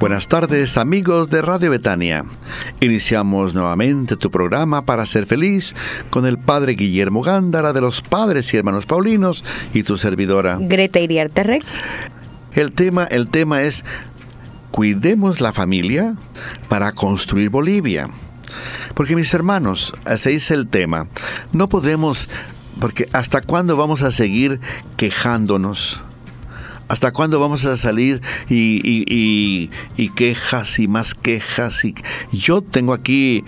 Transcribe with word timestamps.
Buenas 0.00 0.28
tardes 0.28 0.78
amigos 0.78 1.28
de 1.28 1.42
Radio 1.42 1.70
Betania. 1.70 2.24
Iniciamos 2.80 3.52
nuevamente 3.52 4.16
tu 4.16 4.30
programa 4.30 4.86
para 4.86 5.04
ser 5.04 5.26
feliz 5.26 5.74
con 6.08 6.24
el 6.24 6.38
Padre 6.38 6.72
Guillermo 6.72 7.20
Gándara 7.20 7.74
de 7.74 7.82
los 7.82 8.00
Padres 8.00 8.54
y 8.54 8.56
Hermanos 8.56 8.86
Paulinos 8.86 9.44
y 9.74 9.82
tu 9.82 9.98
servidora 9.98 10.56
Greta 10.58 11.00
Iriarte 11.00 11.60
El 12.54 12.72
tema, 12.72 13.04
el 13.04 13.28
tema 13.28 13.60
es 13.60 13.84
cuidemos 14.70 15.42
la 15.42 15.52
familia 15.52 16.14
para 16.70 16.92
construir 16.92 17.50
Bolivia. 17.50 18.08
Porque 18.94 19.14
mis 19.14 19.34
hermanos, 19.34 19.92
ese 20.06 20.34
es 20.34 20.50
el 20.50 20.66
tema. 20.66 21.08
No 21.52 21.68
podemos, 21.68 22.30
porque 22.80 23.06
¿hasta 23.12 23.42
cuándo 23.42 23.76
vamos 23.76 24.00
a 24.00 24.12
seguir 24.12 24.60
quejándonos? 24.96 26.00
¿Hasta 26.90 27.12
cuándo 27.12 27.38
vamos 27.38 27.64
a 27.66 27.76
salir 27.76 28.20
y, 28.48 29.70
quejas 30.16 30.80
y 30.80 30.88
más 30.88 31.14
quejas? 31.14 31.84
Y, 31.84 31.94
yo 32.32 32.62
tengo 32.62 32.92
aquí, 32.92 33.44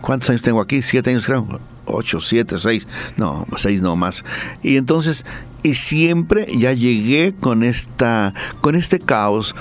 ¿cuántos 0.00 0.30
años 0.30 0.42
tengo 0.42 0.60
aquí? 0.60 0.80
Siete 0.80 1.10
años 1.10 1.26
creo. 1.26 1.44
Ocho, 1.86 2.20
siete, 2.20 2.56
seis, 2.60 2.86
no, 3.16 3.46
seis 3.56 3.82
no 3.82 3.96
más. 3.96 4.24
Y 4.62 4.76
entonces, 4.76 5.26
y 5.64 5.74
siempre 5.74 6.46
ya 6.56 6.72
llegué 6.72 7.34
con 7.34 7.64
esta, 7.64 8.32
con 8.60 8.76
este 8.76 9.00
caos, 9.00 9.56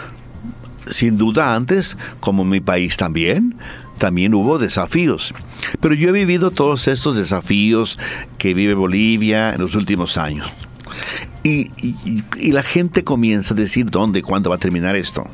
sin 0.91 1.17
duda 1.17 1.55
antes, 1.55 1.97
como 2.19 2.45
mi 2.45 2.61
país 2.61 2.97
también, 2.97 3.55
también 3.97 4.35
hubo 4.35 4.59
desafíos. 4.59 5.33
Pero 5.81 5.95
yo 5.95 6.09
he 6.09 6.11
vivido 6.11 6.52
todos 6.52 6.88
estos 6.88 7.16
desafíos 7.16 7.97
que 8.38 8.53
vive 8.53 8.75
Bolivia 8.75 9.55
en 9.55 9.61
los 9.61 9.73
últimos 9.73 10.17
años. 10.17 10.53
Y, 11.44 11.72
la 12.52 12.63
gente 12.63 13.03
comienza 13.03 13.53
a 13.53 13.58
decir 13.58 13.89
dónde, 13.89 14.22
cuándo 14.22 14.49
va 14.49 14.55
a 14.55 14.59
terminar 14.59 14.95
esto. 14.95 15.25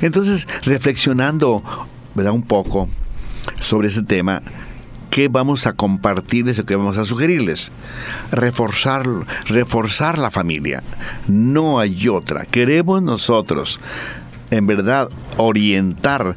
Entonces, 0.00 0.46
reflexionando 0.62 1.62
¿verdad? 2.14 2.32
un 2.32 2.42
poco 2.42 2.88
sobre 3.60 3.88
ese 3.88 4.02
tema, 4.02 4.42
¿qué 5.10 5.28
vamos 5.28 5.66
a 5.66 5.74
compartirles 5.74 6.58
o 6.58 6.66
qué 6.66 6.76
vamos 6.76 6.98
a 6.98 7.04
sugerirles? 7.04 7.70
Reforzar, 8.32 9.06
reforzar 9.46 10.18
la 10.18 10.30
familia. 10.30 10.82
No 11.28 11.78
hay 11.78 12.08
otra. 12.08 12.44
Queremos 12.44 13.02
nosotros, 13.02 13.80
en 14.50 14.66
verdad, 14.66 15.08
orientar 15.36 16.36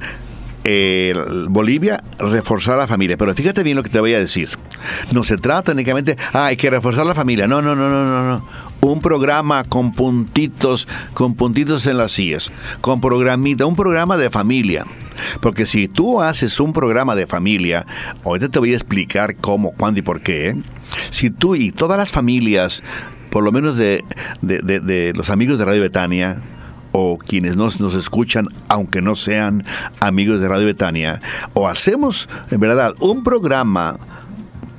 eh, 0.71 1.15
Bolivia 1.49 2.03
reforzar 2.19 2.77
la 2.77 2.85
familia. 2.85 3.17
Pero 3.17 3.33
fíjate 3.33 3.63
bien 3.63 3.75
lo 3.75 3.81
que 3.81 3.89
te 3.89 3.99
voy 3.99 4.13
a 4.13 4.19
decir. 4.19 4.49
No 5.11 5.23
se 5.23 5.37
trata 5.37 5.71
únicamente, 5.71 6.15
ah, 6.31 6.45
hay 6.45 6.57
que 6.57 6.69
reforzar 6.69 7.07
la 7.07 7.15
familia. 7.15 7.47
No, 7.47 7.59
no, 7.59 7.75
no, 7.75 7.89
no, 7.89 8.05
no, 8.05 8.27
no 8.27 8.69
un 8.81 9.01
programa 9.01 9.63
con 9.63 9.91
puntitos, 9.91 10.87
con 11.13 11.35
puntitos 11.35 11.85
en 11.85 11.97
las 11.97 12.13
sillas, 12.13 12.51
con 12.81 13.01
programita, 13.01 13.65
un 13.65 13.75
programa 13.75 14.15
de 14.15 14.29
familia. 14.29 14.85
Porque 15.41 15.65
si 15.65 15.87
tú 15.87 16.21
haces 16.21 16.59
un 16.59 16.71
programa 16.71 17.15
de 17.15 17.27
familia, 17.27 17.85
ahorita 18.23 18.49
te 18.49 18.59
voy 18.59 18.73
a 18.73 18.75
explicar 18.75 19.35
cómo, 19.35 19.71
cuándo 19.71 19.99
y 19.99 20.03
por 20.03 20.21
qué. 20.21 20.55
Si 21.09 21.29
tú 21.29 21.55
y 21.55 21.71
todas 21.71 21.97
las 21.97 22.11
familias, 22.11 22.83
por 23.31 23.43
lo 23.43 23.51
menos 23.51 23.75
de, 23.75 24.03
de, 24.41 25.13
los 25.15 25.29
amigos 25.29 25.57
de 25.57 25.65
Radio 25.65 25.81
Betania, 25.81 26.37
o 26.91 27.17
quienes 27.17 27.55
nos, 27.55 27.79
nos 27.79 27.95
escuchan, 27.95 28.47
aunque 28.67 29.01
no 29.01 29.15
sean 29.15 29.65
amigos 29.99 30.39
de 30.39 30.47
Radio 30.47 30.65
Betania, 30.65 31.21
o 31.53 31.67
hacemos 31.67 32.29
en 32.51 32.59
verdad 32.59 32.93
un 32.99 33.23
programa 33.23 33.97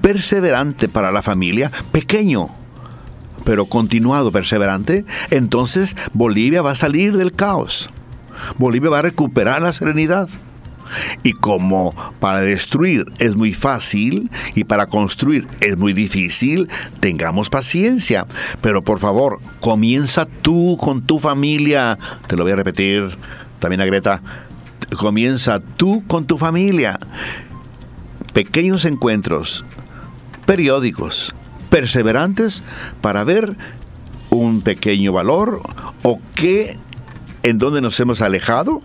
perseverante 0.01 0.89
para 0.89 1.13
la 1.13 1.23
familia, 1.23 1.71
pequeño, 1.93 2.49
pero 3.45 3.67
continuado, 3.67 4.33
perseverante, 4.33 5.05
entonces 5.31 5.97
Bolivia 6.13 6.63
va 6.63 6.73
a 6.73 6.77
salir 6.77 7.17
del 7.17 7.33
caos. 7.33 7.91
Bolivia 8.59 8.91
va 8.91 8.99
a 9.01 9.03
recuperar 9.03 9.63
la 9.63 9.73
serenidad. 9.73 10.29
Y 11.23 11.33
como 11.33 11.95
para 12.21 12.41
destruir 12.41 13.07
es 13.19 13.37
muy 13.37 13.53
fácil 13.53 14.31
y 14.55 14.65
para 14.65 14.87
construir 14.87 15.47
es 15.61 15.77
muy 15.77 15.93
difícil, 15.93 16.69
tengamos 17.01 17.51
paciencia. 17.51 18.27
Pero 18.61 18.83
por 18.83 18.99
favor, 18.99 19.41
comienza 19.61 20.27
tú 20.27 20.77
con 20.81 21.03
tu 21.03 21.19
familia. 21.19 21.99
Te 22.27 22.37
lo 22.37 22.45
voy 22.45 22.53
a 22.53 22.57
repetir 22.57 23.17
también 23.59 23.81
a 23.81 23.87
Greta. 23.87 24.23
Comienza 24.97 25.61
tú 25.61 26.03
con 26.07 26.27
tu 26.27 26.39
familia. 26.39 26.99
Pequeños 28.33 28.85
encuentros 28.85 29.65
periódicos 30.47 31.35
perseverantes 31.69 32.63
para 33.01 33.25
ver 33.25 33.57
un 34.31 34.63
pequeño 34.63 35.13
valor 35.13 35.63
o 36.03 36.21
qué, 36.35 36.77
en 37.43 37.59
dónde 37.59 37.81
nos 37.81 37.99
hemos 38.01 38.21
alejado 38.21 38.83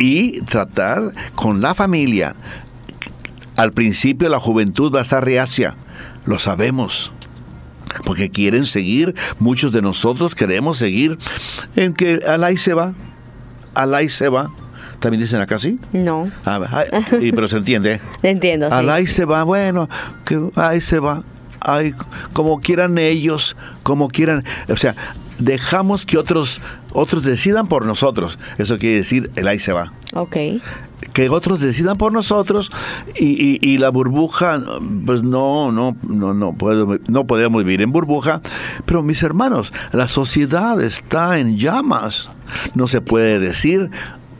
y 0.00 0.40
tratar 0.40 1.12
con 1.36 1.60
la 1.60 1.74
familia. 1.74 2.34
Al 3.56 3.72
principio 3.72 4.28
la 4.28 4.40
juventud 4.40 4.92
va 4.92 4.98
a 4.98 5.02
estar 5.02 5.24
reacia, 5.24 5.74
lo 6.26 6.40
sabemos 6.40 7.12
porque 8.04 8.30
quieren 8.30 8.66
seguir, 8.66 9.14
muchos 9.40 9.72
de 9.72 9.82
nosotros 9.82 10.36
queremos 10.36 10.78
seguir 10.78 11.18
en 11.74 11.92
que 11.92 12.20
Alay 12.26 12.56
se 12.56 12.72
va, 12.72 12.94
Alay 13.74 14.08
se 14.08 14.28
va. 14.28 14.50
¿También 15.00 15.22
dicen 15.22 15.40
acá 15.40 15.58
sí? 15.58 15.78
No. 15.92 16.30
Ah, 16.44 16.60
pero 17.18 17.48
se 17.48 17.56
entiende. 17.56 18.00
Entiendo. 18.22 18.68
Sí. 18.68 18.74
Alay 18.74 19.06
se 19.06 19.24
va, 19.24 19.44
bueno, 19.44 19.88
que 20.24 20.38
ahí 20.56 20.80
se 20.80 20.98
va 20.98 21.22
ay, 21.60 21.94
como 22.32 22.60
quieran 22.60 22.98
ellos, 22.98 23.56
como 23.82 24.08
quieran, 24.08 24.44
o 24.68 24.76
sea, 24.76 24.94
dejamos 25.40 26.06
que 26.06 26.18
otros 26.18 26.60
otros 26.92 27.22
decidan 27.22 27.66
por 27.66 27.86
nosotros. 27.86 28.38
Eso 28.58 28.78
quiere 28.78 28.96
decir, 28.96 29.30
el 29.36 29.48
ahí 29.48 29.58
se 29.58 29.72
va. 29.72 29.92
Ok. 30.14 30.36
Que 31.12 31.28
otros 31.28 31.60
decidan 31.60 31.96
por 31.96 32.12
nosotros 32.12 32.70
y, 33.18 33.78
la 33.78 33.88
burbuja, 33.88 34.60
pues 35.06 35.22
no, 35.22 35.72
no, 35.72 35.96
no, 36.02 36.34
no, 36.34 36.54
no 37.08 37.26
podemos 37.26 37.64
vivir 37.64 37.82
en 37.82 37.90
burbuja. 37.90 38.42
Pero 38.84 39.02
mis 39.02 39.22
hermanos, 39.22 39.72
la 39.92 40.08
sociedad 40.08 40.80
está 40.80 41.38
en 41.38 41.56
llamas. 41.58 42.30
No 42.74 42.86
se 42.86 43.00
puede 43.00 43.38
decir, 43.38 43.90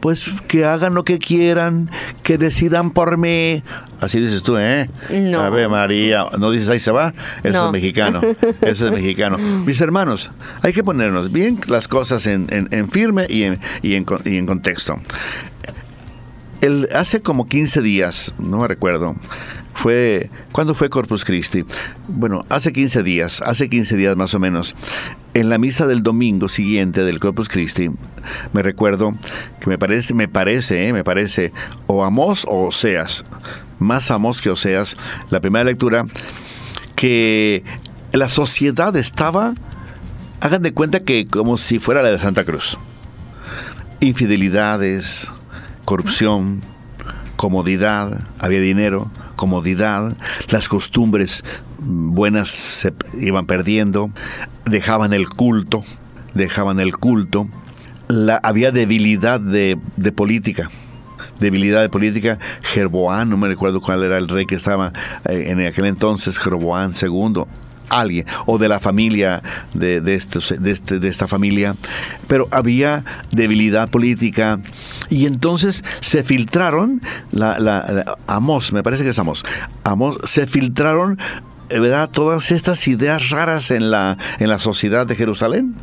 pues 0.01 0.31
que 0.49 0.65
hagan 0.65 0.95
lo 0.95 1.05
que 1.05 1.19
quieran, 1.19 1.91
que 2.23 2.39
decidan 2.39 2.91
por 2.91 3.19
mí. 3.19 3.63
Así 4.01 4.19
dices 4.19 4.43
tú, 4.43 4.57
¿eh? 4.57 4.89
No. 5.11 5.41
A 5.41 5.51
ver, 5.51 5.69
María, 5.69 6.27
¿no 6.39 6.51
dices 6.51 6.69
ahí 6.69 6.81
se 6.81 6.91
va? 6.91 7.13
Eso 7.43 7.67
es 7.67 7.73
mexicano, 7.73 8.21
eso 8.63 8.87
es 8.87 8.93
mexicano. 8.93 9.39
Mis 9.39 9.81
hermanos, 9.81 10.31
hay 10.63 10.73
que 10.73 10.83
ponernos 10.83 11.31
bien 11.31 11.61
las 11.69 11.87
cosas 11.87 12.27
en, 12.27 12.49
firme 12.91 13.27
y 13.29 13.45
en, 13.45 13.61
y, 13.83 13.95
en, 13.95 14.47
contexto. 14.47 15.01
El, 16.61 16.89
hace 16.95 17.21
como 17.21 17.47
15 17.47 17.83
días, 17.83 18.35
no 18.39 18.59
me 18.59 18.69
recuerdo, 18.69 19.17
fue, 19.81 20.29
¿cuándo 20.53 20.75
fue 20.75 20.91
Corpus 20.91 21.25
Christi? 21.25 21.65
Bueno, 22.07 22.45
hace 22.51 22.71
15 22.71 23.03
días, 23.03 23.41
hace 23.41 23.71
15 23.71 23.97
días 23.97 24.15
más 24.15 24.35
o 24.35 24.39
menos, 24.39 24.75
en 25.33 25.49
la 25.49 25.57
misa 25.57 25.87
del 25.87 26.03
domingo 26.03 26.51
siguiente 26.51 27.03
del 27.03 27.19
Corpus 27.19 27.49
Christi, 27.49 27.89
me 28.53 28.63
recuerdo 28.63 29.13
que 29.59 29.71
me 29.71 29.79
parece, 29.79 30.13
me 30.13 30.29
parece, 30.29 30.87
eh, 30.87 30.93
me 30.93 31.03
parece, 31.03 31.55
o 31.87 32.05
Amós 32.05 32.45
o 32.47 32.67
Oseas, 32.67 33.25
más 33.79 34.11
Amós 34.11 34.43
que 34.43 34.51
Oseas, 34.51 34.99
la 35.31 35.41
primera 35.41 35.65
lectura, 35.65 36.05
que 36.95 37.65
la 38.13 38.29
sociedad 38.29 38.95
estaba, 38.97 39.55
hagan 40.43 40.61
de 40.61 40.75
cuenta 40.75 41.01
que 41.01 41.27
como 41.27 41.57
si 41.57 41.79
fuera 41.79 42.03
la 42.03 42.11
de 42.11 42.19
Santa 42.19 42.45
Cruz. 42.45 42.77
Infidelidades, 44.01 45.27
corrupción, 45.87 46.61
comodidad, 47.37 48.21
había 48.41 48.61
dinero, 48.61 49.11
comodidad, 49.41 50.15
las 50.51 50.69
costumbres 50.69 51.43
buenas 51.79 52.51
se 52.51 52.93
iban 53.19 53.47
perdiendo, 53.47 54.11
dejaban 54.67 55.15
el 55.15 55.31
culto, 55.31 55.81
dejaban 56.35 56.79
el 56.79 56.95
culto, 56.99 57.49
la, 58.09 58.37
había 58.37 58.71
debilidad 58.71 59.41
de, 59.41 59.79
política 60.15 60.69
debilidad 61.39 61.81
de 61.81 61.89
política. 61.89 62.39
Jerboán, 62.61 63.31
no 63.31 63.39
me 63.39 63.49
recuerdo 63.49 63.81
cuál 63.81 64.05
era 64.05 64.19
el 64.19 64.29
rey 64.29 64.45
que 64.45 64.57
estaba 64.57 64.93
eh, 65.27 65.45
en 65.47 65.67
aquel 65.67 65.87
entonces, 65.87 66.39
Jerboán 66.39 66.93
II, 67.01 67.45
alguien, 67.91 68.27
o 68.47 68.59
de 68.59 68.69
la 68.69 68.81
familia 68.81 69.43
de, 69.75 70.01
de, 70.01 70.15
estos, 70.15 70.55
de, 70.59 70.71
este, 70.71 70.99
de 70.99 71.09
esta 71.09 71.29
familia, 71.29 71.77
pero 72.27 72.49
había 72.51 73.05
debilidad 73.31 73.91
política 73.91 74.61
y 75.09 75.27
entonces 75.27 75.85
se 76.01 76.23
filtraron, 76.23 77.01
la, 77.33 77.59
la, 77.59 78.17
Amos, 78.27 78.73
me 78.73 78.83
parece 78.83 79.05
que 79.05 79.11
es 79.11 79.19
Amos, 79.19 79.45
Amos, 79.85 80.19
se 80.25 80.47
filtraron 80.47 81.19
¿verdad? 81.69 82.11
Todas 82.11 82.51
estas 82.51 82.89
ideas 82.89 83.31
raras 83.31 83.71
en 83.71 83.91
la, 83.91 84.19
en 84.41 84.49
la 84.49 84.59
sociedad 84.59 85.07
de 85.07 85.15
Jerusalén. 85.15 85.77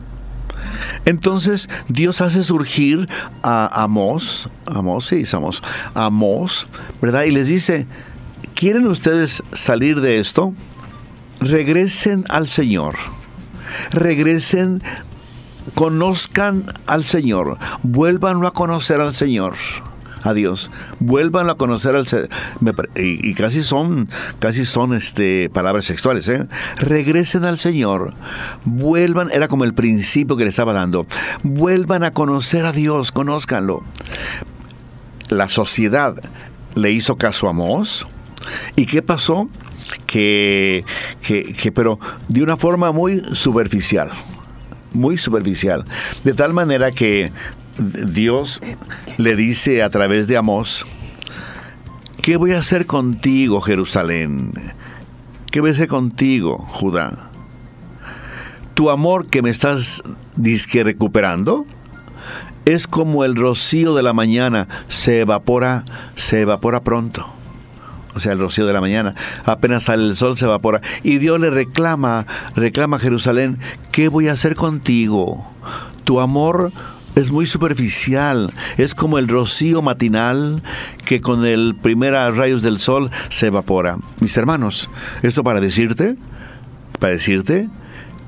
Entonces 1.06 1.69
Dios 1.88 2.21
hace 2.21 2.44
surgir 2.44 3.07
a 3.42 3.83
Amós, 3.83 4.50
Amós, 4.65 5.06
sí, 5.06 5.24
Amós, 5.31 5.62
Amós, 5.94 6.68
¿verdad? 7.01 7.24
Y 7.24 7.31
les 7.31 7.48
dice, 7.48 7.86
¿quieren 8.56 8.88
ustedes 8.88 9.42
salir 9.54 10.01
de 10.01 10.19
esto? 10.19 10.54
Regresen 11.39 12.25
al 12.30 12.48
Señor, 12.48 12.95
regresen, 13.92 14.81
conozcan 15.75 16.66
al 16.88 17.04
Señor, 17.04 17.57
vuelvan 17.84 18.44
a 18.45 18.51
conocer 18.51 19.01
al 19.01 19.13
Señor 19.13 19.56
a 20.24 20.34
Dios. 20.34 20.72
Vuelvan 21.00 21.50
a 21.50 21.56
conocer 21.56 21.95
al 21.95 22.06
y, 22.95 23.30
y, 23.30 23.34
casi 23.34 23.63
son 23.63 24.10
casi 24.39 24.66
son 24.66 24.94
este 24.94 25.50
palabras 25.50 25.86
sexuales, 25.86 26.28
¿eh? 26.30 26.48
Regresen 26.78 27.45
al 27.45 27.57
Señor. 27.57 28.13
Vuelvan, 28.66 29.30
era 29.31 29.48
como 29.48 29.63
el 29.63 29.74
principio 29.74 30.38
que 30.38 30.44
le 30.44 30.50
estaba 30.50 30.74
dando. 30.74 31.06
Vuelvan 31.44 32.04
a 32.04 32.12
conocer 32.12 32.66
a 32.66 32.72
Dios, 32.72 33.12
conózcanlo. 33.12 33.83
La 35.30 35.50
sociedad 35.50 36.16
le 36.75 36.92
hizo 36.92 37.16
caso 37.18 37.50
a 37.50 37.54
Mos. 37.54 38.07
¿Y 38.75 38.86
qué 38.86 39.01
pasó? 39.01 39.50
Que, 40.07 40.86
que, 41.21 41.54
que, 41.54 41.71
pero 41.71 42.00
de 42.30 42.42
una 42.42 42.56
forma 42.56 42.92
muy 42.92 43.21
superficial, 43.33 44.09
muy 44.94 45.18
superficial, 45.18 45.83
de 46.24 46.33
tal 46.33 46.54
manera 46.54 46.92
que 46.92 47.31
Dios 47.77 48.62
le 49.18 49.36
dice 49.36 49.83
a 49.83 49.89
través 49.89 50.27
de 50.27 50.38
Amós, 50.38 50.86
¿qué 52.21 52.38
voy 52.38 52.54
a 52.54 52.59
hacer 52.59 52.86
contigo, 52.86 53.62
Jerusalén? 53.62 54.54
¿Qué 55.51 55.62
voy 55.62 55.71
a 55.71 55.74
hacer 55.74 55.88
contigo, 55.88 56.57
Judá? 56.57 57.30
Tu 58.74 58.89
amor 58.89 59.27
que 59.27 59.42
me 59.42 59.50
estás 59.50 60.04
disque 60.36 60.83
recuperando 60.83 61.65
es 62.65 62.86
como 62.86 63.24
el 63.24 63.36
rocío 63.36 63.95
de 63.95 64.04
la 64.04 64.12
mañana, 64.13 64.68
se 64.88 65.21
evapora, 65.21 65.86
se 66.15 66.42
evapora 66.42 66.81
pronto. 66.81 67.37
O 68.18 68.19
sea, 68.19 68.31
el 68.31 68.40
rocío 68.40 68.66
de 68.66 68.74
la 68.74 68.81
mañana, 68.81 69.14
apenas 69.46 69.84
sale 69.84 70.04
el 70.04 70.16
sol 70.16 70.38
se 70.38 70.46
evapora. 70.46 70.81
Y 71.04 71.19
Dios 71.19 71.40
le 71.40 71.52
reclama, 71.52 72.25
reclama 72.56 72.98
a 72.98 73.00
Jerusalén, 73.00 73.60
¿qué 73.92 74.10
voy 74.10 74.28
a 74.28 74.34
hacer 74.34 74.56
contigo? 74.56 75.46
Tu 76.04 76.19
amor 76.19 76.72
es 77.14 77.30
muy 77.30 77.46
superficial, 77.46 78.52
es 78.78 78.96
como 78.96 79.19
el 79.19 79.28
rocío 79.28 79.84
matinal 79.84 80.64
que 81.06 81.22
con 81.22 81.46
el 81.46 81.75
primer 81.75 82.14
rayos 82.14 82.64
del 82.64 82.80
sol 82.80 83.12
se 83.30 83.48
evapora. 83.48 83.98
Mis 84.19 84.36
hermanos, 84.36 84.90
esto 85.22 85.44
para 85.44 85.62
decirte, 85.62 86.16
para 87.00 87.14
decirte 87.14 87.69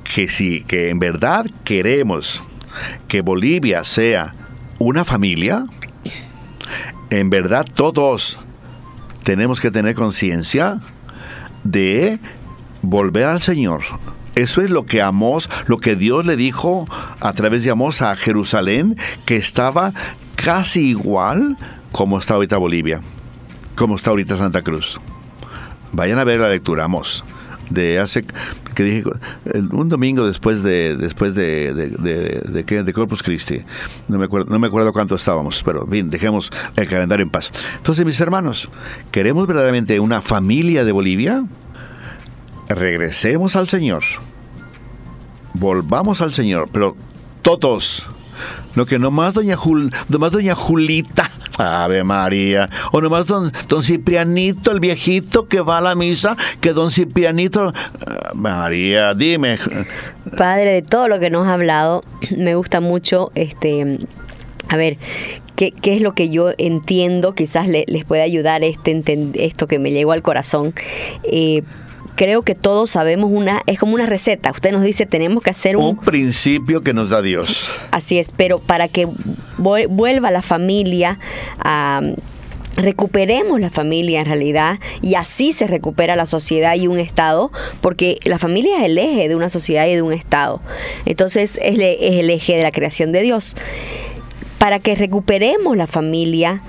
que 0.03 0.29
si 0.29 0.61
que 0.61 0.89
en 0.89 0.99
verdad 0.99 1.47
queremos 1.63 2.43
que 3.07 3.21
Bolivia 3.21 3.83
sea 3.83 4.35
una 4.77 5.03
familia, 5.03 5.65
en 7.09 7.31
verdad 7.31 7.65
todos 7.73 8.37
tenemos 9.29 9.61
que 9.61 9.69
tener 9.69 9.93
conciencia 9.93 10.79
de 11.63 12.17
volver 12.81 13.25
al 13.25 13.39
Señor, 13.39 13.83
eso 14.33 14.61
es 14.61 14.71
lo 14.71 14.87
que 14.87 15.03
Amós, 15.03 15.47
lo 15.67 15.77
que 15.77 15.95
Dios 15.95 16.25
le 16.25 16.35
dijo 16.35 16.87
a 17.19 17.31
través 17.33 17.61
de 17.63 17.69
Amós 17.69 18.01
a 18.01 18.15
Jerusalén, 18.15 18.97
que 19.25 19.35
estaba 19.35 19.93
casi 20.35 20.89
igual 20.89 21.57
como 21.91 22.17
está 22.17 22.33
ahorita 22.33 22.57
Bolivia, 22.57 23.01
como 23.75 23.97
está 23.97 24.09
ahorita 24.09 24.35
Santa 24.35 24.63
Cruz. 24.63 24.99
Vayan 25.91 26.17
a 26.17 26.23
ver 26.23 26.41
la 26.41 26.49
lectura, 26.49 26.85
Amós, 26.85 27.23
de 27.69 27.99
hace 27.99 28.25
que 28.75 28.83
dije 28.83 29.03
un 29.71 29.89
domingo 29.89 30.25
después 30.25 30.63
de 30.63 30.95
después 30.95 31.35
de 31.35 31.73
de, 31.73 32.83
de, 32.83 32.93
Corpus 32.93 33.23
Christi. 33.23 33.61
No 34.07 34.17
me 34.17 34.25
acuerdo 34.25 34.51
no 34.51 34.59
me 34.59 34.67
acuerdo 34.67 34.93
cuánto 34.93 35.15
estábamos 35.15 35.61
pero 35.63 35.85
bien 35.85 36.09
dejemos 36.09 36.51
el 36.75 36.87
calendario 36.87 37.23
en 37.23 37.29
paz. 37.29 37.51
Entonces 37.77 38.05
mis 38.05 38.19
hermanos 38.19 38.69
queremos 39.11 39.47
verdaderamente 39.47 39.99
una 39.99 40.21
familia 40.21 40.83
de 40.83 40.91
Bolivia 40.91 41.43
regresemos 42.67 43.55
al 43.55 43.67
Señor. 43.67 44.03
Volvamos 45.53 46.21
al 46.21 46.33
Señor, 46.33 46.69
pero 46.71 46.95
todos. 47.41 48.05
Lo 48.75 48.85
que 48.85 48.99
nomás 48.99 49.33
doña, 49.33 49.57
Jul, 49.57 49.91
nomás 50.07 50.31
doña 50.31 50.55
Julita, 50.55 51.31
Ave 51.59 52.03
María, 52.03 52.69
o 52.91 53.01
nomás 53.01 53.27
don, 53.27 53.51
don 53.67 53.83
Ciprianito, 53.83 54.71
el 54.71 54.79
viejito 54.79 55.47
que 55.47 55.61
va 55.61 55.79
a 55.79 55.81
la 55.81 55.95
misa, 55.95 56.37
que 56.61 56.73
don 56.73 56.91
Ciprianito, 56.91 57.73
ah, 57.73 58.31
María, 58.33 59.13
dime. 59.13 59.59
Padre, 60.37 60.73
de 60.73 60.81
todo 60.81 61.07
lo 61.07 61.19
que 61.19 61.29
nos 61.29 61.47
ha 61.47 61.53
hablado, 61.53 62.03
me 62.35 62.55
gusta 62.55 62.81
mucho, 62.81 63.31
este, 63.35 63.99
a 64.69 64.77
ver, 64.77 64.97
¿Qué, 65.55 65.71
¿Qué, 65.71 65.93
es 65.93 66.01
lo 66.01 66.13
que 66.13 66.29
yo 66.29 66.51
entiendo? 66.57 67.35
Quizás 67.35 67.67
les 67.67 68.05
pueda 68.05 68.23
ayudar 68.23 68.63
este, 68.63 69.03
esto 69.33 69.67
que 69.67 69.77
me 69.77 69.91
llegó 69.91 70.13
al 70.13 70.21
corazón. 70.21 70.73
Eh, 71.23 71.63
creo 72.15 72.41
que 72.41 72.55
todos 72.55 72.91
sabemos 72.91 73.31
una, 73.33 73.61
es 73.65 73.79
como 73.79 73.93
una 73.93 74.05
receta. 74.05 74.51
Usted 74.51 74.71
nos 74.71 74.83
dice, 74.83 75.05
tenemos 75.05 75.43
que 75.43 75.49
hacer 75.49 75.77
un... 75.77 75.85
Un 75.85 75.97
principio 75.97 76.81
que 76.81 76.93
nos 76.93 77.09
da 77.09 77.21
Dios. 77.21 77.73
Así 77.91 78.19
es, 78.19 78.29
pero 78.35 78.59
para 78.59 78.87
que 78.87 79.07
vuelva 79.57 80.31
la 80.31 80.41
familia 80.41 81.19
a 81.59 82.01
recuperemos 82.77 83.59
la 83.59 83.69
familia 83.69 84.21
en 84.21 84.25
realidad 84.25 84.79
y 85.01 85.15
así 85.15 85.53
se 85.53 85.67
recupera 85.67 86.15
la 86.15 86.25
sociedad 86.25 86.75
y 86.75 86.87
un 86.87 86.99
Estado, 86.99 87.51
porque 87.81 88.19
la 88.23 88.39
familia 88.39 88.77
es 88.77 88.83
el 88.85 88.97
eje 88.97 89.27
de 89.27 89.35
una 89.35 89.49
sociedad 89.49 89.87
y 89.87 89.95
de 89.95 90.01
un 90.01 90.13
Estado. 90.13 90.61
Entonces 91.05 91.57
es, 91.61 91.77
es 91.77 92.15
el 92.15 92.29
eje 92.29 92.55
de 92.55 92.63
la 92.63 92.71
creación 92.71 93.11
de 93.11 93.21
Dios. 93.21 93.55
Para 94.57 94.79
que 94.79 94.95
recuperemos 94.95 95.77
la 95.77 95.87
familia, 95.87 96.61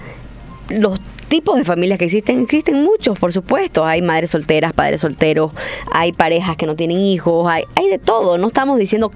los 0.68 1.00
tipos 1.30 1.56
de 1.56 1.64
familias 1.64 1.98
que 1.98 2.04
existen, 2.04 2.42
existen 2.42 2.82
muchos, 2.82 3.18
por 3.18 3.32
supuesto. 3.32 3.86
Hay 3.86 4.02
madres 4.02 4.32
solteras, 4.32 4.74
padres 4.74 5.00
solteros, 5.00 5.52
hay 5.90 6.12
parejas 6.12 6.56
que 6.56 6.66
no 6.66 6.76
tienen 6.76 7.00
hijos, 7.00 7.46
hay, 7.48 7.64
hay 7.76 7.88
de 7.88 7.98
todo. 7.98 8.36
No 8.36 8.48
estamos 8.48 8.78
diciendo 8.78 9.10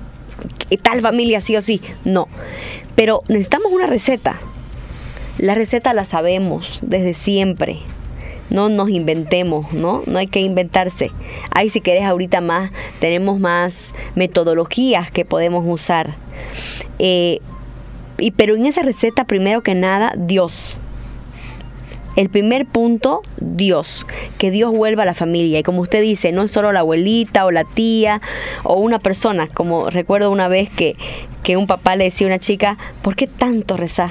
que 0.71 0.79
tal 0.79 1.03
familia 1.03 1.43
sí 1.43 1.57
o 1.57 1.61
sí, 1.61 1.83
no. 2.07 2.29
Pero 2.95 3.23
necesitamos 3.29 3.71
una 3.73 3.87
receta. 3.87 4.41
La 5.39 5.55
receta 5.55 5.93
la 5.93 6.05
sabemos 6.05 6.79
desde 6.83 7.13
siempre. 7.13 7.81
No 8.49 8.69
nos 8.69 8.89
inventemos, 8.91 9.73
¿no? 9.73 10.03
No 10.07 10.19
hay 10.19 10.29
que 10.29 10.41
inventarse. 10.41 11.11
Ahí 11.51 11.69
si 11.69 11.81
querés 11.81 12.05
ahorita 12.05 12.41
más, 12.41 12.71
tenemos 13.01 13.41
más 13.41 13.93
metodologías 14.15 15.11
que 15.11 15.25
podemos 15.25 15.65
usar. 15.67 16.15
Eh, 17.01 17.41
y, 18.19 18.31
pero 18.31 18.55
en 18.55 18.67
esa 18.67 18.83
receta, 18.83 19.25
primero 19.25 19.63
que 19.63 19.75
nada, 19.75 20.15
Dios. 20.17 20.81
El 22.17 22.29
primer 22.29 22.67
punto, 22.67 23.23
Dios, 23.39 24.07
que 24.39 24.51
Dios 24.51 24.73
vuelva 24.73 25.03
a 25.03 25.07
la 25.07 25.15
familia. 25.15 25.59
Y 25.59 25.63
como 25.63 25.81
usted 25.81 26.03
dice, 26.03 26.33
no 26.33 26.43
es 26.43 26.51
solo 26.51 26.73
la 26.73 26.81
abuelita 26.81 27.45
o 27.45 27.51
la 27.51 27.65
tía 27.65 28.21
o 28.63 28.75
una 28.75 28.99
persona, 28.99 29.49
como 29.49 29.91
recuerdo 29.91 30.31
una 30.31 30.49
vez 30.49 30.71
que, 30.71 30.97
que 31.43 31.57
un 31.57 31.67
papá 31.67 31.97
le 31.97 32.05
decía 32.05 32.27
a 32.27 32.31
una 32.31 32.39
chica, 32.39 32.79
¿por 33.03 33.17
qué 33.17 33.27
tanto 33.27 33.77
rezar? 33.77 34.11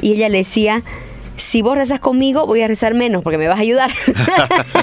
Y 0.00 0.12
ella 0.12 0.28
le 0.28 0.38
decía, 0.38 0.82
si 1.38 1.62
vos 1.62 1.76
rezas 1.76 2.00
conmigo, 2.00 2.46
voy 2.46 2.62
a 2.62 2.68
rezar 2.68 2.94
menos 2.94 3.22
porque 3.22 3.38
me 3.38 3.48
vas 3.48 3.58
a 3.58 3.62
ayudar. 3.62 3.90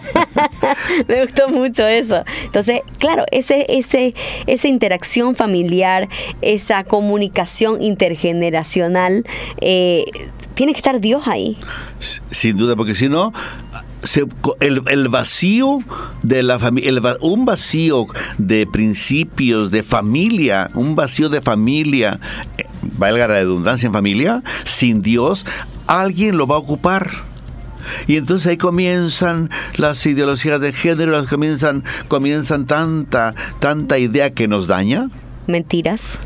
me 1.08 1.24
gustó 1.24 1.50
mucho 1.50 1.86
eso. 1.86 2.24
Entonces, 2.44 2.82
claro, 2.98 3.26
ese, 3.32 3.66
ese, 3.70 4.16
esa 4.48 4.68
interacción 4.68 5.36
familiar, 5.36 6.08
esa 6.42 6.84
comunicación 6.84 7.84
intergeneracional, 7.84 9.26
eh, 9.62 10.06
tiene 10.56 10.72
que 10.72 10.80
estar 10.80 11.00
Dios 11.00 11.28
ahí. 11.28 11.58
Sin 12.32 12.58
duda, 12.58 12.76
porque 12.76 12.96
si 12.96 13.10
no, 13.10 13.32
el, 14.60 15.10
vacío 15.10 15.80
de 16.24 16.44
la 16.44 16.60
familia, 16.60 17.18
un 17.22 17.46
vacío 17.46 18.08
de 18.38 18.66
principios, 18.66 19.72
de 19.72 19.84
familia, 19.84 20.70
un 20.74 20.96
vacío 20.96 21.30
de 21.30 21.42
familia, 21.42 22.20
eh, 22.58 22.66
valga 22.98 23.28
la 23.28 23.36
redundancia 23.36 23.88
en 23.88 23.94
familia, 23.94 24.44
sin 24.64 25.02
Dios, 25.02 25.46
alguien 25.88 26.38
lo 26.38 26.48
va 26.48 26.56
a 26.56 26.60
ocupar. 26.60 27.12
Y 28.08 28.18
entonces 28.18 28.48
ahí 28.48 28.58
comienzan 28.58 29.52
las 29.76 30.04
ideologías 30.06 30.60
de 30.60 30.74
género, 30.74 31.24
comienzan, 31.28 31.84
comienzan 32.08 32.66
tanta, 32.66 33.36
tanta 33.60 34.00
idea 34.00 34.34
que 34.34 34.48
nos 34.48 34.66
daña. 34.66 35.10
Mentiras. 35.46 36.18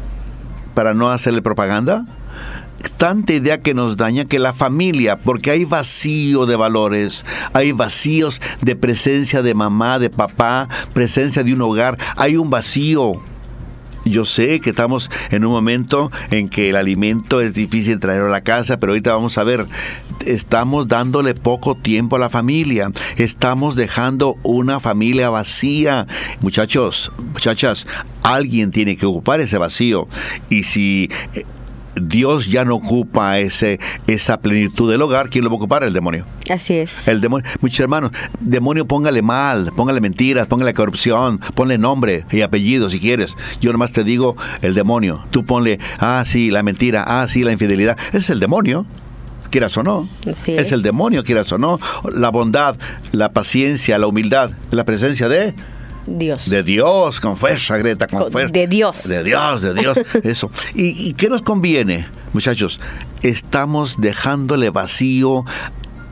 Para 0.74 0.94
no 0.94 1.10
hacerle 1.10 1.42
propaganda 1.42 2.06
tanta 2.98 3.34
idea 3.34 3.62
que 3.62 3.74
nos 3.74 3.98
daña 3.98 4.26
que 4.26 4.40
la 4.40 4.54
familia, 4.54 5.18
porque 5.18 5.52
hay 5.52 5.66
vacío 5.66 6.46
de 6.46 6.56
valores, 6.56 7.26
hay 7.54 7.72
vacíos 7.72 8.42
de 8.62 8.76
presencia 8.76 9.42
de 9.42 9.54
mamá, 9.54 10.00
de 10.00 10.10
papá, 10.10 10.68
presencia 10.94 11.44
de 11.44 11.54
un 11.54 11.62
hogar, 11.62 11.98
hay 12.16 12.38
un 12.38 12.50
vacío. 12.50 13.22
Yo 14.06 14.26
sé 14.26 14.60
que 14.60 14.70
estamos 14.70 15.12
en 15.30 15.46
un 15.46 15.52
momento 15.52 16.10
en 16.32 16.50
que 16.50 16.70
el 16.70 16.78
alimento 16.78 17.42
es 17.42 17.54
difícil 17.54 18.00
traerlo 18.00 18.28
a 18.28 18.32
la 18.32 18.42
casa, 18.42 18.78
pero 18.78 18.94
ahorita 18.94 19.14
vamos 19.14 19.38
a 19.38 19.44
ver, 19.44 19.68
estamos 20.26 20.88
dándole 20.88 21.36
poco 21.36 21.76
tiempo 21.76 22.16
a 22.16 22.20
la 22.20 22.30
familia, 22.30 22.92
estamos 23.18 23.76
dejando 23.76 24.38
una 24.44 24.80
familia 24.80 25.30
vacía. 25.30 26.08
Muchachos, 26.42 27.12
muchachas, 27.34 27.88
alguien 28.24 28.72
tiene 28.72 28.96
que 28.96 29.06
ocupar 29.06 29.42
ese 29.42 29.58
vacío. 29.58 30.08
Y 30.50 30.64
si 30.64 31.10
eh, 31.34 31.46
Dios 32.00 32.48
ya 32.48 32.66
no 32.66 32.76
ocupa 32.76 33.40
ese, 33.40 33.80
esa 34.08 34.40
plenitud 34.40 34.90
del 34.90 35.02
hogar, 35.02 35.30
¿quién 35.30 35.44
lo 35.44 35.50
va 35.50 35.56
a 35.56 35.58
ocupar? 35.58 35.84
El 35.84 35.94
demonio. 35.94 36.26
Así 36.50 36.76
es. 36.76 37.08
El 37.08 37.22
demonio. 37.22 37.48
Muchos 37.62 37.80
hermanos, 37.80 38.12
demonio 38.40 38.86
póngale 38.86 39.22
mal, 39.22 39.72
póngale 39.76 40.02
mentiras, 40.02 40.48
póngale 40.48 40.74
corrupción, 40.74 41.40
ponle 41.56 41.78
nombre 41.78 42.26
y 42.32 42.42
apellido 42.42 42.90
si 42.90 43.00
quieres. 43.00 43.36
Yo 43.62 43.72
nomás 43.72 43.92
te 43.92 44.04
digo 44.04 44.36
el 44.62 44.74
demonio. 44.74 45.24
Tú 45.32 45.46
ponle, 45.46 45.80
ah, 46.00 46.24
sí, 46.26 46.52
la 46.52 46.64
mentira, 46.64 47.04
ah, 47.08 47.28
sí, 47.28 47.44
la 47.44 47.52
infidelidad. 47.52 47.98
es 48.14 48.30
el 48.30 48.40
demonio 48.40 48.86
quieras 49.50 49.76
o 49.78 49.84
no. 49.84 50.08
Así 50.32 50.54
es. 50.54 50.68
es. 50.68 50.72
el 50.72 50.84
demonio, 50.84 51.24
quieras 51.24 51.52
o 51.52 51.58
no. 51.58 51.80
La 52.14 52.30
bondad, 52.30 52.78
la 53.12 53.32
paciencia, 53.32 53.98
la 53.98 54.06
humildad, 54.08 54.52
la 54.72 54.86
presencia 54.86 55.28
de 55.28 55.56
Dios. 56.06 56.50
de 56.50 56.64
Dios, 56.64 57.20
con 57.20 57.38
fuerza, 57.38 57.78
Greta, 57.78 58.08
con 58.08 58.24
Con- 58.24 58.32
fuerza. 58.32 58.52
de 58.52 58.68
Dios. 58.68 59.08
De 59.08 59.24
Dios, 59.24 59.62
de 59.62 59.74
Dios, 59.74 59.98
eso. 60.24 60.50
¿Y, 60.74 61.10
y 61.10 61.14
qué 61.14 61.30
nos 61.30 61.42
conviene, 61.42 62.08
muchachos? 62.34 62.80
Estamos 63.22 64.00
dejándole 64.00 64.70
vacío 64.70 65.46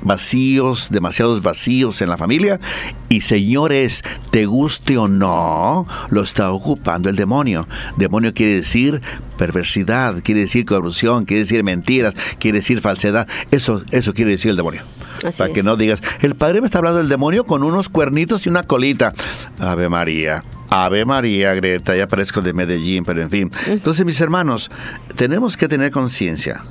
vacíos, 0.07 0.87
demasiados 0.89 1.41
vacíos 1.41 2.01
en 2.01 2.09
la 2.09 2.17
familia 2.17 2.59
y 3.09 3.21
señores, 3.21 4.03
te 4.31 4.45
guste 4.45 4.97
o 4.97 5.07
no, 5.07 5.85
lo 6.09 6.21
está 6.21 6.51
ocupando 6.51 7.09
el 7.09 7.15
demonio. 7.15 7.67
Demonio 7.97 8.33
quiere 8.33 8.55
decir 8.55 9.01
perversidad, 9.37 10.21
quiere 10.23 10.41
decir 10.41 10.65
corrupción, 10.65 11.25
quiere 11.25 11.41
decir 11.41 11.63
mentiras, 11.63 12.15
quiere 12.39 12.59
decir 12.59 12.81
falsedad. 12.81 13.27
Eso, 13.51 13.83
eso 13.91 14.13
quiere 14.13 14.31
decir 14.31 14.51
el 14.51 14.57
demonio. 14.57 14.81
Así 15.23 15.39
Para 15.39 15.53
que 15.53 15.63
no 15.63 15.75
digas, 15.75 16.01
el 16.21 16.35
padre 16.35 16.61
me 16.61 16.67
está 16.67 16.79
hablando 16.79 16.99
del 16.99 17.09
demonio 17.09 17.45
con 17.45 17.63
unos 17.63 17.89
cuernitos 17.89 18.45
y 18.45 18.49
una 18.49 18.63
colita. 18.63 19.13
Ave 19.59 19.89
María. 19.89 20.43
Ave 20.69 21.05
María, 21.05 21.53
Greta, 21.53 21.95
ya 21.95 22.07
parezco 22.07 22.41
de 22.41 22.53
Medellín, 22.53 23.05
pero 23.05 23.21
en 23.21 23.29
fin. 23.29 23.51
Entonces, 23.67 24.05
mis 24.05 24.19
hermanos, 24.19 24.69
tenemos 25.15 25.55
que 25.55 25.67
tener 25.67 25.91
conciencia. 25.91 26.61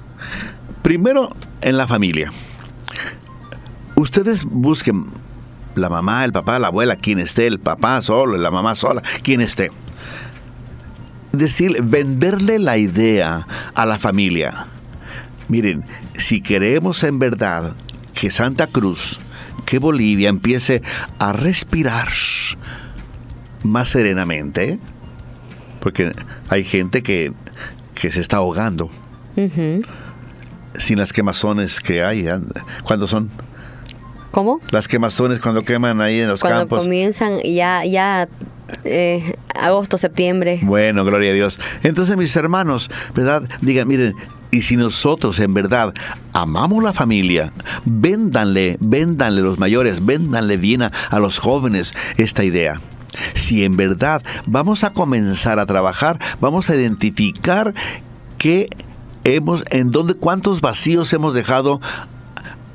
Primero, 0.83 1.31
en 1.63 1.77
la 1.77 1.87
familia. 1.87 2.31
Ustedes 3.97 4.45
busquen 4.45 5.07
la 5.75 5.89
mamá, 5.89 6.25
el 6.25 6.33
papá, 6.33 6.59
la 6.59 6.69
abuela, 6.69 6.97
quien 6.97 7.19
esté, 7.19 7.47
el 7.47 7.59
papá 7.59 8.01
solo, 8.03 8.37
la 8.37 8.51
mamá 8.51 8.75
sola, 8.75 9.03
quien 9.23 9.41
esté. 9.41 9.71
Decir, 11.33 11.83
venderle 11.83 12.59
la 12.59 12.77
idea 12.77 13.47
a 13.75 13.87
la 13.87 13.99
familia. 13.99 14.67
Miren, 15.49 15.85
si 16.17 16.41
queremos 16.41 17.03
en 17.05 17.19
verdad 17.19 17.73
que 18.15 18.31
Santa 18.31 18.67
Cruz, 18.67 19.19
que 19.65 19.79
Bolivia 19.79 20.29
empiece 20.29 20.83
a 21.19 21.33
respirar 21.33 22.09
más 23.63 23.89
serenamente, 23.89 24.79
porque 25.81 26.13
hay 26.49 26.65
gente 26.65 27.03
que, 27.03 27.33
que 27.95 28.13
se 28.13 28.21
está 28.21 28.39
ahogando 28.39 28.91
sin 30.79 30.99
las 30.99 31.13
quemazones 31.13 31.81
que 31.81 32.05
hay. 32.05 32.27
¿eh? 32.29 32.39
¿Cuándo 32.83 33.09
son? 33.09 33.31
¿Cómo? 34.31 34.61
Las 34.71 34.89
quemazones 34.89 35.41
cuando 35.41 35.63
queman 35.63 36.01
ahí 36.01 36.21
en 36.21 36.29
los 36.29 36.41
Cuando 36.41 36.61
campos. 36.61 36.81
comienzan 36.81 37.41
ya, 37.43 37.85
ya 37.85 38.29
eh, 38.85 39.37
agosto, 39.55 39.99
septiembre. 39.99 40.61
Bueno, 40.63 41.05
gloria 41.05 41.31
a 41.31 41.35
Dios. 41.35 41.61
Entonces, 41.83 42.17
mis 42.17 42.35
hermanos, 42.37 42.91
¿verdad? 43.15 43.43
Digan, 43.61 43.89
miren, 43.89 44.15
y 44.51 44.63
si 44.63 44.77
nosotros 44.77 45.39
en 45.41 45.55
verdad 45.55 45.93
amamos 46.33 46.83
la 46.83 46.93
familia, 46.93 47.53
véndanle, 47.85 48.77
véndanle 48.81 49.43
los 49.43 49.59
mayores, 49.59 50.05
véndanle 50.05 50.57
bien 50.57 50.83
a, 50.83 50.93
a 51.11 51.19
los 51.19 51.39
jóvenes 51.39 51.93
esta 52.17 52.45
idea. 52.45 52.81
Si 53.35 53.65
en 53.65 53.77
verdad 53.77 54.23
vamos 54.47 54.85
a 54.85 54.93
comenzar 54.93 55.59
a 55.59 55.67
trabajar, 55.67 56.19
vamos 56.41 56.69
a 56.69 56.77
identificar 56.77 57.73
qué 58.39 58.69
hemos, 59.25 59.65
en 59.71 59.91
dónde, 59.91 60.15
cuántos 60.15 60.61
vacíos 60.61 61.13
hemos 61.13 61.35
dejado 61.35 61.81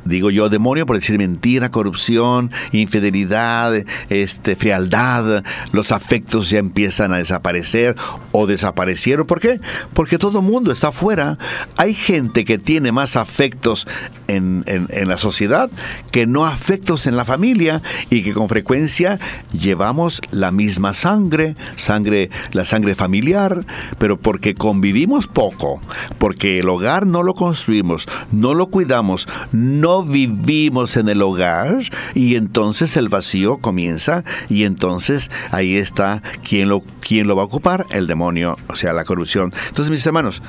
digo 0.06 0.30
yo, 0.32 0.50
demonio 0.50 0.86
por 0.86 0.96
decir 0.98 1.18
mentira, 1.18 1.70
corrupción, 1.72 2.52
infidelidad, 2.72 3.74
este, 4.10 4.56
frialdad, 4.56 5.44
los 5.72 5.92
afectos 5.92 6.50
ya 6.50 6.60
empiezan 6.60 7.14
a 7.14 7.18
desaparecer 7.18 7.96
o 8.32 8.48
desaparecieron. 8.48 9.26
¿Por 9.28 9.40
qué? 9.40 9.60
Porque 9.94 10.18
todo 10.18 10.42
mundo 10.42 10.72
está 10.72 10.90
afuera. 10.90 11.38
Hay 11.78 11.94
gente 11.94 12.46
que 12.46 12.58
tiene 12.58 12.92
más 12.92 13.16
afectos 13.16 13.88
en, 14.28 14.64
en- 14.68 14.88
en 14.90 15.08
la 15.10 15.18
sociedad 15.18 15.70
que 16.12 16.26
no 16.28 16.46
afectos 16.46 17.08
en 17.08 17.16
la 17.18 17.26
familia 17.26 17.82
y 18.10 18.24
que 18.24 18.34
con 18.34 18.50
frecuencia 18.50 19.20
llevamos 19.58 20.22
la 20.32 20.52
misma 20.52 20.94
sangre, 20.94 21.56
sangre, 21.76 22.30
la 22.52 22.66
sangre 22.66 22.96
familiar, 22.96 23.66
pero 23.98 24.20
porque 24.20 24.56
convivimos 24.56 25.28
poco, 25.28 25.82
porque 26.18 26.60
el 26.60 26.70
hogar 26.70 27.06
no 27.08 27.24
lo 27.24 27.34
construimos, 27.34 28.08
no 28.32 28.54
lo 28.54 28.68
cuidamos, 28.68 29.28
no 29.52 29.91
vivimos 30.04 30.98
en 30.98 31.10
el 31.10 31.22
hogar 31.22 31.78
y 32.14 32.36
entonces 32.36 32.96
el 32.98 33.10
vacío 33.10 33.58
comienza 33.58 34.24
y 34.50 34.64
entonces 34.64 35.30
ahí 35.52 35.78
está 35.78 36.24
quién 36.48 36.70
lo 36.70 36.84
quién 37.00 37.28
lo 37.28 37.36
va 37.36 37.44
a 37.44 37.46
ocupar 37.46 37.86
el 37.92 38.08
demonio, 38.08 38.58
o 38.68 38.76
sea, 38.76 38.94
la 38.94 39.06
corrupción. 39.06 39.52
Entonces, 39.68 39.92
mis 39.92 40.06
hermanos, 40.06 40.42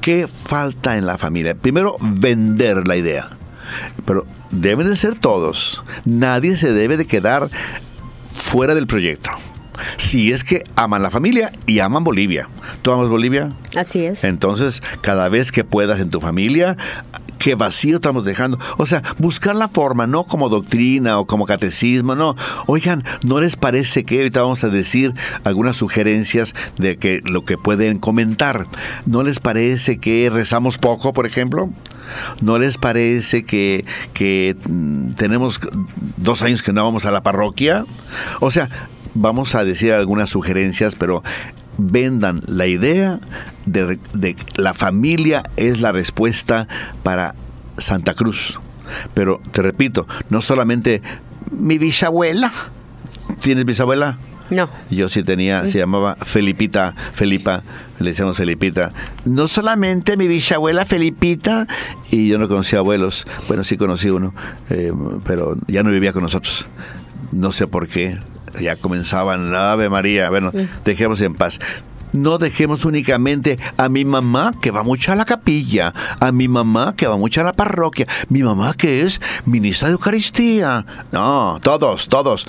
¿qué 0.00 0.26
falta 0.26 0.96
en 0.96 1.06
la 1.06 1.18
familia? 1.18 1.54
Primero, 1.54 1.96
vender 2.00 2.86
la 2.86 2.96
idea. 2.96 3.26
Pero 4.04 4.26
deben 4.50 4.88
de 4.88 4.96
ser 4.96 5.14
todos. 5.14 5.82
Nadie 6.04 6.56
se 6.56 6.72
debe 6.72 6.96
de 6.96 7.06
quedar 7.06 7.48
fuera 8.32 8.74
del 8.74 8.86
proyecto. 8.86 9.30
Si 9.96 10.32
es 10.32 10.44
que 10.44 10.64
aman 10.76 11.02
la 11.02 11.10
familia 11.10 11.52
y 11.66 11.80
aman 11.80 12.04
Bolivia. 12.04 12.48
¿Tú 12.82 12.92
amas 12.92 13.08
Bolivia? 13.08 13.52
Así 13.76 14.04
es. 14.04 14.24
Entonces, 14.24 14.82
cada 15.00 15.28
vez 15.28 15.52
que 15.52 15.64
puedas 15.64 16.00
en 16.00 16.10
tu 16.10 16.20
familia, 16.20 16.76
qué 17.40 17.54
vacío 17.54 17.96
estamos 17.96 18.24
dejando. 18.24 18.58
O 18.76 18.86
sea, 18.86 19.02
buscar 19.18 19.56
la 19.56 19.66
forma, 19.66 20.06
no 20.06 20.24
como 20.24 20.48
doctrina 20.48 21.18
o 21.18 21.26
como 21.26 21.46
catecismo, 21.46 22.14
no. 22.14 22.36
Oigan, 22.66 23.02
¿no 23.24 23.40
les 23.40 23.56
parece 23.56 24.04
que 24.04 24.18
ahorita 24.18 24.42
vamos 24.42 24.62
a 24.62 24.68
decir 24.68 25.14
algunas 25.42 25.78
sugerencias 25.78 26.54
de 26.76 26.98
que 26.98 27.22
lo 27.24 27.44
que 27.44 27.56
pueden 27.56 27.98
comentar? 27.98 28.66
¿No 29.06 29.22
les 29.22 29.40
parece 29.40 29.98
que 29.98 30.30
rezamos 30.30 30.76
poco, 30.76 31.14
por 31.14 31.26
ejemplo? 31.26 31.70
¿No 32.42 32.58
les 32.58 32.76
parece 32.76 33.44
que, 33.44 33.86
que 34.12 34.54
mm, 34.68 35.12
tenemos 35.12 35.60
dos 36.18 36.42
años 36.42 36.62
que 36.62 36.74
no 36.74 36.84
vamos 36.84 37.06
a 37.06 37.10
la 37.10 37.22
parroquia? 37.22 37.86
O 38.40 38.50
sea, 38.50 38.68
vamos 39.14 39.54
a 39.54 39.64
decir 39.64 39.92
algunas 39.92 40.28
sugerencias, 40.28 40.94
pero 40.94 41.22
vendan 41.78 42.40
la 42.46 42.66
idea 42.66 43.20
de, 43.66 43.98
de 44.14 44.36
la 44.56 44.74
familia 44.74 45.42
es 45.56 45.80
la 45.80 45.92
respuesta 45.92 46.68
para 47.02 47.34
Santa 47.78 48.14
Cruz. 48.14 48.58
Pero 49.14 49.40
te 49.52 49.62
repito, 49.62 50.06
no 50.28 50.42
solamente 50.42 51.02
mi 51.50 51.78
bisabuela. 51.78 52.50
¿Tienes 53.40 53.64
bisabuela? 53.64 54.18
No. 54.50 54.68
Yo 54.90 55.08
sí 55.08 55.22
tenía, 55.22 55.68
se 55.68 55.78
llamaba 55.78 56.16
Felipita, 56.16 56.94
Felipa, 57.12 57.62
le 58.00 58.10
decíamos 58.10 58.36
Felipita. 58.36 58.92
No 59.24 59.46
solamente 59.46 60.16
mi 60.16 60.26
bisabuela 60.26 60.84
Felipita, 60.84 61.68
y 62.10 62.28
yo 62.28 62.38
no 62.38 62.48
conocía 62.48 62.80
abuelos, 62.80 63.26
bueno, 63.46 63.62
sí 63.62 63.76
conocí 63.76 64.10
uno, 64.10 64.34
eh, 64.70 64.92
pero 65.24 65.56
ya 65.68 65.84
no 65.84 65.90
vivía 65.90 66.12
con 66.12 66.24
nosotros. 66.24 66.66
No 67.30 67.52
sé 67.52 67.68
por 67.68 67.86
qué, 67.86 68.18
ya 68.58 68.76
comenzaban, 68.76 69.54
Ave 69.54 69.88
María, 69.88 70.30
bueno, 70.30 70.52
dejemos 70.84 71.20
en 71.20 71.34
paz. 71.34 71.58
No 72.12 72.38
dejemos 72.38 72.84
únicamente 72.84 73.58
a 73.76 73.88
mi 73.88 74.04
mamá 74.04 74.52
que 74.60 74.72
va 74.72 74.82
mucho 74.82 75.12
a 75.12 75.14
la 75.14 75.24
capilla, 75.24 75.94
a 76.18 76.32
mi 76.32 76.48
mamá 76.48 76.94
que 76.96 77.06
va 77.06 77.16
mucho 77.16 77.40
a 77.40 77.44
la 77.44 77.52
parroquia, 77.52 78.06
mi 78.28 78.42
mamá 78.42 78.74
que 78.74 79.02
es 79.02 79.20
ministra 79.44 79.88
de 79.88 79.92
Eucaristía. 79.92 80.84
No, 81.12 81.60
todos, 81.62 82.08
todos 82.08 82.46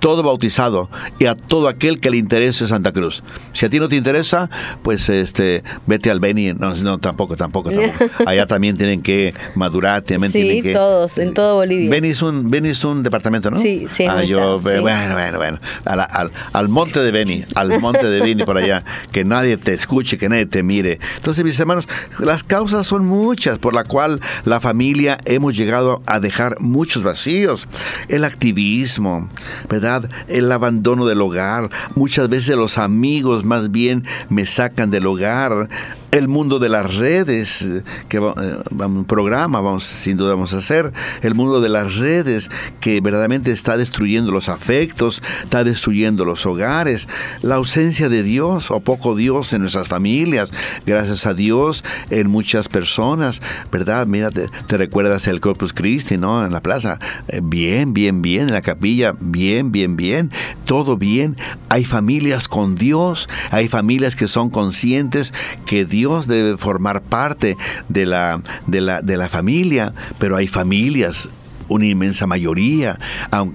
todo 0.00 0.22
bautizado 0.22 0.90
y 1.18 1.26
a 1.26 1.34
todo 1.36 1.68
aquel 1.68 2.00
que 2.00 2.10
le 2.10 2.16
interese 2.16 2.66
Santa 2.66 2.90
Cruz. 2.92 3.22
Si 3.52 3.64
a 3.66 3.70
ti 3.70 3.78
no 3.78 3.88
te 3.88 3.96
interesa, 3.96 4.50
pues 4.82 5.08
este 5.08 5.62
vete 5.86 6.10
al 6.10 6.18
Beni. 6.20 6.54
No, 6.54 6.74
no 6.74 6.98
tampoco, 6.98 7.36
tampoco, 7.36 7.70
tampoco. 7.70 8.14
Allá 8.26 8.46
también 8.46 8.76
tienen 8.76 9.02
que 9.02 9.34
madurar, 9.54 10.02
también 10.02 10.32
Sí, 10.32 10.40
tienen 10.42 10.62
que... 10.62 10.72
todos, 10.72 11.18
en 11.18 11.34
todo 11.34 11.56
Bolivia. 11.56 11.90
Beni 11.90 12.08
es 12.08 12.22
un, 12.22 12.50
Beni 12.50 12.70
es 12.70 12.82
un 12.84 13.02
departamento, 13.02 13.50
¿no? 13.50 13.60
Sí, 13.60 13.86
sí, 13.88 14.06
Ah, 14.08 14.24
yo, 14.24 14.56
sí. 14.58 14.62
bueno, 14.80 15.14
bueno, 15.14 15.38
bueno. 15.38 15.60
A 15.84 15.96
la- 15.96 16.04
al, 16.04 16.32
al 16.52 16.68
monte 16.68 17.00
de 17.00 17.10
Beni, 17.10 17.44
al 17.54 17.78
monte 17.80 18.08
de 18.08 18.20
Beni 18.20 18.44
por 18.44 18.56
allá. 18.56 18.82
Que 19.12 19.24
nadie 19.24 19.56
te 19.58 19.74
escuche, 19.74 20.16
que 20.18 20.28
nadie 20.28 20.46
te 20.46 20.62
mire. 20.62 20.98
Entonces, 21.16 21.44
mis 21.44 21.58
hermanos, 21.60 21.86
las 22.18 22.42
causas 22.42 22.86
son 22.86 23.04
muchas 23.06 23.58
por 23.58 23.74
la 23.74 23.84
cual 23.84 24.20
la 24.44 24.60
familia 24.60 25.18
hemos 25.26 25.56
llegado 25.56 26.02
a 26.06 26.20
dejar 26.20 26.58
muchos 26.60 27.02
vacíos. 27.02 27.68
El 28.08 28.24
activismo, 28.24 29.28
¿verdad? 29.68 29.89
El 30.28 30.50
abandono 30.52 31.06
del 31.06 31.20
hogar. 31.20 31.70
Muchas 31.94 32.28
veces 32.28 32.56
los 32.56 32.78
amigos 32.78 33.44
más 33.44 33.70
bien 33.70 34.04
me 34.28 34.46
sacan 34.46 34.90
del 34.90 35.06
hogar 35.06 35.68
el 36.12 36.28
mundo 36.28 36.58
de 36.58 36.68
las 36.68 36.96
redes, 36.96 37.66
que 38.08 38.16
eh, 38.16 38.84
un 38.84 39.04
programa 39.04 39.60
vamos, 39.60 39.84
sin 39.84 40.16
duda 40.16 40.34
vamos 40.34 40.54
a 40.54 40.58
hacer, 40.58 40.92
el 41.22 41.34
mundo 41.34 41.60
de 41.60 41.68
las 41.68 41.98
redes 41.98 42.50
que 42.80 43.00
verdaderamente 43.00 43.52
está 43.52 43.76
destruyendo 43.76 44.32
los 44.32 44.48
afectos, 44.48 45.22
está 45.44 45.62
destruyendo 45.62 46.24
los 46.24 46.46
hogares, 46.46 47.06
la 47.42 47.56
ausencia 47.56 48.08
de 48.08 48.22
Dios 48.22 48.70
o 48.70 48.80
poco 48.80 49.14
Dios 49.14 49.52
en 49.52 49.62
nuestras 49.62 49.88
familias, 49.88 50.50
gracias 50.84 51.26
a 51.26 51.34
Dios 51.34 51.84
en 52.10 52.28
muchas 52.28 52.68
personas, 52.68 53.40
¿verdad? 53.70 54.06
Mira, 54.06 54.30
te, 54.30 54.48
recuerdas 54.76 55.26
el 55.26 55.40
Corpus 55.40 55.72
Christi, 55.72 56.16
¿no? 56.16 56.44
En 56.44 56.52
la 56.52 56.60
plaza, 56.60 56.98
eh, 57.28 57.40
bien, 57.42 57.92
bien, 57.92 58.22
bien, 58.22 58.48
en 58.48 58.54
la 58.54 58.62
capilla, 58.62 59.14
bien, 59.20 59.70
bien, 59.70 59.79
bien, 59.88 60.30
todo 60.64 60.96
bien, 60.96 61.36
hay 61.68 61.84
familias 61.84 62.48
con 62.48 62.76
Dios, 62.76 63.28
hay 63.50 63.68
familias 63.68 64.16
que 64.16 64.28
son 64.28 64.50
conscientes 64.50 65.32
que 65.66 65.84
Dios 65.84 66.26
debe 66.26 66.56
formar 66.56 67.02
parte 67.02 67.56
de 67.88 68.06
la, 68.06 68.42
de 68.66 68.80
la, 68.80 69.02
de 69.02 69.16
la 69.16 69.28
familia, 69.28 69.94
pero 70.18 70.36
hay 70.36 70.48
familias 70.48 71.28
una 71.68 71.86
inmensa 71.86 72.26
mayoría, 72.26 72.98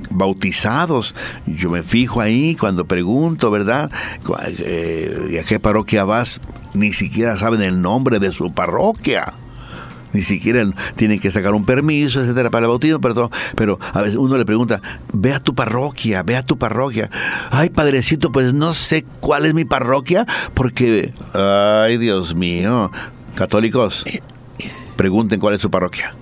bautizados. 0.10 1.14
Yo 1.46 1.70
me 1.70 1.84
fijo 1.84 2.22
ahí 2.22 2.56
cuando 2.56 2.86
pregunto, 2.86 3.52
¿verdad? 3.52 3.92
Eh, 4.60 5.42
¿A 5.44 5.46
qué 5.46 5.60
parroquia 5.60 6.06
vas? 6.06 6.40
Ni 6.74 6.94
siquiera 6.94 7.38
saben 7.38 7.62
el 7.62 7.82
nombre 7.82 8.20
de 8.20 8.32
su 8.32 8.54
parroquia 8.54 9.34
ni 10.16 10.24
siquiera 10.24 10.66
tienen 10.96 11.20
que 11.20 11.30
sacar 11.30 11.54
un 11.54 11.66
permiso, 11.66 12.22
etcétera, 12.22 12.50
para 12.50 12.66
el 12.66 12.70
bautismo, 12.70 13.02
pero, 13.02 13.30
pero 13.56 13.80
a 13.94 14.02
veces 14.02 14.16
uno 14.16 14.38
le 14.38 14.46
pregunta, 14.46 14.82
ve 15.12 15.34
a 15.34 15.42
tu 15.42 15.54
parroquia, 15.54 16.24
ve 16.24 16.38
a 16.38 16.44
tu 16.44 16.58
parroquia. 16.58 17.10
Ay, 17.52 17.70
padrecito, 17.70 18.32
pues 18.32 18.54
no 18.54 18.74
sé 18.74 19.06
cuál 19.20 19.46
es 19.46 19.54
mi 19.54 19.66
parroquia, 19.66 20.26
porque, 20.54 21.14
ay, 21.34 21.98
Dios 21.98 22.34
mío, 22.34 22.92
católicos, 23.36 24.06
pregunten 24.96 25.40
cuál 25.42 25.56
es 25.56 25.62
su 25.62 25.70
parroquia 25.70 26.16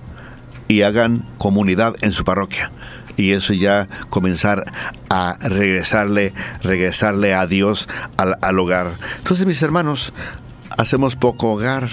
y 0.66 0.82
hagan 0.82 1.24
comunidad 1.38 1.94
en 2.00 2.10
su 2.10 2.24
parroquia 2.24 2.72
y 3.16 3.30
eso 3.30 3.52
ya 3.52 3.86
comenzar 4.08 4.64
a 5.08 5.36
regresarle, 5.40 6.32
regresarle 6.64 7.32
a 7.32 7.46
Dios 7.46 7.88
al, 8.16 8.36
al, 8.40 8.58
hogar. 8.58 8.94
Entonces, 9.18 9.46
mis 9.46 9.62
hermanos, 9.62 10.12
hacemos 10.76 11.14
poco 11.14 11.52
hogar, 11.52 11.88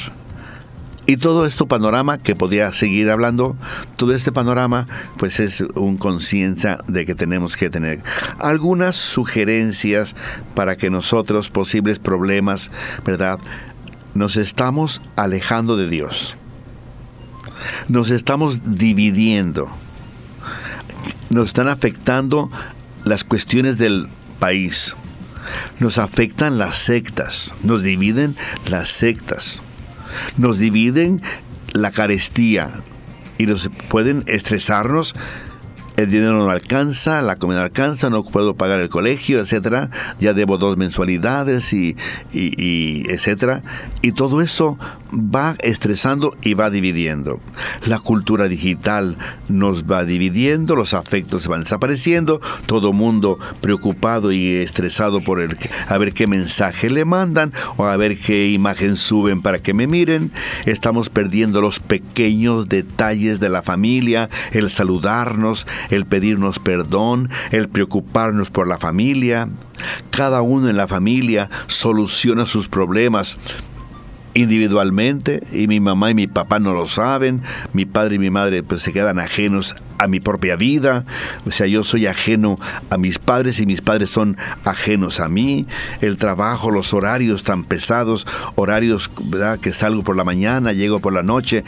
y 1.06 1.18
todo 1.18 1.46
este 1.46 1.66
panorama 1.66 2.18
que 2.18 2.36
podía 2.36 2.72
seguir 2.74 3.10
hablando, 3.10 3.56
todo 3.96 4.14
este 4.14 4.32
panorama 4.32 4.88
pues 5.18 5.40
es 5.40 5.62
un 5.76 5.98
conciencia 5.98 6.80
de 6.88 7.06
que 7.06 7.16
tenemos 7.16 7.58
que 7.58 7.70
tener 7.70 8.04
algunas 8.40 8.96
sugerencias 8.96 10.16
para 10.56 10.78
que 10.78 10.90
nosotros 10.90 11.50
posibles 11.50 12.00
problemas, 12.00 12.72
¿verdad? 13.06 13.40
Nos 14.14 14.38
estamos 14.38 15.02
alejando 15.16 15.78
de 15.78 15.90
Dios. 15.90 16.36
Nos 17.88 18.12
estamos 18.12 18.78
dividiendo. 18.78 19.70
Nos 21.30 21.48
están 21.48 21.70
afectando 21.70 22.50
las 23.06 23.24
cuestiones 23.24 23.78
del 23.78 24.08
país. 24.40 24.96
Nos 25.80 25.98
afectan 25.98 26.58
las 26.58 26.78
sectas. 26.78 27.54
Nos 27.64 27.84
dividen 27.84 28.36
las 28.66 28.90
sectas 28.90 29.62
nos 30.38 30.58
dividen 30.58 31.22
la 31.74 31.92
carestía 31.92 32.82
y 33.38 33.46
nos 33.46 33.70
pueden 33.90 34.24
estresarnos 34.28 35.16
el 35.98 36.10
dinero 36.10 36.34
no 36.34 36.50
alcanza, 36.50 37.22
la 37.22 37.36
comida 37.36 37.60
no 37.60 37.66
alcanza, 37.66 38.10
no 38.10 38.24
puedo 38.24 38.56
pagar 38.56 38.80
el 38.80 38.90
colegio, 38.90 39.40
etcétera, 39.40 39.90
ya 40.20 40.34
debo 40.34 40.58
dos 40.58 40.78
mensualidades 40.78 41.74
y, 41.74 41.96
y, 42.32 43.10
etcétera. 43.12 43.62
Y 44.02 44.14
todo 44.14 44.42
eso 44.42 44.78
va 45.12 45.56
estresando 45.62 46.36
y 46.42 46.54
va 46.54 46.70
dividiendo. 46.70 47.40
La 47.86 48.00
cultura 48.00 48.48
digital 48.48 49.18
nos 49.50 49.84
va 49.84 50.06
dividiendo, 50.06 50.76
los 50.76 50.94
afectos 50.94 51.48
van 51.48 51.64
desapareciendo, 51.64 52.42
todo 52.66 52.94
mundo 52.94 53.38
preocupado 53.62 54.32
y 54.32 54.56
estresado 54.56 55.22
por 55.22 55.42
el 55.42 55.58
a 55.88 55.98
ver 55.98 56.14
qué 56.14 56.28
mensaje 56.28 56.90
le 56.90 57.06
mandan 57.06 57.54
o 57.78 57.86
a 57.86 57.98
ver 57.98 58.18
qué 58.18 58.50
imagen 58.50 58.98
suben 58.98 59.42
para 59.42 59.60
que 59.60 59.74
me 59.74 59.88
miren. 59.88 60.32
Estamos 60.66 61.10
perdiendo 61.10 61.62
los 61.62 61.80
pequeños 61.80 62.70
detalles 62.70 63.40
de 63.40 63.50
la 63.50 63.62
familia, 63.62 64.30
el 64.52 64.70
saludarnos, 64.70 65.68
el 65.90 66.06
pedirnos 66.06 66.60
perdón, 66.60 67.30
el 67.52 67.70
preocuparnos 67.70 68.50
por 68.50 68.68
la 68.68 68.78
familia. 68.78 69.50
Cada 70.12 70.42
uno 70.42 70.70
en 70.70 70.78
la 70.78 70.88
familia 70.88 71.50
soluciona 71.68 72.46
sus 72.46 72.68
problemas 72.68 73.38
individualmente 74.34 75.42
y 75.52 75.68
mi 75.68 75.80
mamá 75.80 76.12
y 76.12 76.14
mi 76.14 76.28
papá 76.28 76.60
no 76.60 76.74
lo 76.74 76.88
saben, 76.88 77.42
mi 77.74 77.86
padre 77.86 78.16
y 78.16 78.20
mi 78.20 78.30
madre 78.30 78.64
pues 78.64 78.82
se 78.82 78.94
quedan 78.94 79.20
ajenos 79.20 79.76
a 79.98 80.08
mi 80.08 80.20
propia 80.20 80.56
vida, 80.56 81.06
o 81.46 81.52
sea, 81.52 81.68
yo 81.68 81.84
soy 81.84 82.08
ajeno 82.08 82.60
a 82.90 82.98
mis 82.98 83.20
padres 83.20 83.60
y 83.60 83.66
mis 83.66 83.82
padres 83.82 84.10
son 84.10 84.38
ajenos 84.66 85.20
a 85.20 85.30
mí, 85.30 85.68
el 86.02 86.18
trabajo, 86.18 86.72
los 86.72 86.94
horarios 86.94 87.44
tan 87.44 87.64
pesados, 87.64 88.26
horarios 88.56 89.12
¿verdad? 89.26 89.60
que 89.60 89.74
salgo 89.74 90.04
por 90.04 90.16
la 90.16 90.24
mañana, 90.24 90.74
llego 90.74 91.00
por 91.00 91.14
la 91.14 91.24
noche, 91.24 91.64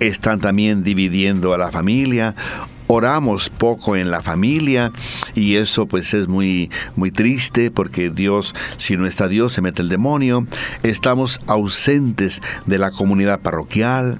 están 0.00 0.40
también 0.40 0.84
dividiendo 0.84 1.54
a 1.54 1.58
la 1.58 1.70
familia, 1.70 2.34
oramos 2.88 3.50
poco 3.50 3.96
en 3.96 4.10
la 4.10 4.22
familia 4.22 4.92
y 5.34 5.56
eso 5.56 5.86
pues 5.86 6.14
es 6.14 6.26
muy 6.26 6.70
muy 6.96 7.10
triste 7.10 7.70
porque 7.70 8.10
Dios 8.10 8.54
si 8.76 8.96
no 8.96 9.06
está 9.06 9.28
Dios 9.28 9.52
se 9.52 9.62
mete 9.62 9.82
el 9.82 9.88
demonio 9.88 10.46
estamos 10.82 11.38
ausentes 11.46 12.42
de 12.66 12.78
la 12.78 12.90
comunidad 12.90 13.40
parroquial 13.40 14.18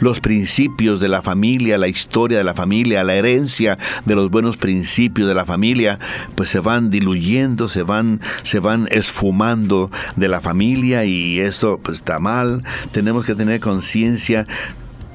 los 0.00 0.20
principios 0.20 1.00
de 1.00 1.08
la 1.08 1.22
familia, 1.22 1.78
la 1.78 1.88
historia 1.88 2.38
de 2.38 2.44
la 2.44 2.54
familia, 2.54 3.04
la 3.04 3.14
herencia 3.14 3.78
de 4.04 4.14
los 4.14 4.30
buenos 4.30 4.56
principios 4.56 5.28
de 5.28 5.34
la 5.34 5.44
familia, 5.44 5.98
pues 6.34 6.48
se 6.48 6.60
van 6.60 6.90
diluyendo, 6.90 7.68
se 7.68 7.82
van, 7.82 8.20
se 8.42 8.58
van 8.58 8.88
esfumando 8.90 9.90
de 10.16 10.28
la 10.28 10.40
familia 10.40 11.04
y 11.04 11.38
eso 11.38 11.80
pues 11.82 11.98
está 11.98 12.18
mal. 12.18 12.62
Tenemos 12.92 13.24
que 13.24 13.34
tener 13.34 13.60
conciencia 13.60 14.46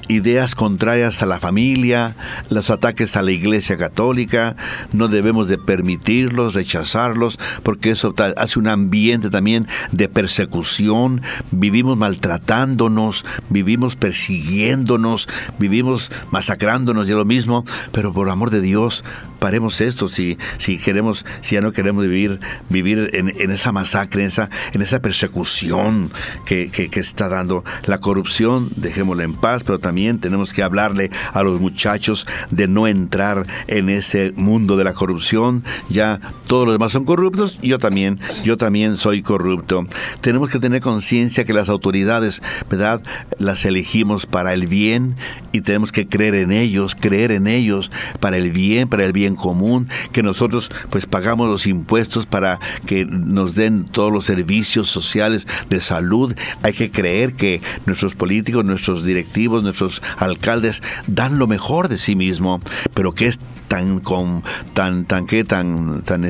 ideas 0.07 0.55
contrarias 0.55 1.21
a 1.21 1.25
la 1.25 1.39
familia, 1.39 2.15
los 2.49 2.69
ataques 2.69 3.15
a 3.15 3.21
la 3.21 3.31
Iglesia 3.31 3.77
Católica, 3.77 4.55
no 4.93 5.07
debemos 5.07 5.47
de 5.47 5.57
permitirlos, 5.57 6.53
rechazarlos, 6.53 7.39
porque 7.63 7.91
eso 7.91 8.13
hace 8.37 8.59
un 8.59 8.67
ambiente 8.67 9.29
también 9.29 9.67
de 9.91 10.07
persecución, 10.07 11.21
vivimos 11.51 11.97
maltratándonos, 11.97 13.25
vivimos 13.49 13.95
persiguiéndonos, 13.95 15.27
vivimos 15.59 16.11
masacrándonos 16.31 17.07
y 17.07 17.11
lo 17.11 17.25
mismo, 17.25 17.65
pero 17.91 18.13
por 18.13 18.29
amor 18.29 18.51
de 18.51 18.61
Dios, 18.61 19.03
paremos 19.39 19.81
esto 19.81 20.09
si, 20.09 20.37
si 20.57 20.77
queremos, 20.77 21.25
si 21.41 21.55
ya 21.55 21.61
no 21.61 21.71
queremos 21.71 22.03
vivir, 22.03 22.39
vivir 22.69 23.09
en, 23.13 23.29
esa 23.51 23.71
masacre, 23.71 24.21
en 24.21 24.27
esa, 24.27 24.49
en 24.73 24.81
esa 24.81 25.01
persecución 25.01 26.11
que, 26.45 26.69
que, 26.71 26.89
que 26.89 26.99
está 26.99 27.29
dando 27.29 27.63
la 27.85 27.99
corrupción, 27.99 28.69
dejémosla 28.75 29.23
en 29.23 29.33
paz, 29.33 29.63
pero 29.63 29.79
también 29.79 30.19
tenemos 30.19 30.53
que 30.53 30.63
hablarle 30.63 31.11
a 31.33 31.43
los 31.43 31.59
muchachos 31.59 32.25
de 32.51 32.67
no 32.67 32.87
entrar 32.87 33.45
en 33.67 33.89
ese 33.89 34.33
mundo 34.35 34.77
de 34.77 34.83
la 34.83 34.93
corrupción. 34.93 35.63
Ya 35.89 36.19
todos 36.47 36.65
los 36.65 36.75
demás 36.75 36.91
son 36.91 37.05
corruptos, 37.05 37.59
yo 37.61 37.79
también, 37.79 38.19
yo 38.43 38.57
también 38.57 38.97
soy 38.97 39.21
corrupto. 39.21 39.85
Tenemos 40.21 40.49
que 40.49 40.59
tener 40.59 40.81
conciencia 40.81 41.45
que 41.45 41.53
las 41.53 41.69
autoridades, 41.69 42.41
¿verdad? 42.69 43.01
Las 43.39 43.65
elegimos 43.65 44.25
para 44.25 44.53
el 44.53 44.67
bien 44.67 45.15
y 45.51 45.61
tenemos 45.61 45.91
que 45.91 46.07
creer 46.07 46.35
en 46.35 46.51
ellos, 46.51 46.95
creer 46.95 47.31
en 47.31 47.47
ellos 47.47 47.91
para 48.19 48.37
el 48.37 48.51
bien, 48.51 48.87
para 48.87 49.05
el 49.05 49.13
bien 49.13 49.24
común, 49.33 49.89
que 50.11 50.21
nosotros 50.21 50.69
pues 50.91 51.07
pagamos 51.07 51.49
los 51.49 51.65
impuestos 51.65 52.27
para 52.27 52.59
que 52.85 53.05
nos 53.05 53.55
den 53.55 53.85
todos 53.85 54.11
los 54.11 54.25
servicios 54.25 54.87
sociales 54.87 55.47
de 55.69 55.81
salud. 55.81 56.35
Hay 56.61 56.73
que 56.73 56.91
creer 56.91 57.33
que 57.33 57.61
nuestros 57.87 58.13
políticos, 58.13 58.63
nuestros 58.63 59.03
directivos, 59.03 59.63
nuestros 59.63 60.03
alcaldes 60.17 60.83
dan 61.07 61.39
lo 61.39 61.47
mejor 61.47 61.87
de 61.87 61.97
sí 61.97 62.15
mismo, 62.15 62.59
pero 62.93 63.13
que 63.13 63.25
es 63.25 63.39
tan 63.67 63.99
con 63.99 64.43
tan 64.73 65.05
tan 65.05 65.25
que 65.25 65.43
tan 65.43 66.01
tan 66.03 66.25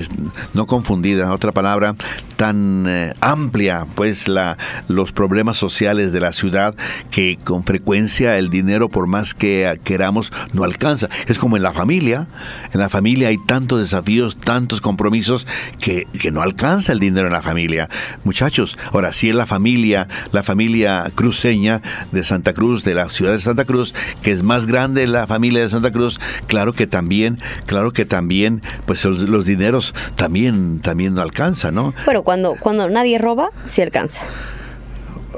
no 0.54 0.66
confundida 0.66 1.32
otra 1.32 1.52
palabra 1.52 1.96
tan 2.36 2.86
eh, 2.88 3.14
amplia 3.22 3.86
pues 3.96 4.28
la 4.28 4.58
los 4.88 5.12
problemas 5.12 5.58
sociales 5.58 6.12
de 6.12 6.20
la 6.20 6.34
ciudad 6.34 6.76
que 7.12 7.38
con 7.44 7.64
frecuencia 7.64 8.38
el 8.38 8.50
dinero 8.50 8.90
por 8.90 9.08
más 9.08 9.34
que 9.34 9.80
queramos 9.84 10.32
no 10.54 10.64
alcanza. 10.64 11.10
Es 11.28 11.38
como 11.38 11.58
en 11.58 11.64
la 11.64 11.74
familia 11.74 12.28
en 12.74 12.80
la 12.80 12.90
familia 12.90 13.30
hay 13.30 13.38
tantos 13.38 13.80
desafíos 13.80 14.38
tantos 14.38 14.82
compromisos 14.82 15.48
que, 15.80 16.08
que 16.20 16.32
no 16.32 16.42
alcanza 16.42 16.92
el 16.92 17.00
dinero 17.00 17.28
en 17.28 17.34
la 17.34 17.42
familia. 17.42 17.90
Muchachos 18.24 18.78
ahora 18.92 19.14
si 19.14 19.30
es 19.30 19.36
la 19.36 19.46
familia 19.46 20.08
la 20.32 20.44
familia 20.44 21.12
cruceña 21.16 21.82
de 22.12 22.24
Santa 22.24 22.54
Cruz 22.54 22.84
de 22.84 22.94
la 22.94 23.10
ciudad 23.10 23.34
de 23.34 23.42
Santa 23.42 23.66
Cruz 23.66 23.94
que 24.22 24.32
es 24.32 24.44
más 24.44 24.66
grande 24.66 25.08
la 25.08 25.28
familia 25.28 25.62
de 25.62 25.70
Santa 25.70 25.92
Cruz 25.92 26.20
claro 26.48 26.74
que 26.74 26.88
también 26.88 27.25
claro 27.66 27.92
que 27.92 28.06
también, 28.06 28.62
pues 28.86 29.04
los, 29.06 29.22
los 29.24 29.46
dineros 29.46 29.94
también, 30.16 30.80
también 30.80 31.14
no 31.16 31.22
alcanzan, 31.22 31.76
¿no? 31.76 31.94
Bueno, 32.06 32.24
cuando, 32.24 32.56
cuando 32.60 32.90
nadie 32.90 33.18
roba, 33.18 33.50
sí 33.68 33.82
alcanza. 33.82 34.22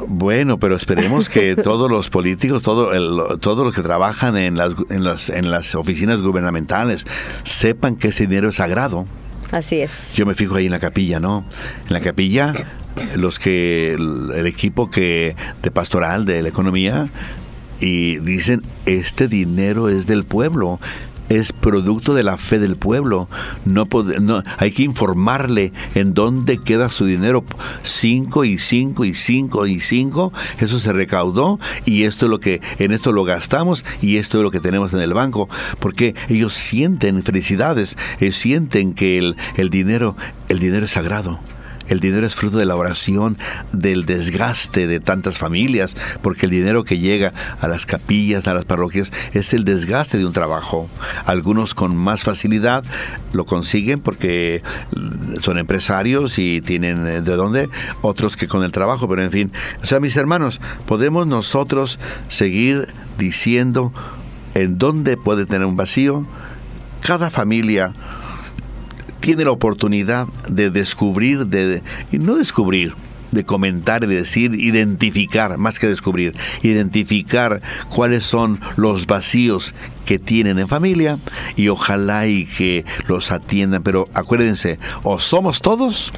Bueno, 0.07 0.59
pero 0.59 0.75
esperemos 0.75 1.27
que 1.29 1.55
todos 1.63 1.89
los 1.91 2.09
políticos, 2.09 2.61
todo 2.63 2.93
el- 2.93 3.39
todos 3.39 3.65
los 3.65 3.73
que 3.73 3.81
trabajan 3.81 4.37
en 4.37 4.55
las, 4.57 4.73
en, 4.89 5.03
las, 5.03 5.29
en 5.29 5.49
las 5.49 5.73
oficinas 5.75 6.21
gubernamentales 6.21 7.05
sepan 7.43 7.95
que 7.95 8.09
ese 8.09 8.27
dinero 8.27 8.49
es 8.49 8.55
sagrado. 8.55 9.05
Así 9.51 9.79
es. 9.81 10.13
Yo 10.15 10.25
me 10.25 10.35
fijo 10.35 10.55
ahí 10.55 10.65
en 10.65 10.71
la 10.71 10.79
capilla, 10.79 11.19
¿no? 11.19 11.45
En 11.87 11.93
la 11.93 12.01
capilla, 12.01 12.53
los 13.15 13.39
que 13.39 13.93
el, 13.93 14.31
el 14.35 14.45
equipo 14.45 14.89
que 14.91 15.35
de 15.63 15.71
pastoral 15.71 16.25
de 16.25 16.41
la 16.43 16.49
economía 16.49 17.07
y 17.79 18.17
dicen 18.19 18.61
este 18.85 19.27
dinero 19.27 19.87
es 19.89 20.05
del 20.05 20.25
pueblo. 20.25 20.79
Es 21.29 21.51
producto 21.51 22.13
de 22.13 22.23
la 22.23 22.37
fe 22.37 22.59
del 22.59 22.75
pueblo. 22.75 23.27
No, 23.65 23.85
no 24.21 24.43
hay 24.57 24.71
que 24.71 24.83
informarle 24.83 25.73
en 25.95 26.13
dónde 26.13 26.57
queda 26.57 26.89
su 26.89 27.05
dinero. 27.05 27.43
Cinco 27.83 28.45
y 28.45 28.57
cinco 28.57 29.05
y 29.05 29.13
cinco 29.13 29.67
y 29.67 29.79
cinco. 29.79 30.31
Eso 30.59 30.79
se 30.79 30.93
recaudó 30.93 31.59
y 31.85 32.03
esto 32.03 32.25
es 32.25 32.29
lo 32.29 32.39
que 32.39 32.61
en 32.79 32.91
esto 32.91 33.11
lo 33.11 33.23
gastamos 33.23 33.83
y 34.01 34.17
esto 34.17 34.37
es 34.37 34.43
lo 34.43 34.51
que 34.51 34.59
tenemos 34.59 34.93
en 34.93 34.99
el 34.99 35.13
banco. 35.13 35.49
Porque 35.79 36.15
ellos 36.29 36.53
sienten 36.53 37.23
felicidades, 37.23 37.97
eh, 38.19 38.31
sienten 38.31 38.93
que 38.93 39.17
el, 39.17 39.35
el 39.55 39.69
dinero 39.69 40.15
el 40.49 40.59
dinero 40.59 40.85
es 40.85 40.91
sagrado. 40.91 41.39
El 41.87 41.99
dinero 41.99 42.25
es 42.27 42.35
fruto 42.35 42.57
de 42.57 42.65
la 42.65 42.75
oración, 42.75 43.37
del 43.71 44.05
desgaste 44.05 44.87
de 44.87 44.99
tantas 44.99 45.37
familias, 45.37 45.95
porque 46.21 46.45
el 46.45 46.51
dinero 46.51 46.83
que 46.83 46.99
llega 46.99 47.33
a 47.59 47.67
las 47.67 47.85
capillas, 47.85 48.47
a 48.47 48.53
las 48.53 48.65
parroquias, 48.65 49.11
es 49.33 49.53
el 49.53 49.63
desgaste 49.63 50.17
de 50.17 50.25
un 50.25 50.33
trabajo. 50.33 50.89
Algunos 51.25 51.73
con 51.73 51.95
más 51.95 52.23
facilidad 52.23 52.83
lo 53.33 53.45
consiguen 53.45 53.99
porque 53.99 54.61
son 55.41 55.57
empresarios 55.57 56.39
y 56.39 56.61
tienen 56.61 57.07
eh, 57.07 57.21
de 57.21 57.35
dónde, 57.35 57.69
otros 58.01 58.37
que 58.37 58.47
con 58.47 58.63
el 58.63 58.71
trabajo, 58.71 59.07
pero 59.07 59.23
en 59.23 59.31
fin. 59.31 59.51
O 59.81 59.85
sea, 59.85 59.99
mis 59.99 60.15
hermanos, 60.17 60.59
podemos 60.85 61.27
nosotros 61.27 61.99
seguir 62.27 62.87
diciendo 63.17 63.93
en 64.53 64.77
dónde 64.77 65.17
puede 65.17 65.45
tener 65.45 65.65
un 65.65 65.75
vacío. 65.75 66.27
Cada 67.01 67.29
familia 67.29 67.93
tiene 69.19 69.45
la 69.45 69.51
oportunidad 69.51 70.27
de 70.47 70.69
descubrir, 70.69 71.47
de, 71.47 71.81
no 72.11 72.35
descubrir, 72.35 72.93
de 73.31 73.43
comentar 73.43 74.03
y 74.03 74.07
de 74.07 74.15
decir, 74.15 74.53
identificar, 74.55 75.57
más 75.57 75.79
que 75.79 75.87
descubrir, 75.87 76.33
identificar 76.61 77.61
cuáles 77.89 78.25
son 78.25 78.59
los 78.77 79.05
vacíos 79.05 79.73
que 80.05 80.19
tienen 80.19 80.59
en 80.59 80.67
familia 80.67 81.19
y 81.55 81.67
ojalá 81.67 82.27
y 82.27 82.45
que 82.45 82.85
los 83.07 83.31
atiendan. 83.31 83.83
Pero 83.83 84.07
acuérdense, 84.13 84.79
o 85.03 85.19
somos 85.19 85.61
todos 85.61 86.13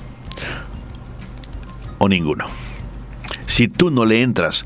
o 1.97 2.07
ninguno. 2.07 2.45
Si 3.47 3.67
tú 3.67 3.91
no 3.91 4.05
le 4.05 4.21
entras 4.21 4.65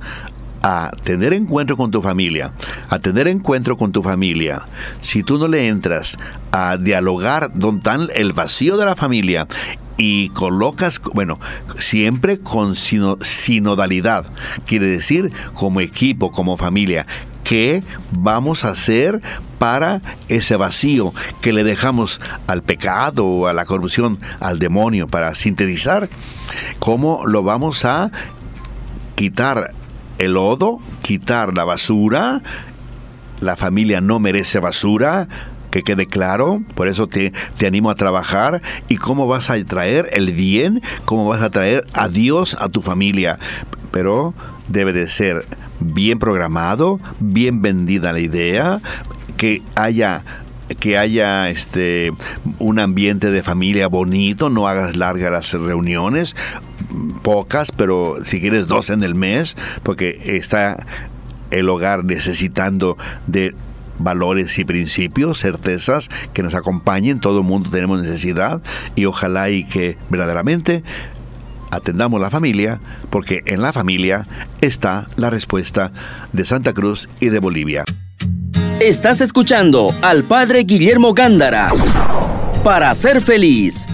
a 0.63 0.91
tener 1.03 1.33
encuentro 1.33 1.75
con 1.75 1.91
tu 1.91 2.01
familia, 2.01 2.53
a 2.89 2.97
tener 2.99 3.27
encuentro 3.27 3.77
con 3.77 3.91
tu 3.91 4.01
familia, 4.01 4.63
si 5.01 5.21
tú 5.21 5.37
no 5.37 5.47
le 5.47 5.67
entras 5.67 6.17
a 6.51 6.77
dialogar 6.77 7.51
donde 7.53 7.79
está 7.79 8.13
el 8.15 8.31
vacío 8.31 8.77
de 8.77 8.85
la 8.85 8.95
familia 8.95 9.47
y 9.97 10.29
colocas, 10.29 11.01
bueno, 11.13 11.37
siempre 11.77 12.37
con 12.39 12.75
sino- 12.75 13.17
sinodalidad, 13.21 14.25
quiere 14.65 14.87
decir 14.87 15.33
como 15.53 15.81
equipo, 15.81 16.31
como 16.31 16.55
familia, 16.55 17.05
¿qué 17.43 17.83
vamos 18.11 18.63
a 18.63 18.69
hacer 18.69 19.21
para 19.59 20.01
ese 20.29 20.55
vacío 20.55 21.13
que 21.41 21.51
le 21.51 21.65
dejamos 21.65 22.21
al 22.47 22.63
pecado, 22.63 23.47
a 23.47 23.53
la 23.53 23.65
corrupción, 23.65 24.17
al 24.39 24.59
demonio, 24.59 25.07
para 25.07 25.35
sintetizar? 25.35 26.07
¿Cómo 26.79 27.25
lo 27.27 27.43
vamos 27.43 27.83
a 27.83 28.11
quitar 29.15 29.73
el 30.17 30.33
lodo, 30.33 30.79
quitar 31.01 31.53
la 31.53 31.63
basura. 31.63 32.41
La 33.39 33.55
familia 33.55 33.99
no 33.99 34.19
merece 34.19 34.59
basura, 34.59 35.27
que 35.71 35.83
quede 35.83 36.07
claro. 36.07 36.61
Por 36.75 36.87
eso 36.87 37.07
te, 37.07 37.33
te 37.57 37.67
animo 37.67 37.89
a 37.89 37.95
trabajar. 37.95 38.61
¿Y 38.87 38.97
cómo 38.97 39.27
vas 39.27 39.49
a 39.49 39.63
traer 39.63 40.09
el 40.13 40.31
bien? 40.31 40.81
¿Cómo 41.05 41.27
vas 41.27 41.41
a 41.41 41.49
traer 41.49 41.85
a 41.93 42.07
Dios 42.07 42.55
a 42.59 42.69
tu 42.69 42.81
familia? 42.81 43.39
Pero 43.91 44.33
debe 44.67 44.93
de 44.93 45.09
ser 45.09 45.45
bien 45.79 46.19
programado, 46.19 46.99
bien 47.19 47.61
vendida 47.61 48.13
la 48.13 48.19
idea, 48.19 48.81
que 49.37 49.61
haya 49.75 50.23
que 50.79 50.97
haya 50.97 51.49
este 51.49 52.11
un 52.57 52.79
ambiente 52.79 53.31
de 53.31 53.43
familia 53.43 53.87
bonito, 53.87 54.49
no 54.49 54.67
hagas 54.67 54.95
largas 54.95 55.31
las 55.31 55.53
reuniones, 55.53 56.35
pocas, 57.21 57.71
pero 57.71 58.17
si 58.25 58.39
quieres 58.39 58.67
dos 58.67 58.89
en 58.89 59.03
el 59.03 59.15
mes, 59.15 59.55
porque 59.83 60.19
está 60.25 60.85
el 61.51 61.69
hogar 61.69 62.03
necesitando 62.03 62.97
de 63.27 63.53
valores 63.99 64.57
y 64.57 64.65
principios, 64.65 65.39
certezas 65.39 66.09
que 66.33 66.43
nos 66.43 66.55
acompañen, 66.55 67.19
todo 67.19 67.39
el 67.39 67.45
mundo 67.45 67.69
tenemos 67.69 68.01
necesidad 68.01 68.61
y 68.95 69.05
ojalá 69.05 69.49
y 69.49 69.63
que 69.63 69.97
verdaderamente 70.09 70.83
atendamos 71.71 72.21
la 72.21 72.29
familia, 72.29 72.79
porque 73.09 73.41
en 73.45 73.61
la 73.61 73.73
familia 73.73 74.25
está 74.61 75.07
la 75.17 75.29
respuesta 75.29 75.91
de 76.31 76.45
Santa 76.45 76.73
Cruz 76.73 77.09
y 77.19 77.29
de 77.29 77.39
Bolivia. 77.39 77.83
Estás 78.79 79.21
escuchando 79.21 79.93
al 80.01 80.23
Padre 80.23 80.63
Guillermo 80.63 81.13
Gándara. 81.13 81.69
Para 82.63 82.93
ser 82.95 83.21
feliz. 83.21 83.87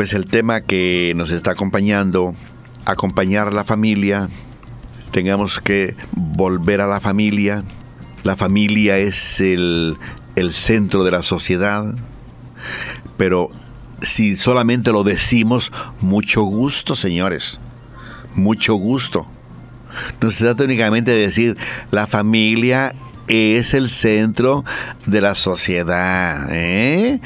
Pues 0.00 0.14
el 0.14 0.24
tema 0.24 0.62
que 0.62 1.12
nos 1.14 1.30
está 1.30 1.50
acompañando, 1.50 2.34
acompañar 2.86 3.48
a 3.48 3.50
la 3.50 3.64
familia, 3.64 4.30
tengamos 5.10 5.60
que 5.60 5.94
volver 6.12 6.80
a 6.80 6.86
la 6.86 7.00
familia. 7.00 7.62
La 8.24 8.34
familia 8.34 8.96
es 8.96 9.42
el, 9.42 9.98
el 10.36 10.52
centro 10.52 11.04
de 11.04 11.10
la 11.10 11.22
sociedad, 11.22 11.84
pero 13.18 13.50
si 14.00 14.36
solamente 14.36 14.90
lo 14.90 15.04
decimos, 15.04 15.70
mucho 16.00 16.44
gusto, 16.44 16.94
señores, 16.94 17.60
mucho 18.34 18.76
gusto. 18.76 19.26
No 20.22 20.30
se 20.30 20.38
trata 20.38 20.64
únicamente 20.64 21.10
de 21.10 21.18
decir 21.18 21.58
la 21.90 22.06
familia 22.06 22.94
es 23.28 23.74
el 23.74 23.90
centro 23.90 24.64
de 25.04 25.20
la 25.20 25.34
sociedad, 25.34 26.48
¿eh? 26.50 27.20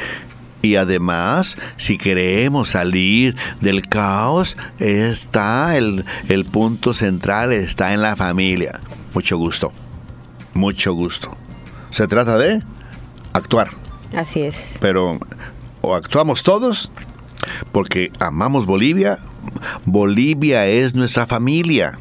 Y 0.65 0.77
además, 0.77 1.59
si 1.77 1.99
queremos 1.99 2.71
salir 2.71 3.37
del 3.61 3.87
caos, 3.87 4.57
está 4.79 5.77
el, 5.77 6.07
el 6.29 6.47
punto 6.47 6.95
central, 6.95 7.53
está 7.53 7.93
en 7.93 8.01
la 8.01 8.17
familia. 8.17 8.81
Mucho 9.13 9.37
gusto, 9.37 9.73
mucho 10.55 10.95
gusto. 10.95 11.37
Se 11.91 12.09
trata 12.09 12.39
de 12.39 12.63
actuar, 13.35 13.69
Así 14.17 14.41
es. 14.41 14.57
pero 14.81 15.19
o 15.83 15.95
actuamos 15.95 16.43
todos 16.43 16.91
porque 17.71 18.11
amamos 18.19 18.65
Bolivia. 18.65 19.19
Bolivia 19.85 20.67
es 20.67 20.95
nuestra 20.95 21.27
familia. 21.27 21.99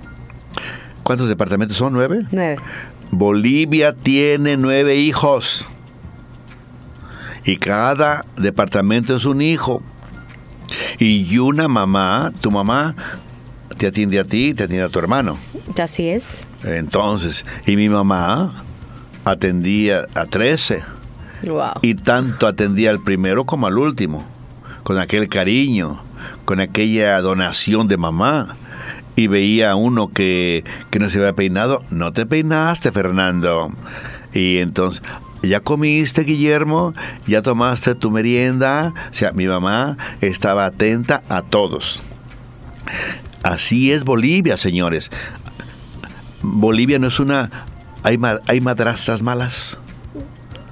¿Cuántos 1.04 1.28
departamentos 1.28 1.76
son? 1.76 1.92
¿Nueve? 1.92 2.22
Nueve. 2.32 2.62
Bolivia 3.12 3.94
tiene 3.94 4.56
nueve 4.56 4.96
hijos. 4.96 5.68
Y 7.46 7.58
cada 7.58 8.26
departamento 8.38 9.16
es 9.16 9.26
un 9.26 9.42
hijo. 9.42 9.82
Y 11.00 11.38
una 11.38 11.68
mamá, 11.68 12.32
tu 12.42 12.52
mamá, 12.52 12.96
te 13.78 13.88
atiende 13.88 14.20
a 14.20 14.24
ti, 14.24 14.54
te 14.54 14.64
atiende 14.64 14.86
a 14.86 14.90
tu 14.90 15.00
hermano. 15.00 15.38
Así 15.78 16.08
es. 16.08 16.46
Entonces, 16.64 17.46
y 17.66 17.76
mi 17.76 17.90
mamá 17.90 18.64
atendía 19.26 20.06
a 20.16 20.26
13. 20.26 20.84
Wow. 21.48 21.74
Y 21.82 21.96
tanto 21.96 22.48
atendía 22.48 22.92
al 22.92 23.02
primero 23.02 23.46
como 23.46 23.68
al 23.68 23.78
último. 23.78 24.26
Con 24.84 24.98
aquel 24.98 25.30
cariño, 25.30 26.02
con 26.46 26.60
aquella 26.60 27.20
donación 27.22 27.88
de 27.88 27.98
mamá. 27.98 28.56
Y 29.16 29.28
veía 29.28 29.72
a 29.72 29.76
uno 29.76 30.10
que, 30.10 30.64
que 30.90 31.00
no 31.00 31.10
se 31.10 31.20
había 31.20 31.34
peinado. 31.34 31.84
No 31.92 32.14
te 32.14 32.26
peinaste, 32.26 32.92
Fernando. 32.92 33.72
Y 34.34 34.58
entonces, 34.58 35.04
¿ya 35.44 35.60
comiste, 35.60 36.24
Guillermo? 36.24 36.94
¿Ya 37.28 37.42
tomaste 37.42 37.96
tu 37.96 38.10
merienda? 38.12 38.94
O 39.12 39.14
sea, 39.14 39.32
mi 39.34 39.46
mamá 39.48 39.98
estaba 40.22 40.66
atenta 40.66 41.24
a 41.30 41.42
todos. 41.42 42.02
Así 43.44 43.92
es 43.92 44.04
Bolivia, 44.04 44.58
señores. 44.58 45.12
Bolivia 46.42 47.00
no 47.00 47.08
es 47.08 47.20
una... 47.20 47.50
Hay, 48.04 48.18
ma- 48.18 48.40
hay 48.48 48.60
madrastras 48.62 49.22
malas. 49.22 49.78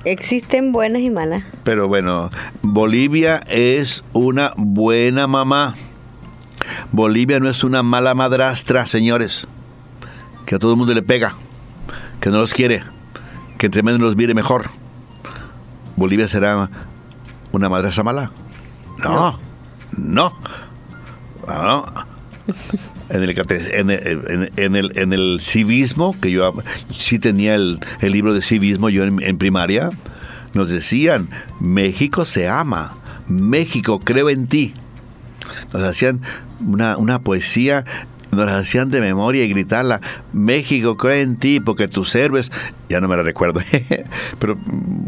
Existen 0.03 0.71
buenas 0.71 1.01
y 1.01 1.09
malas. 1.11 1.43
Pero 1.63 1.87
bueno, 1.87 2.29
Bolivia 2.61 3.39
es 3.47 4.03
una 4.13 4.53
buena 4.57 5.27
mamá. 5.27 5.75
Bolivia 6.91 7.39
no 7.39 7.49
es 7.49 7.63
una 7.63 7.83
mala 7.83 8.13
madrastra, 8.15 8.87
señores. 8.87 9.47
Que 10.45 10.55
a 10.55 10.59
todo 10.59 10.71
el 10.71 10.77
mundo 10.77 10.93
le 10.93 11.03
pega. 11.03 11.35
Que 12.19 12.29
no 12.29 12.37
los 12.37 12.53
quiere. 12.53 12.83
Que 13.61 13.67
entre 13.67 13.83
menos 13.83 14.01
los 14.01 14.15
mire 14.15 14.33
mejor. 14.33 14.71
Bolivia 15.95 16.27
será 16.27 16.67
una 17.51 17.69
madraza 17.69 18.01
mala. 18.01 18.31
No, 18.97 19.39
no. 19.95 20.33
no. 21.47 21.85
En 23.09 23.21
el, 23.21 23.29
en, 23.29 23.89
el, 23.91 24.51
en, 24.57 24.75
el, 24.75 24.97
en 24.97 25.13
el 25.13 25.41
civismo, 25.41 26.19
que 26.19 26.31
yo 26.31 26.55
sí 26.91 27.19
tenía 27.19 27.53
el, 27.53 27.79
el 27.99 28.13
libro 28.13 28.33
de 28.33 28.41
civismo 28.41 28.89
yo 28.89 29.03
en, 29.03 29.21
en 29.21 29.37
primaria, 29.37 29.91
nos 30.55 30.69
decían, 30.69 31.29
México 31.59 32.25
se 32.25 32.49
ama, 32.49 32.95
México 33.27 33.99
creo 33.99 34.31
en 34.31 34.47
ti. 34.47 34.73
Nos 35.71 35.83
hacían 35.83 36.21
una, 36.61 36.97
una 36.97 37.19
poesía 37.19 37.85
nos 38.31 38.45
las 38.45 38.55
hacían 38.55 38.89
de 38.89 39.01
memoria 39.01 39.43
y 39.43 39.49
gritarla, 39.49 40.01
México 40.33 40.97
cree 40.97 41.21
en 41.21 41.37
ti 41.37 41.59
porque 41.59 41.87
tus 41.87 42.13
héroes, 42.15 42.51
ya 42.89 43.01
no 43.01 43.07
me 43.07 43.15
la 43.17 43.23
recuerdo, 43.23 43.61
pero 44.39 44.57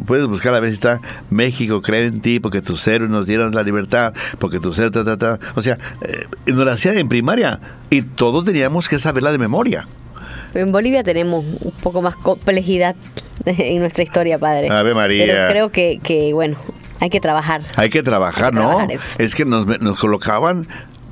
puedes 0.06 0.28
buscar 0.28 0.54
a 0.54 0.60
ver 0.60 0.70
si 0.70 0.76
está, 0.76 1.02
México 1.30 1.82
cree 1.82 2.06
en 2.06 2.22
ti 2.22 2.40
porque 2.40 2.62
tus 2.62 2.86
héroes 2.88 3.12
nos 3.12 3.26
dieron 3.26 3.54
la 3.54 3.64
libertad, 3.64 4.14
porque 4.40 4.60
tus 4.60 4.78
héroes, 4.78 4.92
ta, 4.94 5.04
ta, 5.04 5.18
ta. 5.18 5.40
o 5.56 5.62
sea, 5.62 5.78
eh, 6.02 6.26
nos 6.48 6.66
la 6.66 6.74
hacían 6.74 6.98
en 6.98 7.10
primaria 7.10 7.60
y 7.90 8.02
todos 8.02 8.46
teníamos 8.46 8.90
que 8.90 9.00
saberla 9.00 9.32
de 9.32 9.38
memoria. 9.38 9.88
En 10.54 10.72
Bolivia 10.72 11.04
tenemos 11.04 11.44
un 11.62 11.72
poco 11.82 12.02
más 12.02 12.16
complejidad 12.16 12.96
en 13.46 13.80
nuestra 13.80 14.04
historia, 14.04 14.38
padre. 14.38 14.70
Ave 14.70 14.94
María. 14.94 15.26
Pero 15.26 15.50
creo 15.50 15.72
que, 15.72 16.00
que 16.04 16.34
bueno, 16.34 16.58
hay 17.00 17.10
que 17.10 17.20
trabajar. 17.20 17.62
Hay 17.76 17.90
que 17.90 18.04
trabajar, 18.04 18.46
Hay 18.46 18.52
que 18.52 18.56
¿no? 18.56 18.68
trabajar 18.70 19.00
es 19.18 19.36
que 19.36 19.46
nos, 19.46 19.66
nos 19.82 20.00
colocaban, 20.00 20.68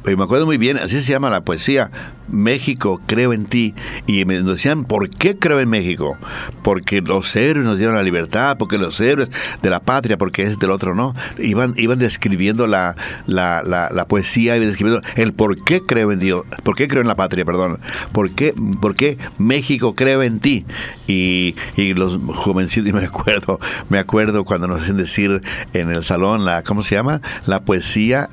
y 0.08 0.16
me 0.16 0.24
acuerdo 0.24 0.46
muy 0.46 0.58
bien, 0.58 0.78
así 0.78 1.02
se 1.02 1.12
llama 1.12 1.30
la 1.30 1.42
poesía, 1.42 1.92
México, 2.28 3.02
creo 3.06 3.34
en 3.34 3.46
ti. 3.46 3.74
Y 4.08 4.26
me 4.26 4.42
decían, 4.42 4.86
¿por 4.86 5.10
qué 5.10 5.38
creo 5.38 5.60
en 5.60 5.70
México? 5.70 6.18
Porque 6.64 7.02
los 7.02 7.36
héroes 7.36 7.66
nos 7.66 7.78
dieron 7.78 7.96
la 7.96 8.04
libertad, 8.04 8.58
porque 8.58 8.78
los 8.78 9.00
héroes 9.00 9.30
de 9.62 9.70
la 9.70 9.80
patria, 9.80 10.18
porque 10.18 10.44
es 10.44 10.58
del 10.58 10.72
otro, 10.72 10.96
¿no? 10.96 11.14
Iban, 11.38 11.74
iban 11.78 12.00
describiendo 12.00 12.68
la, 12.68 12.96
la, 13.28 13.62
la, 13.64 14.08
poesía, 14.08 14.56
iban 14.56 14.70
describiendo 14.70 15.06
el 15.16 15.34
por 15.34 15.64
qué 15.64 15.82
creo 15.82 16.12
en 16.12 16.20
Dios, 16.20 16.44
por 16.64 16.76
qué 16.76 16.88
creo 16.88 17.02
en 17.02 17.08
la 17.08 17.16
patria, 17.16 17.46
perdón, 17.46 17.80
por 18.12 18.32
qué, 18.32 18.54
por 18.82 18.96
qué 18.96 19.18
México 19.38 19.94
creo 19.94 20.24
en 20.24 20.40
ti. 20.40 20.66
Y, 21.08 21.56
y 21.76 21.94
los 21.94 22.18
jovencitos, 22.36 22.88
y 22.90 22.94
me 22.94 23.06
acuerdo, 23.06 23.60
me 23.90 24.00
acuerdo 24.00 24.46
cuando 24.46 24.68
nos 24.68 24.82
hacían 24.82 24.98
decir 24.98 25.42
en 25.74 25.92
el 25.92 26.04
salón, 26.04 26.46
la, 26.46 26.64
¿cómo 26.64 26.82
se 26.82 26.96
llama? 26.96 27.22
La 27.46 27.62
poesía 27.62 28.30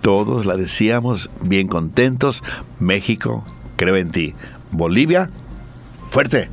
todos 0.00 0.46
la 0.46 0.56
decíamos 0.56 1.30
bien 1.40 1.68
contentos. 1.68 2.42
México, 2.78 3.44
creo 3.76 3.96
en 3.96 4.10
ti. 4.10 4.34
Bolivia, 4.70 5.30
fuerte. 6.10 6.48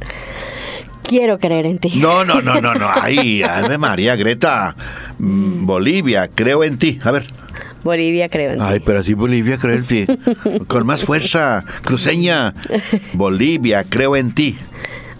Quiero 1.07 1.39
creer 1.39 1.65
en 1.65 1.79
ti. 1.79 1.93
No, 1.95 2.25
no, 2.25 2.41
no, 2.41 2.59
no, 2.59 2.73
no. 2.73 2.89
Ahí, 3.01 3.41
Ave 3.41 3.77
María, 3.77 4.15
Greta. 4.15 4.75
Mm, 5.19 5.65
Bolivia, 5.65 6.29
creo 6.33 6.63
en 6.63 6.77
ti. 6.77 6.99
A 7.03 7.11
ver. 7.11 7.27
Bolivia 7.83 8.27
creo 8.27 8.51
en 8.51 8.57
ti. 8.57 8.65
Ay, 8.67 8.81
pero 8.81 8.99
así 8.99 9.13
Bolivia, 9.13 9.57
creo 9.57 9.75
en 9.75 9.85
ti. 9.85 10.05
Con 10.67 10.85
más 10.85 11.03
fuerza, 11.03 11.63
cruceña. 11.83 12.53
Bolivia, 13.13 13.85
creo 13.87 14.15
en 14.17 14.33
ti. 14.33 14.57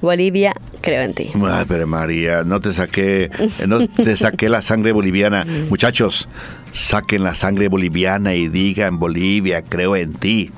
Bolivia 0.02 0.54
creo 0.82 1.02
en 1.04 1.14
ti. 1.14 1.32
Ay, 1.50 1.66
pero 1.68 1.88
María, 1.88 2.44
no 2.44 2.60
te 2.60 2.74
saqué, 2.74 3.32
no 3.66 3.88
te 3.88 4.16
saqué 4.18 4.50
la 4.50 4.62
sangre 4.62 4.92
boliviana. 4.92 5.46
Muchachos, 5.70 6.28
saquen 6.72 7.24
la 7.24 7.36
sangre 7.36 7.68
boliviana 7.68 8.34
y 8.34 8.48
digan 8.48 9.00
Bolivia, 9.00 9.62
creo 9.62 9.96
en 9.96 10.14
ti. 10.14 10.52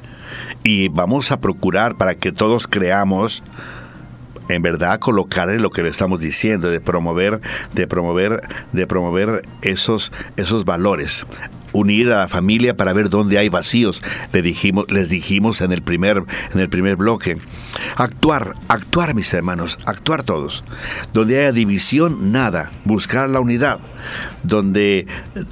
Y 0.64 0.90
vamos 0.90 1.32
a 1.32 1.40
procurar 1.40 1.96
para 1.96 2.16
que 2.16 2.32
todos 2.32 2.68
creamos 2.68 3.44
en 4.50 4.62
verdad 4.62 5.00
colocar 5.00 5.50
en 5.50 5.62
lo 5.62 5.70
que 5.70 5.84
le 5.84 5.90
estamos 5.90 6.20
diciendo, 6.20 6.70
de 6.70 6.82
promover, 6.82 7.40
de 7.74 7.88
promover, 7.88 8.42
de 8.74 8.88
promover 8.88 9.44
esos, 9.62 10.12
esos 10.38 10.66
valores. 10.66 11.26
Unir 11.72 12.12
a 12.12 12.20
la 12.20 12.28
familia 12.28 12.76
para 12.76 12.94
ver 12.94 13.10
dónde 13.10 13.38
hay 13.38 13.50
vacíos, 13.50 14.02
le 14.34 14.42
dijimos, 14.42 14.86
les 14.90 15.10
dijimos 15.10 15.62
en 15.62 15.72
el 15.72 15.82
primer, 15.82 16.24
en 16.54 16.60
el 16.60 16.70
primer 16.70 16.96
bloque. 16.96 17.38
Actuar, 17.96 18.56
actuar, 18.68 19.14
mis 19.14 19.34
hermanos, 19.34 19.78
actuar 19.86 20.24
todos. 20.24 20.64
Donde 21.14 21.40
haya 21.40 21.52
división, 21.52 22.32
nada. 22.32 22.72
Buscar 22.86 23.30
la 23.30 23.40
unidad. 23.40 23.80
Donde 24.44 25.08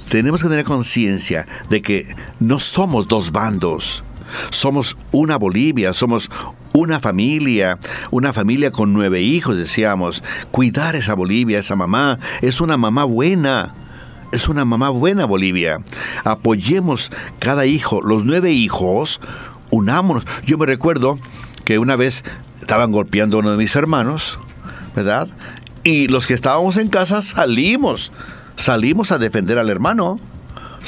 tenemos 0.08 0.42
que 0.42 0.48
tener 0.48 0.64
conciencia 0.64 1.46
de 1.70 1.82
que 1.82 2.06
no 2.40 2.58
somos 2.58 3.08
dos 3.08 3.32
bandos. 3.32 4.02
Somos 4.50 4.96
una 5.10 5.36
Bolivia, 5.36 5.92
somos 5.92 6.30
una 6.72 7.00
familia, 7.00 7.78
una 8.10 8.32
familia 8.32 8.70
con 8.70 8.92
nueve 8.92 9.22
hijos, 9.22 9.56
decíamos. 9.56 10.22
Cuidar 10.50 10.96
esa 10.96 11.14
Bolivia, 11.14 11.58
esa 11.58 11.76
mamá, 11.76 12.18
es 12.42 12.60
una 12.60 12.76
mamá 12.76 13.04
buena. 13.04 13.72
Es 14.32 14.48
una 14.48 14.64
mamá 14.64 14.90
buena 14.90 15.24
Bolivia. 15.24 15.80
Apoyemos 16.24 17.10
cada 17.38 17.64
hijo, 17.66 18.02
los 18.02 18.24
nueve 18.24 18.52
hijos, 18.52 19.20
unámonos. 19.70 20.24
Yo 20.44 20.58
me 20.58 20.66
recuerdo 20.66 21.18
que 21.64 21.78
una 21.78 21.96
vez 21.96 22.24
estaban 22.60 22.92
golpeando 22.92 23.36
a 23.36 23.40
uno 23.40 23.50
de 23.50 23.56
mis 23.56 23.74
hermanos, 23.74 24.38
¿verdad? 24.94 25.28
Y 25.82 26.08
los 26.08 26.26
que 26.26 26.34
estábamos 26.34 26.76
en 26.76 26.88
casa 26.88 27.22
salimos, 27.22 28.12
salimos 28.56 29.12
a 29.12 29.18
defender 29.18 29.58
al 29.58 29.70
hermano. 29.70 30.20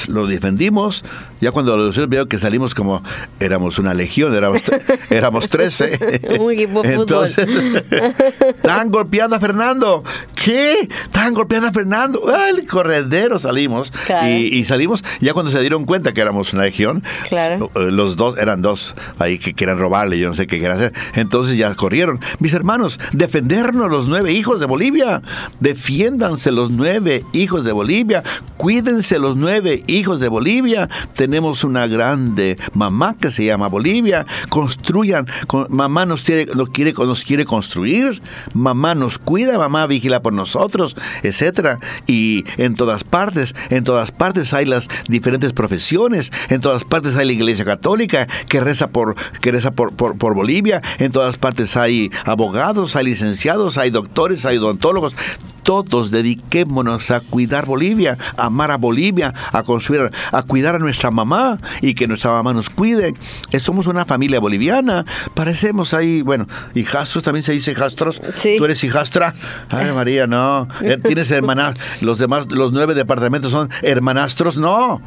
Lo 0.07 0.27
defendimos. 0.27 1.03
Ya 1.41 1.51
cuando 1.51 1.75
los 1.75 2.07
veo 2.09 2.27
que 2.27 2.39
salimos 2.39 2.73
como 2.75 3.03
éramos 3.39 3.79
una 3.79 3.93
legión, 3.93 4.33
éramos, 4.35 4.61
éramos 5.09 5.49
13. 5.49 6.19
Un 6.39 6.51
equipo 6.53 6.81
de. 6.83 6.93
Entonces, 6.93 7.47
estaban 8.55 8.89
golpeando 8.91 9.35
a 9.35 9.39
Fernando. 9.39 10.03
¿Qué? 10.35 10.87
Estaban 11.05 11.33
golpeando 11.33 11.67
a 11.67 11.71
Fernando. 11.71 12.21
¡Ay, 12.35 12.55
el 12.59 12.67
corredero 12.67 13.39
salimos. 13.39 13.91
Claro. 14.05 14.27
Y, 14.29 14.47
y 14.55 14.65
salimos, 14.65 15.03
ya 15.19 15.33
cuando 15.33 15.51
se 15.51 15.59
dieron 15.61 15.85
cuenta 15.85 16.13
que 16.13 16.21
éramos 16.21 16.53
una 16.53 16.63
legión, 16.63 17.03
Claro. 17.27 17.69
eh, 17.75 17.89
los 17.91 18.15
dos, 18.15 18.37
eran 18.37 18.61
dos 18.61 18.93
ahí 19.19 19.37
que 19.39 19.53
querían 19.53 19.77
robarle, 19.79 20.17
yo 20.19 20.27
no 20.29 20.35
sé 20.35 20.47
qué 20.47 20.57
querían 20.57 20.77
hacer. 20.77 20.93
Entonces 21.15 21.57
ya 21.57 21.73
corrieron. 21.75 22.19
Mis 22.39 22.53
hermanos, 22.53 22.99
defendernos 23.11 23.89
los 23.89 24.07
nueve 24.07 24.31
hijos 24.31 24.59
de 24.59 24.65
Bolivia. 24.65 25.21
Defiéndanse 25.59 26.51
los 26.51 26.71
nueve 26.71 27.23
hijos 27.33 27.63
de 27.63 27.71
Bolivia. 27.71 28.23
Cuídense 28.57 29.19
los 29.19 29.35
nueve 29.35 29.83
hijos 29.87 30.19
de 30.19 30.27
Bolivia. 30.27 30.89
Tenemos 31.31 31.63
una 31.63 31.87
grande 31.87 32.57
mamá 32.73 33.15
que 33.17 33.31
se 33.31 33.45
llama 33.45 33.69
Bolivia. 33.69 34.25
Construyan. 34.49 35.25
con- 35.47 35.65
mamá 35.69 36.05
nos 36.05 36.23
quiere, 36.23 36.45
nos 36.53 36.67
quiere, 36.67 36.91
nos 36.91 37.23
quiere 37.23 37.45
construir. 37.45 38.21
Mamá 38.53 38.95
nos 38.95 39.17
cuida. 39.17 39.57
Mamá 39.57 39.87
vigila 39.87 40.21
por 40.21 40.33
nosotros, 40.33 40.93
etcétera. 41.23 41.79
Y 42.05 42.43
en 42.57 42.75
todas 42.75 43.05
partes, 43.05 43.55
en 43.69 43.85
todas 43.85 44.11
partes 44.11 44.53
hay 44.53 44.65
las 44.65 44.89
diferentes 45.07 45.53
profesiones. 45.53 46.33
En 46.49 46.59
todas 46.59 46.83
partes 46.83 47.15
hay 47.15 47.27
la 47.27 47.31
Iglesia 47.31 47.63
Católica 47.63 48.27
que 48.49 48.59
reza 48.59 48.89
por, 48.89 49.15
que 49.39 49.53
reza 49.53 49.71
por, 49.71 49.93
por, 49.93 50.17
por 50.17 50.33
Bolivia. 50.33 50.81
En 50.99 51.13
todas 51.13 51.37
partes 51.37 51.77
hay 51.77 52.11
abogados, 52.25 52.97
hay 52.97 53.05
licenciados, 53.05 53.77
hay 53.77 53.89
doctores, 53.89 54.45
hay 54.45 54.57
odontólogos. 54.57 55.15
Todos 55.63 56.11
dediquémonos 56.11 57.11
a 57.11 57.19
cuidar 57.19 57.65
Bolivia, 57.65 58.17
a 58.37 58.45
amar 58.45 58.71
a 58.71 58.77
Bolivia, 58.77 59.33
a 59.51 59.63
construir, 59.63 60.11
a 60.31 60.43
cuidar 60.43 60.75
a 60.75 60.79
nuestra 60.79 61.11
mamá 61.11 61.59
y 61.81 61.93
que 61.93 62.07
nuestra 62.07 62.31
mamá 62.31 62.53
nos 62.53 62.69
cuide. 62.69 63.13
Eh, 63.51 63.59
Somos 63.59 63.87
una 63.87 64.05
familia 64.05 64.39
boliviana. 64.39 65.05
Parecemos 65.33 65.93
ahí, 65.93 66.21
bueno, 66.21 66.47
hijastros 66.73 67.23
también 67.23 67.43
se 67.43 67.51
dice 67.53 67.71
hijastros. 67.71 68.21
Sí. 68.35 68.55
Tú 68.57 68.65
eres 68.65 68.83
hijastra. 68.83 69.33
Ay, 69.69 69.91
María, 69.91 70.27
no. 70.27 70.67
Eh, 70.81 70.97
Tienes 70.97 71.29
hermanas. 71.31 71.75
Los 72.01 72.17
demás, 72.17 72.47
los 72.49 72.71
nueve 72.71 72.93
departamentos 72.93 73.51
son 73.51 73.69
hermanastros. 73.81 74.57
No. 74.57 75.01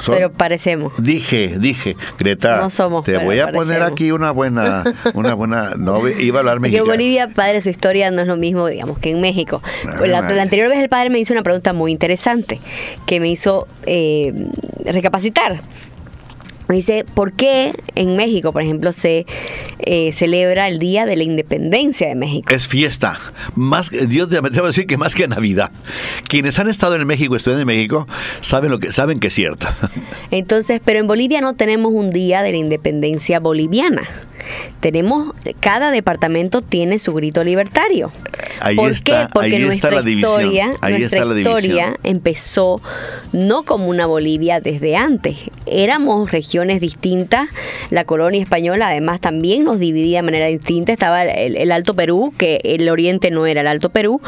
Son- 0.00 0.14
Pero 0.14 0.30
parecemos. 0.32 0.92
Dije, 0.98 1.56
dije, 1.58 1.96
Greta, 2.18 2.60
No 2.60 2.70
somos, 2.70 3.04
te 3.04 3.18
voy 3.18 3.38
a 3.40 3.50
poner 3.52 3.82
aquí 3.82 4.12
una 4.12 4.30
buena, 4.30 4.84
una 5.14 5.34
buena, 5.34 5.72
no 5.76 6.06
iba 6.08 6.38
a 6.38 6.40
hablar 6.40 6.56
Que 6.58 6.60
mexicano. 6.60 6.86
Bolivia, 6.90 7.28
padre, 7.34 7.60
su 7.60 7.70
historia 7.70 8.10
no 8.10 8.20
es 8.22 8.28
lo 8.28 8.36
mismo, 8.36 8.66
digamos, 8.66 8.98
que 8.98 9.10
en 9.10 9.20
México. 9.20 9.62
Ay, 10.00 10.08
la, 10.08 10.20
la 10.22 10.42
anterior 10.42 10.68
vez 10.68 10.78
el 10.78 10.88
padre 10.88 11.10
me 11.10 11.18
hizo 11.18 11.32
una 11.32 11.42
pregunta 11.42 11.72
muy 11.72 11.90
interesante 11.92 12.60
que 13.06 13.20
me 13.20 13.28
hizo 13.28 13.66
eh, 13.86 14.32
recapacitar. 14.84 15.60
Me 16.68 16.76
dice, 16.76 17.06
¿por 17.14 17.32
qué 17.32 17.72
en 17.94 18.16
México, 18.16 18.52
por 18.52 18.60
ejemplo, 18.60 18.92
se 18.92 19.24
eh, 19.78 20.12
celebra 20.12 20.68
el 20.68 20.78
Día 20.78 21.06
de 21.06 21.16
la 21.16 21.22
Independencia 21.22 22.08
de 22.08 22.14
México? 22.14 22.54
Es 22.54 22.68
fiesta. 22.68 23.18
Más, 23.54 23.90
Dios 23.90 24.28
te 24.28 24.36
atrevo 24.36 24.66
a 24.66 24.68
decir 24.68 24.86
que 24.86 24.98
más 24.98 25.14
que 25.14 25.26
Navidad. 25.26 25.70
Quienes 26.28 26.58
han 26.58 26.68
estado 26.68 26.96
en 26.96 27.06
México, 27.06 27.36
estudian 27.36 27.60
en 27.60 27.66
México, 27.66 28.06
saben 28.42 28.70
lo 28.70 28.78
que 28.78 28.92
saben 28.92 29.18
que 29.18 29.28
es 29.28 29.34
cierto. 29.34 29.66
Entonces, 30.30 30.82
pero 30.84 30.98
en 30.98 31.06
Bolivia 31.06 31.40
no 31.40 31.54
tenemos 31.54 31.90
un 31.94 32.10
día 32.10 32.42
de 32.42 32.52
la 32.52 32.58
independencia 32.58 33.40
boliviana. 33.40 34.02
Tenemos, 34.80 35.34
cada 35.60 35.90
departamento 35.90 36.60
tiene 36.60 36.98
su 36.98 37.14
grito 37.14 37.44
libertario. 37.44 38.12
Ahí 38.60 38.76
¿Por 38.76 38.92
está- 38.92 39.26
qué? 39.26 39.32
Porque 39.32 39.46
ahí 39.46 39.62
está 39.62 39.66
nuestra 39.90 39.90
la 40.02 40.10
historia, 40.10 40.64
Ahí 40.80 40.98
nuestra 40.98 41.18
está 41.18 41.24
la 41.28 41.34
división. 41.34 41.58
historia 41.58 41.96
empezó 42.04 42.80
no 43.32 43.62
como 43.64 43.88
una 43.88 44.06
Bolivia 44.06 44.60
desde 44.60 44.96
antes. 44.96 45.36
Éramos 45.66 46.30
regiones 46.30 46.80
distintas. 46.80 47.48
La 47.90 48.04
colonia 48.04 48.40
española 48.40 48.88
además 48.88 49.20
también 49.20 49.64
nos 49.64 49.78
dividía 49.78 50.18
de 50.18 50.22
manera 50.22 50.46
distinta. 50.46 50.92
Estaba 50.92 51.24
el, 51.24 51.56
el 51.56 51.72
Alto 51.72 51.94
Perú, 51.94 52.32
que 52.36 52.60
el 52.64 52.88
oriente 52.88 53.30
no 53.30 53.46
era 53.46 53.60
el 53.60 53.66
Alto 53.66 53.90
Perú. 53.90 54.20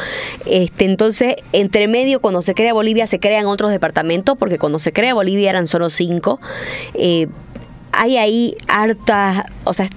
Este, 0.47 0.85
entonces, 0.85 1.37
entre 1.53 1.88
medio, 1.88 2.21
cuando 2.21 2.43
se 2.43 2.55
crea 2.55 2.73
Bolivia, 2.73 3.07
se 3.07 3.19
crean 3.21 3.47
otros 3.47 3.71
departamentos, 3.71 4.37
porque 4.38 4.59
cuando 4.59 4.79
se 4.79 4.93
crea 4.93 5.14
Bolivia 5.14 5.51
eran 5.51 5.66
solo 5.66 5.90
cinco. 5.90 6.40
Eh, 6.95 7.27
hay 7.93 8.16
ahí 8.19 8.57
hartas, 8.69 9.45
o 9.64 9.73
sea, 9.73 9.88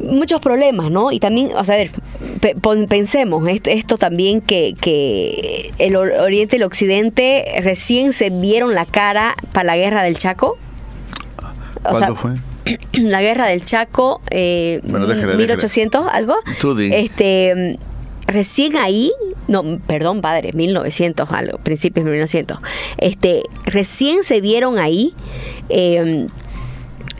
muchos 0.00 0.40
problemas, 0.40 0.90
¿no? 0.90 1.12
Y 1.12 1.20
también, 1.20 1.50
o 1.56 1.64
sea, 1.64 1.74
a 1.74 1.78
ver, 1.78 1.90
pe- 2.40 2.54
pensemos, 2.88 3.46
esto, 3.48 3.70
esto 3.70 3.96
también 3.96 4.40
que, 4.40 4.74
que 4.80 5.72
el 5.78 5.96
or- 5.96 6.12
Oriente 6.20 6.56
y 6.56 6.58
el 6.58 6.64
Occidente 6.64 7.44
recién 7.62 8.12
se 8.12 8.30
vieron 8.30 8.74
la 8.74 8.86
cara 8.86 9.34
para 9.52 9.64
la 9.64 9.76
guerra 9.76 10.02
del 10.02 10.16
Chaco. 10.18 10.56
O 11.84 11.98
sea, 11.98 12.08
¿Cuándo 12.12 12.16
fue? 12.16 12.32
la 13.02 13.22
guerra 13.22 13.46
del 13.46 13.64
Chaco, 13.64 14.20
eh, 14.30 14.80
Bueno, 14.84 15.06
déjele. 15.06 15.36
1800, 15.36 16.06
algo. 16.12 16.34
Di. 16.76 16.92
Este, 16.94 17.78
recién 18.26 18.76
ahí, 18.76 19.12
no, 19.48 19.78
perdón, 19.86 20.20
padre, 20.20 20.52
1900, 20.52 21.30
algo, 21.30 21.58
principios 21.58 22.04
de 22.04 22.10
1900. 22.12 22.58
Este, 22.98 23.42
recién 23.64 24.22
se 24.24 24.40
vieron 24.40 24.78
ahí. 24.78 25.14
eh, 25.68 26.26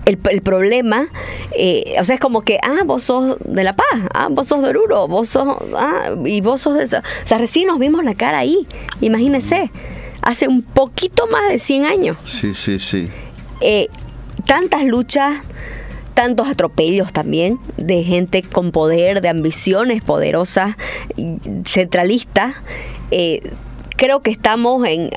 el, 0.06 0.18
el 0.30 0.40
problema, 0.42 1.08
eh, 1.56 1.94
o 2.00 2.04
sea, 2.04 2.14
es 2.14 2.20
como 2.20 2.42
que, 2.42 2.58
ah, 2.62 2.82
vos 2.84 3.02
sos 3.04 3.36
de 3.44 3.62
La 3.64 3.74
Paz, 3.74 3.86
ah, 4.14 4.28
vos 4.30 4.46
sos 4.48 4.62
de 4.62 4.68
Oruro, 4.70 5.06
vos 5.08 5.28
sos, 5.28 5.56
ah, 5.76 6.10
y 6.24 6.40
vos 6.40 6.60
sos 6.62 6.74
de... 6.76 6.84
O 6.84 7.02
sea, 7.26 7.38
recién 7.38 7.66
nos 7.66 7.78
vimos 7.78 8.04
la 8.04 8.14
cara 8.14 8.38
ahí, 8.38 8.66
imagínense, 9.00 9.70
hace 10.22 10.48
un 10.48 10.62
poquito 10.62 11.26
más 11.28 11.48
de 11.50 11.58
100 11.58 11.84
años 11.86 12.16
Sí, 12.24 12.52
sí, 12.54 12.78
sí. 12.78 13.08
eh, 13.60 13.88
tantas 14.46 14.84
luchas, 14.84 15.36
tantos 16.14 16.48
atropellos 16.48 17.12
también 17.12 17.58
de 17.76 18.02
gente 18.02 18.42
con 18.42 18.72
poder, 18.72 19.20
de 19.22 19.28
ambiciones 19.28 20.02
poderosas, 20.02 20.76
centralistas. 21.64 22.54
eh, 23.10 23.40
creo 23.96 24.20
que 24.20 24.30
estamos 24.30 24.86
en, 24.88 25.10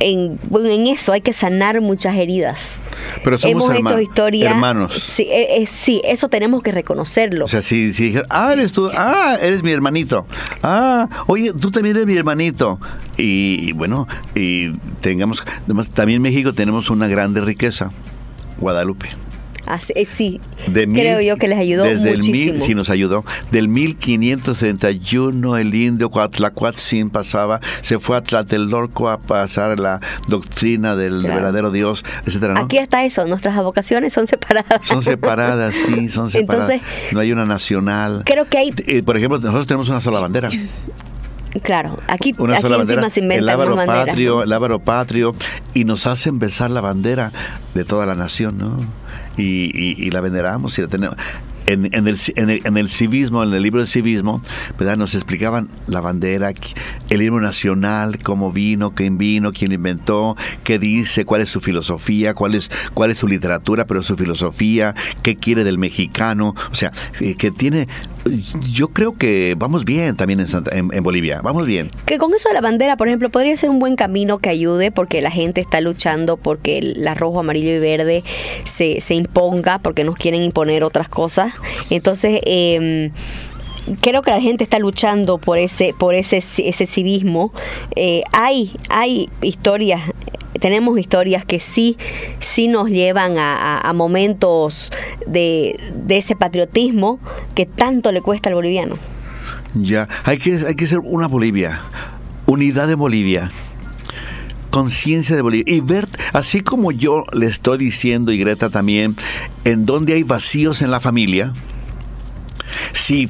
en, 0.00 0.38
bueno, 0.48 0.68
en 0.68 0.86
eso, 0.86 1.12
hay 1.12 1.20
que 1.20 1.32
sanar 1.32 1.80
muchas 1.80 2.16
heridas. 2.16 2.78
Pero 3.22 3.38
somos 3.38 3.70
Hemos 3.70 3.90
hecho 3.90 4.00
historia. 4.00 4.50
hermanos. 4.50 4.94
Sí, 4.94 5.22
eh, 5.24 5.62
eh, 5.62 5.68
sí, 5.72 6.00
eso 6.04 6.28
tenemos 6.28 6.62
que 6.62 6.70
reconocerlo. 6.70 7.44
O 7.44 7.48
sea, 7.48 7.62
si, 7.62 7.92
si 7.94 8.14
ah, 8.30 8.52
eres 8.52 8.72
tú, 8.72 8.90
ah, 8.96 9.36
eres 9.40 9.62
mi 9.62 9.72
hermanito. 9.72 10.26
Ah, 10.62 11.08
oye, 11.26 11.52
tú 11.52 11.70
también 11.70 11.96
eres 11.96 12.06
mi 12.06 12.16
hermanito. 12.16 12.78
Y, 13.16 13.58
y 13.68 13.72
bueno, 13.72 14.08
y 14.34 14.72
tengamos, 15.00 15.42
además, 15.64 15.88
también 15.88 16.16
en 16.16 16.22
México 16.22 16.52
tenemos 16.52 16.90
una 16.90 17.08
grande 17.08 17.40
riqueza, 17.40 17.90
Guadalupe. 18.58 19.08
Así- 19.66 19.92
eh, 19.96 20.06
sí, 20.06 20.40
De 20.68 20.86
mil- 20.86 21.00
creo 21.00 21.20
yo 21.20 21.36
que 21.36 21.48
les 21.48 21.58
ayudó 21.58 21.84
desde 21.84 22.10
El 22.10 22.18
muchísimo. 22.18 22.52
mil, 22.54 22.62
sí, 22.62 22.74
nos 22.74 22.90
ayudó. 22.90 23.24
Del 23.50 23.68
1571 23.68 25.56
el 25.56 25.74
indio 25.74 26.10
Coatlacuatzin 26.10 27.10
pasaba, 27.10 27.60
se 27.82 27.98
fue 27.98 28.16
a 28.16 28.22
Tlatelolco 28.22 29.08
a 29.08 29.18
pasar 29.18 29.78
la 29.80 30.00
doctrina 30.28 30.96
del 30.96 31.20
Claro. 31.20 31.34
verdadero 31.36 31.70
Dios, 31.70 32.04
etcétera, 32.26 32.54
¿no? 32.54 32.60
Aquí 32.60 32.78
está 32.78 33.04
eso, 33.04 33.26
nuestras 33.26 33.56
vocaciones 33.56 34.12
son 34.12 34.26
separadas. 34.26 34.86
Son 34.86 35.02
separadas, 35.02 35.74
sí, 35.74 36.08
son 36.08 36.30
separadas. 36.30 36.70
Entonces, 36.70 37.12
no 37.12 37.20
hay 37.20 37.32
una 37.32 37.44
nacional. 37.46 38.22
creo 38.24 38.44
que 38.44 38.58
hay 38.58 38.72
Eh, 38.86 39.02
por 39.02 39.16
ejemplo, 39.16 39.38
nosotros 39.38 39.66
tenemos 39.66 39.88
una 39.88 40.00
sola 40.00 40.20
bandera. 40.20 40.48
Claro, 41.62 41.96
aquí, 42.08 42.34
Una 42.36 42.56
aquí 42.56 42.66
encima 42.66 43.08
se 43.08 43.20
el 43.20 43.24
inventan 43.26 43.56
más 43.68 43.76
banderas. 43.76 44.06
patrio, 44.08 44.42
el 44.42 44.48
lábaro 44.50 44.80
patrio, 44.80 45.36
y 45.72 45.84
nos 45.84 46.06
hacen 46.08 46.40
besar 46.40 46.70
la 46.70 46.80
bandera 46.80 47.30
de 47.74 47.84
toda 47.84 48.06
la 48.06 48.16
nación, 48.16 48.58
¿no? 48.58 48.84
Y, 49.36 49.70
y- 49.74 50.06
y 50.06 50.10
la 50.10 50.20
veneramos 50.20 50.78
y 50.78 50.82
la 50.82 50.88
tenemos. 50.88 51.16
En, 51.66 51.88
en 51.94 52.06
el, 52.08 52.18
en, 52.36 52.50
el, 52.50 52.60
en 52.64 52.76
el 52.76 52.88
civismo, 52.88 53.42
en 53.42 53.52
el 53.54 53.62
libro 53.62 53.80
del 53.80 53.88
civismo, 53.88 54.42
¿verdad? 54.78 54.96
nos 54.96 55.14
explicaban 55.14 55.68
la 55.86 56.00
bandera, 56.00 56.52
el 57.10 57.22
himno 57.22 57.40
nacional, 57.40 58.18
cómo 58.22 58.52
vino, 58.52 58.94
quién 58.94 59.16
vino, 59.18 59.52
quién 59.52 59.72
inventó, 59.72 60.36
qué 60.62 60.78
dice, 60.78 61.24
cuál 61.24 61.40
es 61.40 61.50
su 61.50 61.60
filosofía, 61.60 62.34
cuál 62.34 62.54
es, 62.54 62.70
cuál 62.92 63.10
es 63.10 63.18
su 63.18 63.28
literatura, 63.28 63.86
pero 63.86 64.02
su 64.02 64.16
filosofía, 64.16 64.94
qué 65.22 65.36
quiere 65.36 65.64
del 65.64 65.78
mexicano. 65.78 66.54
O 66.70 66.74
sea, 66.74 66.92
eh, 67.20 67.34
que 67.36 67.50
tiene. 67.50 67.88
Yo 68.70 68.88
creo 68.88 69.12
que 69.16 69.54
vamos 69.58 69.84
bien 69.84 70.16
también 70.16 70.40
en, 70.40 70.48
Santa- 70.48 70.74
en- 70.76 70.88
en 70.92 71.02
Bolivia, 71.02 71.40
vamos 71.42 71.66
bien. 71.66 71.88
Que 72.06 72.16
con 72.18 72.32
eso 72.34 72.48
de 72.48 72.54
la 72.54 72.60
bandera, 72.62 72.96
por 72.96 73.06
ejemplo, 73.08 73.28
podría 73.30 73.54
ser 73.56 73.68
un 73.70 73.78
buen 73.78 73.96
camino 73.96 74.38
que 74.38 74.48
ayude 74.48 74.90
porque 74.90 75.20
la 75.20 75.30
gente 75.30 75.60
está 75.60 75.80
luchando 75.80 76.36
porque 76.38 76.78
el 76.78 77.02
la 77.02 77.14
rojo, 77.14 77.40
amarillo 77.40 77.70
y 77.74 77.78
verde 77.80 78.24
se, 78.64 79.00
se 79.00 79.14
imponga, 79.14 79.78
porque 79.78 80.04
nos 80.04 80.16
quieren 80.16 80.42
imponer 80.42 80.84
otras 80.84 81.08
cosas. 81.08 81.52
Entonces, 81.90 82.40
eh, 82.46 83.10
creo 84.00 84.22
que 84.22 84.30
la 84.30 84.40
gente 84.40 84.64
está 84.64 84.78
luchando 84.78 85.38
por 85.38 85.58
ese, 85.58 85.94
por 85.98 86.14
ese, 86.14 86.38
ese 86.38 86.86
civismo. 86.86 87.52
Eh, 87.96 88.22
hay, 88.32 88.72
hay 88.88 89.28
historias, 89.42 90.00
tenemos 90.60 90.98
historias 90.98 91.44
que 91.44 91.60
sí, 91.60 91.96
sí 92.40 92.68
nos 92.68 92.88
llevan 92.88 93.36
a, 93.38 93.56
a- 93.78 93.80
a 93.90 93.92
momentos 93.92 94.90
de, 95.26 95.78
de 95.94 96.16
ese 96.16 96.36
patriotismo 96.36 97.18
que 97.54 97.66
tanto 97.66 98.12
le 98.12 98.22
cuesta 98.22 98.48
al 98.48 98.54
boliviano. 98.54 98.96
Ya, 99.74 100.08
hay 100.24 100.38
que, 100.38 100.54
hay 100.66 100.76
que 100.76 100.86
ser 100.86 101.00
una 101.00 101.26
Bolivia, 101.26 101.80
unidad 102.46 102.86
de 102.86 102.94
Bolivia, 102.94 103.50
conciencia 104.74 105.36
de 105.36 105.42
Bolivia 105.42 105.72
y 105.72 105.80
ver, 105.80 106.08
así 106.32 106.60
como 106.60 106.90
yo 106.90 107.22
le 107.32 107.46
estoy 107.46 107.78
diciendo 107.78 108.32
y 108.32 108.38
Greta 108.38 108.70
también, 108.70 109.14
en 109.62 109.86
donde 109.86 110.14
hay 110.14 110.24
vacíos 110.24 110.82
en 110.82 110.90
la 110.90 110.98
familia, 110.98 111.52
si 112.92 113.28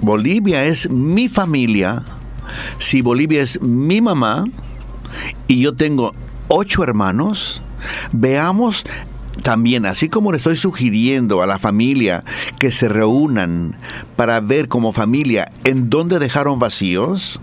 Bolivia 0.00 0.64
es 0.64 0.90
mi 0.90 1.28
familia, 1.28 2.02
si 2.80 3.00
Bolivia 3.00 3.42
es 3.42 3.62
mi 3.62 4.00
mamá 4.00 4.44
y 5.46 5.60
yo 5.60 5.72
tengo 5.72 6.16
ocho 6.48 6.82
hermanos, 6.82 7.62
veamos 8.10 8.82
también, 9.40 9.86
así 9.86 10.08
como 10.08 10.30
le 10.30 10.38
estoy 10.38 10.56
sugiriendo 10.56 11.42
a 11.42 11.46
la 11.46 11.58
familia 11.58 12.24
que 12.58 12.70
se 12.70 12.88
reúnan 12.88 13.74
para 14.16 14.40
ver 14.40 14.68
como 14.68 14.92
familia 14.92 15.50
en 15.64 15.88
dónde 15.88 16.18
dejaron 16.18 16.58
vacíos, 16.58 17.40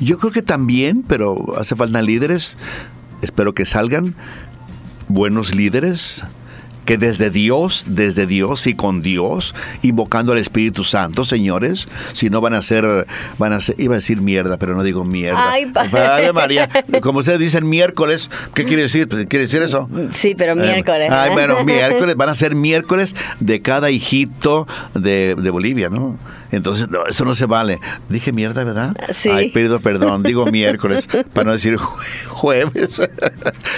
yo 0.00 0.18
creo 0.18 0.32
que 0.32 0.42
también, 0.42 1.04
pero 1.06 1.54
hace 1.58 1.76
falta 1.76 2.02
líderes, 2.02 2.56
espero 3.22 3.54
que 3.54 3.64
salgan 3.64 4.14
buenos 5.08 5.54
líderes 5.54 6.22
que 6.84 6.98
desde 6.98 7.30
Dios, 7.30 7.84
desde 7.86 8.26
Dios 8.26 8.66
y 8.66 8.74
con 8.74 9.02
Dios, 9.02 9.54
invocando 9.82 10.32
al 10.32 10.38
Espíritu 10.38 10.84
Santo, 10.84 11.24
señores, 11.24 11.88
si 12.12 12.30
no 12.30 12.40
van 12.40 12.54
a 12.54 12.62
ser, 12.62 13.06
van 13.38 13.52
a 13.52 13.60
ser, 13.60 13.76
iba 13.78 13.94
a 13.94 13.98
decir 13.98 14.20
mierda, 14.20 14.56
pero 14.56 14.74
no 14.74 14.82
digo 14.82 15.04
mierda. 15.04 15.52
Ay, 15.52 15.66
pa- 15.66 15.82
Ave 16.16 16.32
María, 16.32 16.68
como 17.02 17.20
ustedes 17.20 17.38
dicen 17.38 17.68
miércoles, 17.68 18.30
¿qué 18.54 18.64
quiere 18.64 18.82
decir? 18.82 19.08
Pues, 19.08 19.26
¿Quiere 19.26 19.44
decir 19.46 19.62
eso? 19.62 19.88
Sí, 20.14 20.34
pero 20.36 20.56
miércoles. 20.56 21.10
Eh, 21.10 21.14
ay, 21.14 21.30
bueno, 21.32 21.64
miércoles, 21.64 22.16
van 22.16 22.28
a 22.28 22.34
ser 22.34 22.54
miércoles 22.54 23.14
de 23.40 23.60
cada 23.62 23.90
hijito 23.90 24.66
de, 24.94 25.34
de 25.36 25.50
Bolivia, 25.50 25.90
¿no? 25.90 26.18
Entonces, 26.52 26.88
no, 26.90 27.06
eso 27.06 27.24
no 27.24 27.34
se 27.34 27.46
vale. 27.46 27.78
Dije 28.08 28.32
mierda, 28.32 28.64
¿verdad? 28.64 28.96
Sí. 29.14 29.28
Ay, 29.28 29.50
pido 29.50 29.80
perdón, 29.80 30.22
digo 30.22 30.46
miércoles, 30.46 31.08
para 31.32 31.46
no 31.46 31.52
decir 31.52 31.76
jue- 31.76 32.26
jueves. 32.26 33.00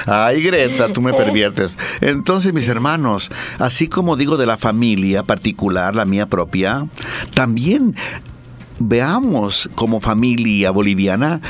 Ay, 0.07 0.43
Greta, 0.43 0.93
tú 0.93 1.03
me 1.03 1.13
perviertes. 1.13 1.77
Entonces, 2.01 2.53
mis 2.53 2.69
hermanos, 2.69 3.31
así 3.59 3.89
como 3.89 4.17
digo 4.17 4.37
de 4.37 4.47
la 4.47 4.57
familia 4.57 5.23
particular, 5.23 5.95
la 5.95 6.05
mía 6.05 6.27
propia, 6.27 6.87
también 7.35 7.95
veamos 8.81 9.69
como 9.75 10.01
familia 10.01 10.71
boliviana 10.71 11.41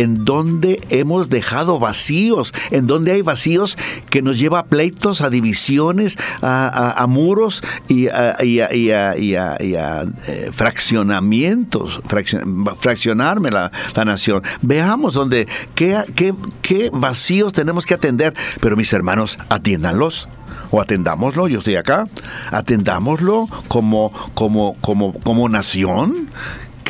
en 0.00 0.24
donde 0.24 0.80
hemos 0.90 1.28
dejado 1.28 1.78
vacíos, 1.78 2.52
en 2.70 2.86
donde 2.86 3.12
hay 3.12 3.22
vacíos 3.22 3.76
que 4.10 4.22
nos 4.22 4.38
lleva 4.38 4.60
a 4.60 4.66
pleitos, 4.66 5.20
a 5.20 5.30
divisiones, 5.30 6.16
a, 6.42 7.04
muros 7.08 7.62
y 7.88 8.08
a, 8.08 8.36
y 8.42 8.60
a- 8.60 8.74
y 8.74 8.90
y 9.20 9.74
eh, 9.74 10.50
fraccionamientos, 10.52 12.00
fraccion- 12.08 12.76
fraccionarme 12.76 13.50
la, 13.50 13.70
la 13.94 14.04
nación. 14.04 14.42
Veamos 14.62 15.14
donde 15.14 15.46
qué, 15.74 15.98
qué, 16.14 16.34
qué 16.62 16.90
vacíos 16.92 17.52
tenemos 17.52 17.86
que 17.86 17.94
atender, 17.94 18.34
pero 18.60 18.76
mis 18.76 18.92
hermanos, 18.92 19.38
atiéndanlos 19.48 20.28
o 20.70 20.80
atendámoslo, 20.80 21.48
yo 21.48 21.58
estoy 21.58 21.76
acá, 21.76 22.06
atendámoslo 22.52 23.48
como, 23.68 24.12
como, 24.34 24.76
como, 24.80 25.12
como 25.20 25.48
nación. 25.48 26.28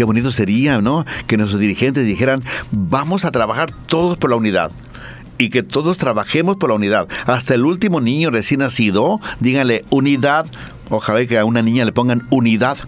Qué 0.00 0.04
bonito 0.04 0.32
sería, 0.32 0.80
¿no? 0.80 1.04
Que 1.26 1.36
nuestros 1.36 1.60
dirigentes 1.60 2.06
dijeran, 2.06 2.42
vamos 2.70 3.26
a 3.26 3.30
trabajar 3.30 3.70
todos 3.84 4.16
por 4.16 4.30
la 4.30 4.36
unidad. 4.36 4.70
Y 5.36 5.50
que 5.50 5.62
todos 5.62 5.98
trabajemos 5.98 6.56
por 6.56 6.70
la 6.70 6.76
unidad. 6.76 7.06
Hasta 7.26 7.52
el 7.52 7.66
último 7.66 8.00
niño 8.00 8.30
recién 8.30 8.60
nacido, 8.60 9.20
díganle 9.40 9.84
unidad. 9.90 10.46
Ojalá 10.88 11.26
que 11.26 11.38
a 11.38 11.44
una 11.44 11.60
niña 11.60 11.84
le 11.84 11.92
pongan 11.92 12.22
unidad. 12.30 12.78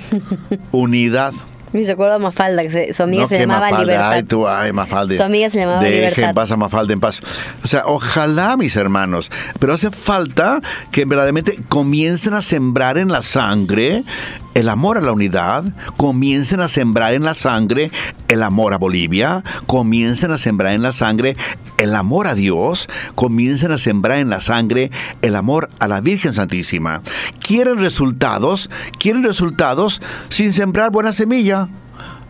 unidad. 0.70 1.32
Me 1.72 1.88
acuerdo 1.88 2.14
de 2.14 2.18
Mafalda, 2.18 2.62
que 2.62 2.92
su 2.92 3.02
amiga 3.04 3.22
No, 3.22 3.28
se 3.28 3.38
llamaba 3.38 3.70
Mafalda, 3.70 3.84
Libertad. 3.84 4.12
Ay, 4.12 4.22
tú, 4.24 4.46
ay, 4.46 4.72
Mafalda. 4.72 5.16
Su 5.16 5.22
amiga 5.22 5.48
se 5.48 5.60
llamaba 5.60 5.82
Deje 5.82 5.94
Libertad. 5.94 6.28
en 6.28 6.34
paz 6.34 6.50
a 6.50 6.56
Mafalda, 6.58 6.92
en 6.92 7.00
paz. 7.00 7.22
O 7.64 7.68
sea, 7.68 7.84
ojalá, 7.86 8.58
mis 8.58 8.76
hermanos, 8.76 9.30
pero 9.58 9.72
hace 9.72 9.90
falta 9.90 10.60
que 10.90 11.06
verdaderamente 11.06 11.58
comiencen 11.68 12.34
a 12.34 12.42
sembrar 12.42 12.98
en 12.98 13.08
la 13.08 13.22
sangre 13.22 14.04
el 14.54 14.68
amor 14.68 14.98
a 14.98 15.00
la 15.00 15.12
unidad, 15.12 15.64
comiencen 15.96 16.60
a 16.60 16.68
sembrar 16.68 17.14
en 17.14 17.24
la 17.24 17.34
sangre 17.34 17.90
el 18.28 18.42
amor 18.42 18.74
a 18.74 18.78
Bolivia, 18.78 19.42
comiencen 19.66 20.32
a 20.32 20.38
sembrar 20.38 20.72
en 20.72 20.82
la 20.82 20.92
sangre 20.92 21.36
el 21.76 21.94
amor 21.94 22.26
a 22.26 22.34
Dios, 22.34 22.88
comiencen 23.14 23.72
a 23.72 23.78
sembrar 23.78 24.18
en 24.18 24.28
la 24.28 24.40
sangre 24.40 24.90
el 25.22 25.36
amor 25.36 25.68
a 25.78 25.86
la 25.88 26.00
Virgen 26.00 26.32
Santísima. 26.32 27.00
¿Quieren 27.40 27.78
resultados? 27.78 28.68
¿Quieren 28.98 29.22
resultados 29.22 30.02
sin 30.28 30.52
sembrar 30.52 30.90
buena 30.90 31.12
semilla? 31.12 31.68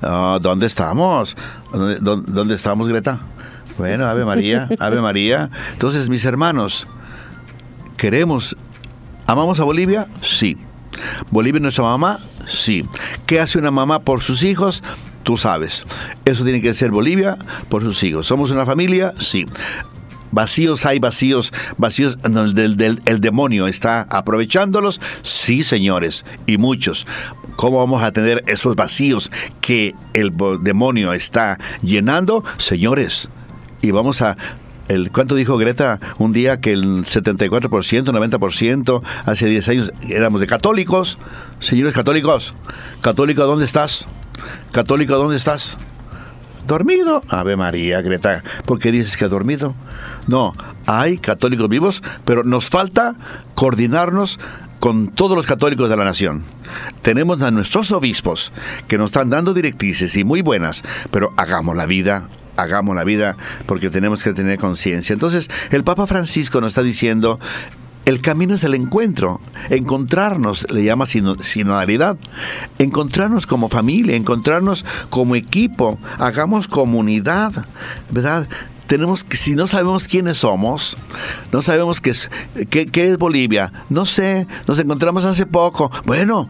Ah, 0.03 0.39
¿Dónde 0.41 0.67
estamos? 0.67 1.37
¿Dónde, 1.73 1.99
dónde- 2.01 2.31
dónde 2.33 2.55
estamos, 2.55 2.89
Greta? 2.89 3.19
Bueno, 3.79 4.07
Ave 4.07 4.25
María, 4.27 4.69
Ave 4.79 5.01
María. 5.01 5.49
Entonces, 5.73 6.09
mis 6.11 6.25
hermanos, 6.27 6.87
¿queremos, 7.97 8.57
amamos 9.27 9.59
a 9.61 9.65
Bolivia? 9.65 10.07
Sí. 10.23 10.57
¿Bolivia 11.31 11.59
es 11.59 11.63
nuestra 11.63 11.85
mamá? 11.85 12.19
Sí. 12.49 12.85
¿Qué 13.27 13.41
hace 13.41 13.59
una 13.59 13.71
mamá 13.71 14.01
por 14.01 14.23
sus 14.23 14.43
hijos? 14.43 14.83
Tú 15.23 15.37
sabes. 15.37 15.85
Eso 16.25 16.45
tiene 16.45 16.61
que 16.61 16.75
ser 16.75 16.91
Bolivia 16.91 17.37
por 17.69 17.83
sus 17.83 18.03
hijos. 18.03 18.27
¿Somos 18.27 18.51
una 18.51 18.67
familia? 18.67 19.13
Sí. 19.19 19.47
Vacíos 20.33 20.87
hay 20.87 21.01
vacíos, 21.01 21.53
vacíos 21.77 22.17
el, 22.25 23.03
el 23.05 23.21
demonio 23.21 23.67
está 23.67 24.03
aprovechándolos. 24.11 25.01
Sí, 25.23 25.65
señores, 25.65 26.25
y 26.47 26.57
muchos. 26.57 27.07
¿Cómo 27.57 27.79
vamos 27.79 28.03
a 28.03 28.13
tener 28.13 28.43
esos 28.47 28.77
vacíos 28.77 29.31
que 29.61 29.95
el 30.15 30.33
demonio 30.63 31.13
está 31.13 31.59
llenando? 31.83 32.45
Señores, 32.59 33.29
y 33.83 33.91
vamos 33.91 34.23
a... 34.23 34.37
¿Cuánto 35.13 35.37
dijo 35.37 35.57
Greta 35.57 36.01
un 36.19 36.33
día 36.33 36.61
que 36.61 36.73
el 36.73 37.05
74%, 37.05 37.61
90% 37.61 39.03
hace 39.25 39.47
10 39.47 39.69
años 39.69 39.93
éramos 40.09 40.41
de 40.41 40.47
católicos? 40.49 41.17
Señores 41.61 41.95
católicos, 41.95 42.55
católico, 43.01 43.45
¿dónde 43.45 43.67
estás? 43.67 44.09
Católico, 44.73 45.17
¿dónde 45.17 45.37
estás? 45.37 45.79
¿Dormido? 46.67 47.23
Ave 47.29 47.57
María, 47.57 48.01
Greta, 48.01 48.43
¿por 48.65 48.79
qué 48.79 48.91
dices 48.91 49.17
que 49.17 49.25
ha 49.25 49.29
dormido? 49.29 49.75
No, 50.27 50.55
hay 50.87 51.19
católicos 51.19 51.69
vivos, 51.69 52.03
pero 52.25 52.43
nos 52.43 52.69
falta 52.69 53.15
coordinarnos 53.55 54.41
con 54.81 55.09
todos 55.09 55.37
los 55.37 55.47
católicos 55.47 55.89
de 55.89 55.97
la 55.97 56.05
nación. 56.05 56.43
Tenemos 57.03 57.41
a 57.43 57.51
nuestros 57.51 57.93
obispos 57.93 58.53
que 58.89 58.99
nos 58.99 59.07
están 59.07 59.31
dando 59.31 59.55
directrices 59.55 60.17
y 60.17 60.25
muy 60.25 60.43
buenas, 60.43 60.83
pero 61.11 61.33
hagamos 61.37 61.77
la 61.77 61.87
vida, 61.87 62.25
hagamos 62.61 62.95
la 62.97 63.05
vida 63.05 63.37
porque 63.67 63.91
tenemos 63.91 64.23
que 64.23 64.33
tener 64.33 64.59
conciencia. 64.59 65.13
Entonces, 65.13 65.49
el 65.71 65.85
Papa 65.85 66.07
Francisco 66.07 66.61
nos 66.61 66.73
está 66.73 66.83
diciendo, 66.83 67.39
el 68.07 68.21
camino 68.21 68.55
es 68.55 68.65
el 68.65 68.75
encuentro, 68.75 69.41
encontrarnos, 69.69 70.67
le 70.71 70.83
llama 70.85 71.07
sino- 71.07 71.37
sinodalidad, 71.43 72.17
encontrarnos 72.79 73.47
como 73.47 73.69
familia, 73.69 74.17
encontrarnos 74.17 74.85
como 75.11 75.37
equipo, 75.37 75.99
hagamos 76.19 76.67
comunidad, 76.67 77.53
¿verdad? 78.11 78.49
Tenemos 78.87 79.23
que, 79.23 79.37
si 79.37 79.55
no 79.55 79.69
sabemos 79.69 80.09
quiénes 80.09 80.39
somos, 80.39 80.97
no 81.53 81.63
sabemos 81.63 82.01
qué 82.01 82.11
es, 82.11 82.31
qué, 82.71 82.87
qué 82.87 83.11
es 83.11 83.19
Bolivia, 83.19 83.73
no 83.89 84.05
sé, 84.07 84.49
nos 84.67 84.79
encontramos 84.81 85.25
hace 85.25 85.47
poco, 85.47 85.93
bueno, 86.05 86.49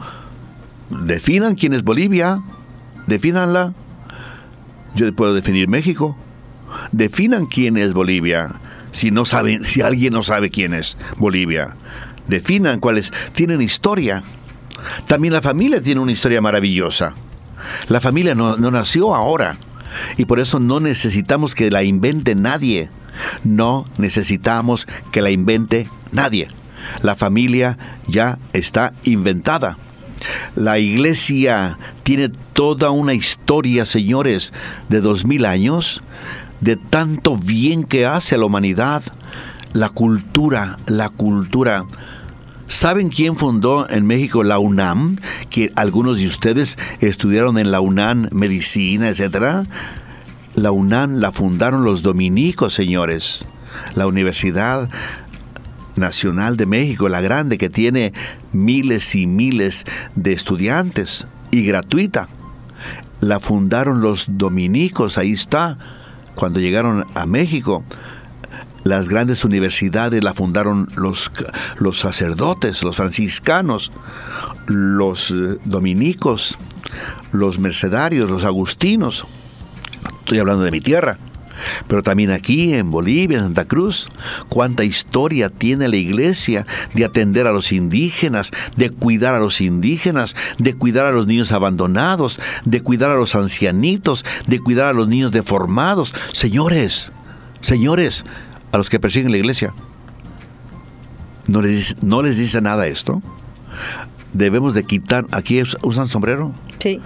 definan 0.88 1.56
quién 1.56 1.74
es 1.74 1.82
Bolivia, 1.82 2.40
defínanla, 3.06 3.72
yo 4.94 5.12
puedo 5.14 5.34
definir 5.34 5.68
México, 5.68 6.16
definan 6.92 7.46
quién 7.46 7.76
es 7.76 7.92
Bolivia. 7.92 8.60
Si 8.92 9.10
no 9.10 9.24
saben, 9.24 9.62
si 9.62 9.82
alguien 9.82 10.12
no 10.12 10.22
sabe 10.22 10.50
quién 10.50 10.74
es 10.74 10.96
Bolivia, 11.16 11.76
definan 12.26 12.80
cuáles 12.80 13.12
tienen 13.34 13.62
historia. 13.62 14.22
También 15.06 15.32
la 15.32 15.42
familia 15.42 15.80
tiene 15.82 16.00
una 16.00 16.12
historia 16.12 16.40
maravillosa. 16.40 17.14
La 17.88 18.00
familia 18.00 18.34
no, 18.34 18.56
no 18.56 18.70
nació 18.70 19.14
ahora 19.14 19.58
y 20.16 20.24
por 20.24 20.40
eso 20.40 20.58
no 20.58 20.80
necesitamos 20.80 21.54
que 21.54 21.70
la 21.70 21.82
invente 21.82 22.34
nadie. 22.34 22.90
No 23.44 23.84
necesitamos 23.98 24.86
que 25.12 25.22
la 25.22 25.30
invente 25.30 25.88
nadie. 26.12 26.48
La 27.02 27.16
familia 27.16 27.78
ya 28.06 28.38
está 28.52 28.94
inventada. 29.04 29.76
La 30.54 30.78
iglesia 30.78 31.78
tiene 32.02 32.30
toda 32.52 32.90
una 32.90 33.14
historia, 33.14 33.86
señores, 33.86 34.52
de 34.88 35.00
dos 35.00 35.24
mil 35.24 35.46
años, 35.46 36.02
de 36.60 36.76
tanto 36.76 37.36
bien 37.36 37.84
que 37.84 38.06
hace 38.06 38.34
a 38.34 38.38
la 38.38 38.46
humanidad. 38.46 39.02
La 39.72 39.88
cultura, 39.88 40.78
la 40.86 41.08
cultura. 41.08 41.84
¿Saben 42.66 43.08
quién 43.08 43.36
fundó 43.36 43.88
en 43.88 44.06
México 44.06 44.42
la 44.42 44.58
UNAM? 44.58 45.18
Que 45.48 45.72
algunos 45.76 46.18
de 46.18 46.26
ustedes 46.26 46.76
estudiaron 47.00 47.58
en 47.58 47.70
la 47.70 47.80
UNAM 47.80 48.28
medicina, 48.32 49.08
etcétera. 49.08 49.64
La 50.54 50.72
UNAM 50.72 51.14
la 51.14 51.32
fundaron 51.32 51.84
los 51.84 52.02
dominicos, 52.02 52.74
señores. 52.74 53.44
La 53.94 54.06
Universidad 54.06 54.88
Nacional 56.00 56.56
de 56.56 56.66
México, 56.66 57.08
la 57.08 57.20
grande, 57.20 57.58
que 57.58 57.70
tiene 57.70 58.12
miles 58.52 59.14
y 59.14 59.26
miles 59.26 59.84
de 60.16 60.32
estudiantes 60.32 61.26
y 61.50 61.64
gratuita. 61.64 62.28
La 63.20 63.38
fundaron 63.38 64.00
los 64.00 64.26
dominicos, 64.28 65.18
ahí 65.18 65.32
está, 65.32 65.78
cuando 66.34 66.58
llegaron 66.58 67.06
a 67.14 67.26
México. 67.26 67.84
Las 68.82 69.08
grandes 69.08 69.44
universidades 69.44 70.24
la 70.24 70.32
fundaron 70.32 70.88
los, 70.96 71.30
los 71.78 71.98
sacerdotes, 71.98 72.82
los 72.82 72.96
franciscanos, 72.96 73.92
los 74.66 75.30
eh, 75.30 75.58
dominicos, 75.64 76.56
los 77.30 77.58
mercedarios, 77.58 78.30
los 78.30 78.44
agustinos. 78.44 79.26
Estoy 80.20 80.38
hablando 80.38 80.64
de 80.64 80.70
mi 80.70 80.80
tierra. 80.80 81.18
Pero 81.88 82.02
también 82.02 82.30
aquí 82.30 82.74
en 82.74 82.90
Bolivia, 82.90 83.38
en 83.38 83.44
Santa 83.44 83.64
Cruz, 83.66 84.08
cuánta 84.48 84.84
historia 84.84 85.50
tiene 85.50 85.88
la 85.88 85.96
iglesia 85.96 86.66
de 86.94 87.04
atender 87.04 87.46
a 87.46 87.52
los 87.52 87.72
indígenas, 87.72 88.50
de 88.76 88.90
cuidar 88.90 89.34
a 89.34 89.38
los 89.40 89.60
indígenas, 89.60 90.36
de 90.58 90.74
cuidar 90.74 91.06
a 91.06 91.12
los 91.12 91.26
niños 91.26 91.52
abandonados, 91.52 92.40
de 92.64 92.80
cuidar 92.82 93.10
a 93.10 93.16
los 93.16 93.34
ancianitos, 93.34 94.24
de 94.46 94.60
cuidar 94.60 94.86
a 94.86 94.92
los 94.92 95.08
niños 95.08 95.32
deformados. 95.32 96.14
Señores, 96.32 97.12
señores, 97.60 98.24
a 98.72 98.78
los 98.78 98.88
que 98.90 99.00
persiguen 99.00 99.32
la 99.32 99.38
iglesia, 99.38 99.72
¿no 101.46 101.62
les, 101.62 101.72
dice- 101.76 101.96
no 102.02 102.22
les 102.22 102.36
dice 102.36 102.60
nada 102.60 102.86
esto? 102.86 103.22
Debemos 104.32 104.74
de 104.74 104.84
quitar, 104.84 105.26
aquí 105.32 105.60
usan 105.82 106.06
sombrero, 106.08 106.52
Sí. 106.78 107.00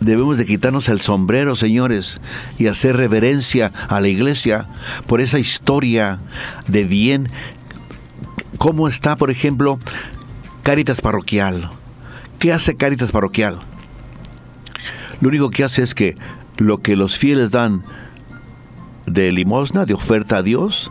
Debemos 0.00 0.36
de 0.36 0.46
quitarnos 0.46 0.88
el 0.88 1.00
sombrero, 1.00 1.56
señores, 1.56 2.20
y 2.58 2.66
hacer 2.66 2.96
reverencia 2.96 3.72
a 3.88 4.00
la 4.00 4.08
iglesia 4.08 4.68
por 5.06 5.20
esa 5.20 5.38
historia 5.38 6.18
de 6.68 6.84
bien. 6.84 7.28
¿Cómo 8.58 8.88
está, 8.88 9.16
por 9.16 9.30
ejemplo, 9.30 9.78
Cáritas 10.62 11.00
Parroquial? 11.00 11.70
¿Qué 12.38 12.52
hace 12.52 12.76
Cáritas 12.76 13.10
Parroquial? 13.10 13.60
Lo 15.20 15.28
único 15.28 15.50
que 15.50 15.64
hace 15.64 15.82
es 15.82 15.94
que 15.94 16.16
lo 16.58 16.82
que 16.82 16.96
los 16.96 17.18
fieles 17.18 17.50
dan 17.50 17.82
de 19.06 19.32
limosna, 19.32 19.86
de 19.86 19.94
oferta 19.94 20.38
a 20.38 20.42
Dios, 20.42 20.90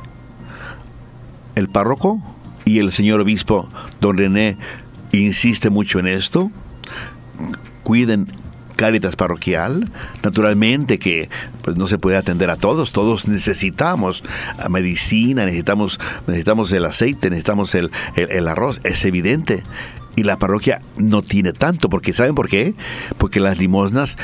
el 1.55 1.69
párroco 1.69 2.21
y 2.65 2.79
el 2.79 2.91
señor 2.91 3.21
obispo, 3.21 3.69
don 4.01 4.17
René, 4.17 4.57
insiste 5.11 5.69
mucho 5.69 5.99
en 5.99 6.07
esto, 6.07 6.49
cuiden 7.83 8.27
Cáritas 8.75 9.15
parroquial, 9.15 9.89
naturalmente 10.23 10.99
que 10.99 11.29
pues 11.61 11.77
no 11.77 11.87
se 11.87 11.97
puede 11.97 12.17
atender 12.17 12.49
a 12.49 12.57
todos, 12.57 12.91
todos 12.91 13.27
necesitamos 13.27 14.23
medicina, 14.69 15.45
necesitamos, 15.45 15.99
necesitamos 16.27 16.71
el 16.71 16.85
aceite, 16.85 17.29
necesitamos 17.29 17.73
el, 17.75 17.91
el- 18.15 18.47
arroz, 18.47 18.81
es 18.83 19.03
evidente. 19.05 19.63
Y 20.17 20.23
la 20.23 20.37
parroquia 20.37 20.81
no 20.97 21.21
tiene 21.21 21.51
tanto, 21.53 21.89
porque 21.89 22.13
¿saben 22.13 22.35
por 22.35 22.47
qué? 22.49 22.73
Porque 23.17 23.39
las 23.39 23.57
limosnas 23.57 24.17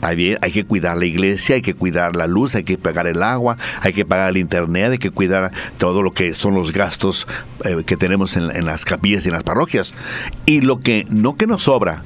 hay, 0.00 0.36
hay 0.40 0.52
que 0.52 0.64
cuidar 0.64 0.96
la 0.96 1.06
iglesia, 1.06 1.54
hay 1.56 1.62
que 1.62 1.74
cuidar 1.74 2.16
la 2.16 2.26
luz, 2.26 2.54
hay 2.54 2.64
que 2.64 2.78
pagar 2.78 3.06
el 3.06 3.22
agua, 3.22 3.56
hay 3.80 3.92
que 3.92 4.04
pagar 4.04 4.30
el 4.30 4.36
internet, 4.38 4.92
hay 4.92 4.98
que 4.98 5.10
cuidar 5.10 5.52
todo 5.78 6.02
lo 6.02 6.10
que 6.10 6.34
son 6.34 6.54
los 6.54 6.72
gastos 6.72 7.26
eh, 7.64 7.82
que 7.86 7.96
tenemos 7.96 8.36
en, 8.36 8.64
las 8.64 8.84
capillas 8.84 9.24
y 9.24 9.28
en 9.28 9.34
las 9.34 9.42
parroquias. 9.42 9.94
Y 10.46 10.60
lo 10.60 10.80
que 10.80 11.06
no 11.10 11.36
que 11.36 11.46
nos 11.46 11.62
sobra, 11.64 12.02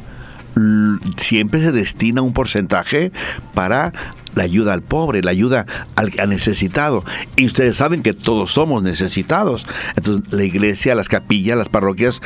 siempre 1.16 1.60
se 1.60 1.72
destina 1.72 2.22
un 2.22 2.32
porcentaje 2.32 3.12
para 3.54 3.92
la 4.34 4.44
ayuda 4.44 4.74
al 4.74 4.82
pobre, 4.82 5.22
la 5.22 5.30
ayuda 5.30 5.66
al, 5.96 6.10
necesitado. 6.28 7.04
Y 7.36 7.46
ustedes 7.46 7.76
saben 7.76 8.02
que 8.02 8.12
todos 8.12 8.52
somos 8.52 8.82
necesitados. 8.82 9.66
Entonces, 9.96 10.32
la 10.32 10.44
iglesia, 10.44 10.94
las 10.94 11.08
capillas, 11.08 11.56
las 11.56 11.68
parroquias, 11.68 12.20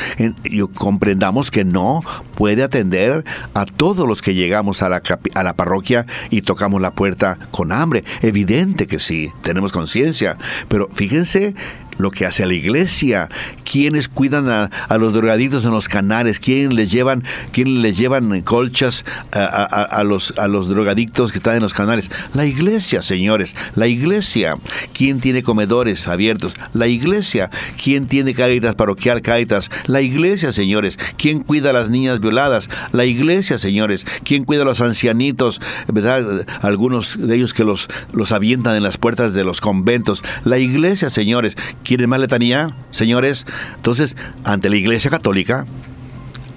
yo 0.44 0.68
comprendamos 0.68 1.50
que 1.50 1.64
no 1.64 2.02
puede 2.36 2.62
atender 2.62 3.24
a 3.54 3.66
todos 3.66 4.06
los 4.06 4.22
que 4.22 4.34
llegamos 4.34 4.82
a 4.82 4.88
la, 4.88 5.02
a 5.34 5.42
la 5.42 5.54
parroquia 5.54 6.06
y 6.30 6.42
tocamos 6.42 6.80
la 6.80 6.92
puerta 6.92 7.38
con 7.50 7.72
hambre. 7.72 8.04
Evidente 8.22 8.86
que 8.86 8.98
sí, 8.98 9.32
tenemos 9.42 9.72
conciencia. 9.72 10.36
Pero 10.68 10.88
fíjense 10.92 11.54
lo 11.98 12.10
que 12.10 12.26
hace 12.26 12.46
la 12.46 12.54
iglesia, 12.54 13.28
quienes 13.70 14.08
cuidan 14.08 14.48
a, 14.48 14.70
los 14.98 15.12
drogadictos 15.12 15.64
en 15.64 15.72
los 15.72 15.88
canales, 15.88 16.38
quién 16.38 16.74
les 16.74 16.90
llevan, 16.90 17.24
les 17.54 17.96
llevan 17.96 18.40
colchas 18.42 19.04
a, 19.32 20.02
los, 20.04 20.34
a 20.38 20.48
los 20.48 20.68
drogadictos 20.68 21.32
que 21.32 21.38
están 21.38 21.56
en 21.56 21.62
los 21.62 21.74
canales. 21.74 22.10
La 22.34 22.46
iglesia, 22.46 23.02
señores, 23.02 23.54
la 23.74 23.86
iglesia. 23.86 24.56
¿Quién 24.92 25.20
tiene 25.20 25.42
comedores 25.42 26.06
abiertos? 26.08 26.54
La 26.72 26.86
iglesia. 26.86 27.50
¿Quién 27.82 28.06
tiene 28.06 28.34
cáritas 28.34 28.74
parroquial, 28.74 29.22
cáritas? 29.22 29.70
La 29.86 30.00
iglesia, 30.00 30.52
señores. 30.52 30.98
¿Quién 31.16 31.40
cuida 31.42 31.70
a 31.70 31.72
las 31.72 31.90
niñas 31.90 32.20
violadas? 32.20 32.68
La 32.92 33.04
iglesia, 33.04 33.58
señores. 33.58 34.06
¿Quién 34.24 34.44
cuida 34.44 34.62
a 34.62 34.64
los 34.64 34.80
ancianitos? 34.80 35.60
¿Verdad? 35.92 36.46
Algunos 36.62 37.16
de 37.18 37.36
ellos 37.36 37.54
que 37.54 37.64
los, 37.64 37.88
los 38.12 38.32
avientan 38.32 38.76
en 38.76 38.82
las 38.82 38.98
puertas 38.98 39.34
de 39.34 39.44
los 39.44 39.60
conventos. 39.60 40.22
La 40.44 40.58
iglesia, 40.58 41.10
señores. 41.10 41.56
¿Quieren 41.84 42.08
más 42.08 42.18
letanía, 42.18 42.74
señores? 42.90 43.46
Entonces, 43.76 44.16
ante 44.42 44.70
la 44.70 44.76
Iglesia 44.76 45.10
Católica, 45.10 45.66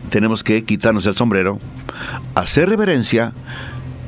tenemos 0.10 0.42
que 0.42 0.64
quitarnos 0.64 1.06
el 1.06 1.16
sombrero, 1.16 1.60
hacer 2.34 2.70
reverencia 2.70 3.34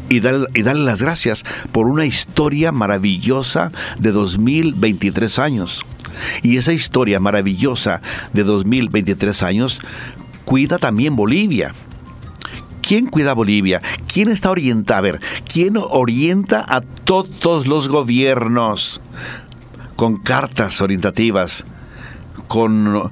y, 0.07 0.17
y 0.17 0.19
darle 0.63 0.85
las 0.85 1.01
gracias 1.01 1.43
por 1.73 1.87
una 1.87 2.05
historia 2.05 2.71
maravillosa 2.71 3.73
de 3.99 4.13
2023 4.13 5.39
años. 5.39 5.85
Y 6.41 6.55
esa 6.55 6.71
historia 6.71 7.19
maravillosa 7.19 8.01
de 8.31 8.45
2023 8.45 9.43
años 9.43 9.81
cuida 10.45 10.77
también 10.77 11.17
Bolivia. 11.17 11.73
¿Quién 12.81 13.07
cuida 13.07 13.33
Bolivia? 13.33 13.81
¿Quién 14.11 14.29
está 14.29 14.49
orientado? 14.51 14.99
A 14.99 15.01
ver, 15.01 15.19
¿quién 15.51 15.75
orienta 15.77 16.65
a 16.67 16.79
todos 16.79 17.67
los 17.67 17.89
gobiernos? 17.89 19.01
Con 19.99 20.15
cartas 20.15 20.79
orientativas, 20.79 21.65
con, 22.47 23.11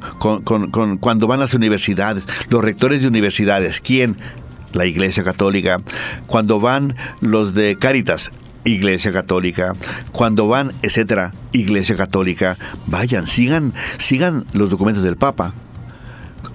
cuando 1.01 1.27
van 1.27 1.41
las 1.41 1.53
universidades, 1.53 2.23
los 2.47 2.63
rectores 2.63 3.01
de 3.01 3.09
universidades, 3.09 3.81
¿quién? 3.81 4.15
La 4.71 4.85
Iglesia 4.85 5.25
Católica. 5.25 5.81
Cuando 6.27 6.61
van 6.61 6.95
los 7.19 7.53
de 7.53 7.75
Cáritas, 7.77 8.31
Iglesia 8.63 9.11
Católica, 9.11 9.73
cuando 10.13 10.47
van, 10.47 10.71
etcétera, 10.81 11.33
Iglesia 11.51 11.97
Católica, 11.97 12.55
vayan, 12.85 13.27
sigan, 13.27 13.73
sigan 13.97 14.45
los 14.53 14.69
documentos 14.69 15.03
del 15.03 15.17
Papa. 15.17 15.51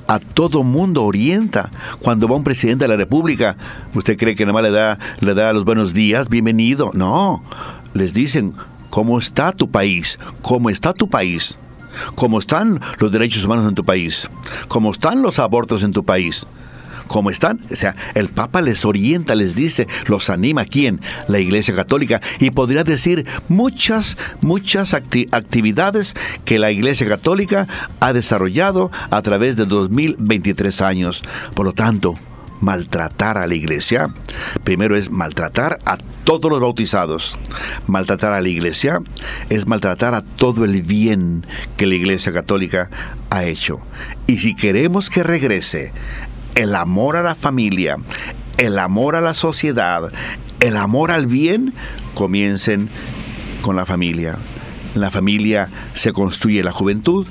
A 0.07 0.19
todo 0.19 0.63
mundo 0.63 1.05
orienta. 1.05 1.71
Cuando 2.01 2.27
va 2.27 2.37
un 2.37 2.45
presidente 2.45 2.85
de 2.85 2.89
la 2.89 2.97
República, 2.97 3.59
¿usted 3.95 4.17
cree 4.17 4.35
que 4.35 4.47
nada 4.47 4.55
más 4.55 4.63
le 4.63 4.71
da, 4.71 4.99
le 5.21 5.35
da 5.35 5.53
los 5.53 5.67
buenos 5.67 5.93
días? 5.93 6.31
Bienvenido. 6.31 6.91
No. 6.95 7.45
Les 7.93 8.15
dicen, 8.15 8.55
¿Cómo 8.93 9.19
está 9.19 9.53
tu 9.53 9.71
país? 9.71 10.19
¿Cómo 10.43 10.69
está 10.69 10.93
tu 10.93 11.09
país? 11.09 11.57
¿Cómo 12.15 12.39
están 12.39 12.79
los 12.99 13.11
derechos 13.11 13.43
humanos 13.43 13.67
en 13.67 13.75
tu 13.75 13.85
país? 13.85 14.29
¿Cómo 14.69 14.91
están 14.91 15.23
los 15.23 15.39
abortos 15.39 15.83
en 15.83 15.95
tu 15.95 16.05
país? 16.05 16.45
¿Cómo 17.07 17.31
están? 17.31 17.59
O 17.71 17.75
sea, 17.75 17.97
el 18.13 18.29
Papa 18.29 18.61
les 18.61 18.85
orienta, 18.85 19.35
les 19.35 19.55
dice, 19.55 19.89
los 20.09 20.29
anima. 20.29 20.67
¿Quién? 20.67 21.01
La 21.27 21.39
Iglesia 21.39 21.75
Católica. 21.75 22.21
Y 22.39 22.51
podría 22.51 22.85
decir 22.85 23.25
muchas, 23.49 24.19
muchas 24.43 24.93
actividades 24.93 26.15
que 26.45 26.59
la 26.59 26.71
Iglesia 26.71 27.09
Católica 27.09 27.69
ha 27.99 28.13
desarrollado 28.13 28.91
a 29.09 29.23
través 29.23 29.57
de 29.57 29.65
2023 29.65 30.83
años. 30.83 31.23
Por 31.55 31.65
lo 31.65 31.73
tanto, 31.73 32.19
maltratar 32.63 33.37
a 33.37 33.47
la 33.47 33.55
iglesia, 33.55 34.15
primero 34.65 34.97
es 34.97 35.11
maltratar 35.11 35.79
a 35.85 35.99
todos 36.25 36.51
los 36.51 36.61
bautizados. 36.61 37.37
Maltratar 37.87 38.33
a 38.33 38.41
la 38.41 38.49
iglesia 38.49 39.01
es 39.51 39.67
maltratar 39.67 40.15
a 40.15 40.23
todo 40.23 40.65
el 40.65 40.83
bien 40.83 41.45
que 41.77 41.87
la 41.87 41.95
iglesia 41.95 42.33
católica 42.33 42.89
ha 43.31 43.45
hecho. 43.45 43.81
Y 44.27 44.39
si 44.39 44.55
queremos 44.55 45.11
que 45.11 45.23
regrese 45.23 45.93
el 46.55 46.75
amor 46.75 47.17
a 47.17 47.23
la 47.23 47.35
familia, 47.35 47.99
el 48.59 48.79
amor 48.79 49.17
a 49.17 49.21
la 49.21 49.35
sociedad, 49.35 50.13
el 50.61 50.77
amor 50.77 51.11
al 51.11 51.27
bien, 51.27 51.75
comiencen 52.15 52.89
con 53.63 53.77
la 53.77 53.87
familia. 53.87 54.39
En 54.95 55.01
la 55.01 55.11
familia 55.11 55.71
se 55.95 56.13
construye 56.13 56.63
la 56.63 56.73
juventud, 56.73 57.27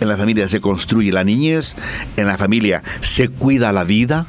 en 0.00 0.08
la 0.08 0.16
familia 0.16 0.48
se 0.48 0.60
construye 0.60 1.12
la 1.12 1.24
niñez, 1.24 1.76
en 2.16 2.26
la 2.26 2.38
familia 2.38 2.82
se 3.02 3.28
cuida 3.28 3.72
la 3.72 3.84
vida, 3.84 4.26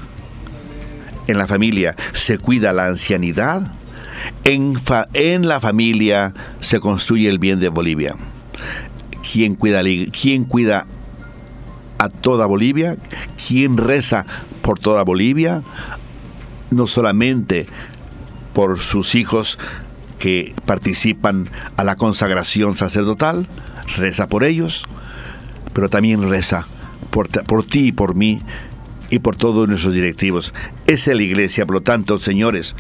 en 1.28 1.38
la 1.38 1.48
familia 1.48 1.96
se 2.14 2.38
cuida 2.38 2.74
la 2.74 2.88
ancianidad, 2.88 3.72
en, 4.44 4.76
en 5.14 5.48
la 5.48 5.60
familia 5.60 6.34
se 6.60 6.80
construye 6.80 7.30
el 7.30 7.40
bien 7.40 7.60
de 7.60 7.70
Bolivia. 7.70 8.16
¿Quién 9.32 9.56
cuida, 9.56 9.82
¿Quién 10.12 10.46
cuida 10.46 10.86
a 11.98 12.10
toda 12.10 12.46
Bolivia? 12.46 12.98
¿Quién 13.48 13.78
reza 13.78 14.26
por 14.62 14.80
toda 14.80 15.04
Bolivia? 15.04 15.64
No 16.72 16.88
solamente 16.88 17.66
por 18.54 18.80
sus 18.80 19.16
hijos 19.16 19.58
que 20.20 20.54
participan 20.66 21.48
a 21.78 21.84
la 21.84 21.96
consagración 21.96 22.78
sacerdotal, 22.78 23.48
reza 23.98 24.28
por 24.28 24.44
ellos, 24.44 24.84
pero 25.74 25.90
también 25.90 26.30
reza 26.30 26.68
por, 27.10 27.30
por 27.30 27.66
ti 27.66 27.88
y 27.88 27.92
por 27.92 28.16
mí 28.16 28.42
y 29.14 29.20
por 29.20 29.36
todos 29.36 29.70
nuestros 29.70 29.94
directivos. 29.94 30.56
Esa 30.88 31.12
es 31.12 31.18
la 31.18 31.22
iglesia, 31.22 31.68
por 31.68 31.76
lo 31.76 31.82
tanto, 31.82 32.18
señores, 32.18 32.76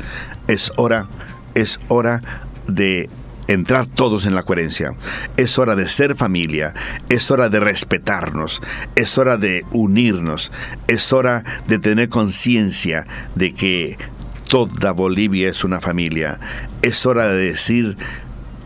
es 0.47 0.71
hora, 0.77 1.07
es 1.53 1.79
hora 1.89 2.23
de 2.67 3.07
entrar 3.47 3.85
todos 3.85 4.25
en 4.25 4.33
la 4.33 4.41
coherencia. 4.41 4.95
Es 5.37 5.59
hora 5.59 5.75
de 5.75 5.87
ser 5.87 6.15
familia, 6.15 6.73
es 7.07 7.29
hora 7.29 7.49
de 7.49 7.59
respetarnos, 7.59 8.63
es 8.95 9.15
hora 9.19 9.37
de 9.37 9.63
unirnos, 9.73 10.51
es 10.87 11.13
hora 11.13 11.43
de 11.67 11.77
tener 11.77 12.09
conciencia 12.09 13.05
de 13.35 13.53
que 13.53 13.99
toda 14.47 14.91
Bolivia 14.91 15.49
es 15.49 15.63
una 15.63 15.81
familia. 15.81 16.39
Es 16.81 17.05
hora 17.05 17.27
de 17.27 17.45
decir, 17.45 17.95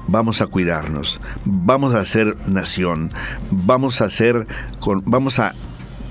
vamos 0.08 0.40
a 0.40 0.48
cuidarnos, 0.48 1.20
vamos 1.44 1.96
a 1.96 2.06
ser 2.06 2.38
nación, 2.48 3.12
vamos 3.52 4.00
a 4.00 4.10
ser, 4.10 4.48
vamos 5.04 5.40
a 5.40 5.54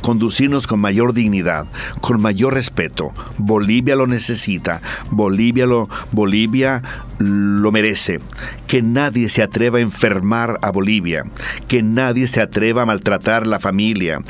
conducirnos 0.06 0.68
con 0.68 0.78
mayor 0.78 1.14
dignidad, 1.14 1.66
con 2.00 2.22
mayor 2.22 2.54
respeto. 2.54 3.12
Bolivia 3.38 3.96
lo 3.96 4.06
necesita, 4.06 4.80
Bolivia 5.10 5.66
lo, 5.66 5.88
Bolivia 6.12 6.80
lo 7.18 7.72
merece. 7.72 8.20
Que 8.68 8.82
nadie 8.82 9.28
se 9.28 9.42
atreva 9.42 9.78
a 9.78 9.80
enfermar 9.82 10.60
a 10.62 10.70
Bolivia, 10.70 11.24
que 11.66 11.82
nadie 11.82 12.28
se 12.28 12.40
atreva 12.40 12.82
a 12.82 12.86
maltratar 12.86 13.48
la 13.48 13.58
familia, 13.58 14.20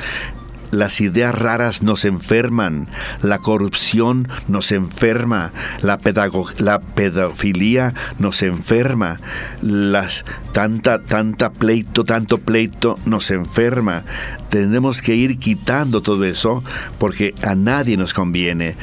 las 0.77 1.01
ideas 1.01 1.35
raras 1.35 1.83
nos 1.83 2.05
enferman, 2.05 2.89
la 3.23 3.39
corrupción 3.39 4.29
nos 4.49 4.73
enferma, 4.73 5.53
la, 5.83 5.99
la 6.59 6.81
pedofilia 6.81 7.95
nos 8.19 8.43
enferma, 8.43 9.19
las 9.63 10.25
tanta 10.53 11.03
tanta 11.03 11.51
pleito, 11.51 12.05
tanto 12.05 12.39
pleito 12.39 12.99
nos 13.05 13.31
enferma. 13.31 14.05
Tenemos 14.51 15.03
que 15.03 15.15
ir 15.15 15.39
quitando 15.39 16.03
todo 16.03 16.25
eso 16.25 16.63
porque 16.99 17.35
a 17.43 17.55
nadie 17.55 17.97
nos 17.97 18.15
conviene 18.15 18.77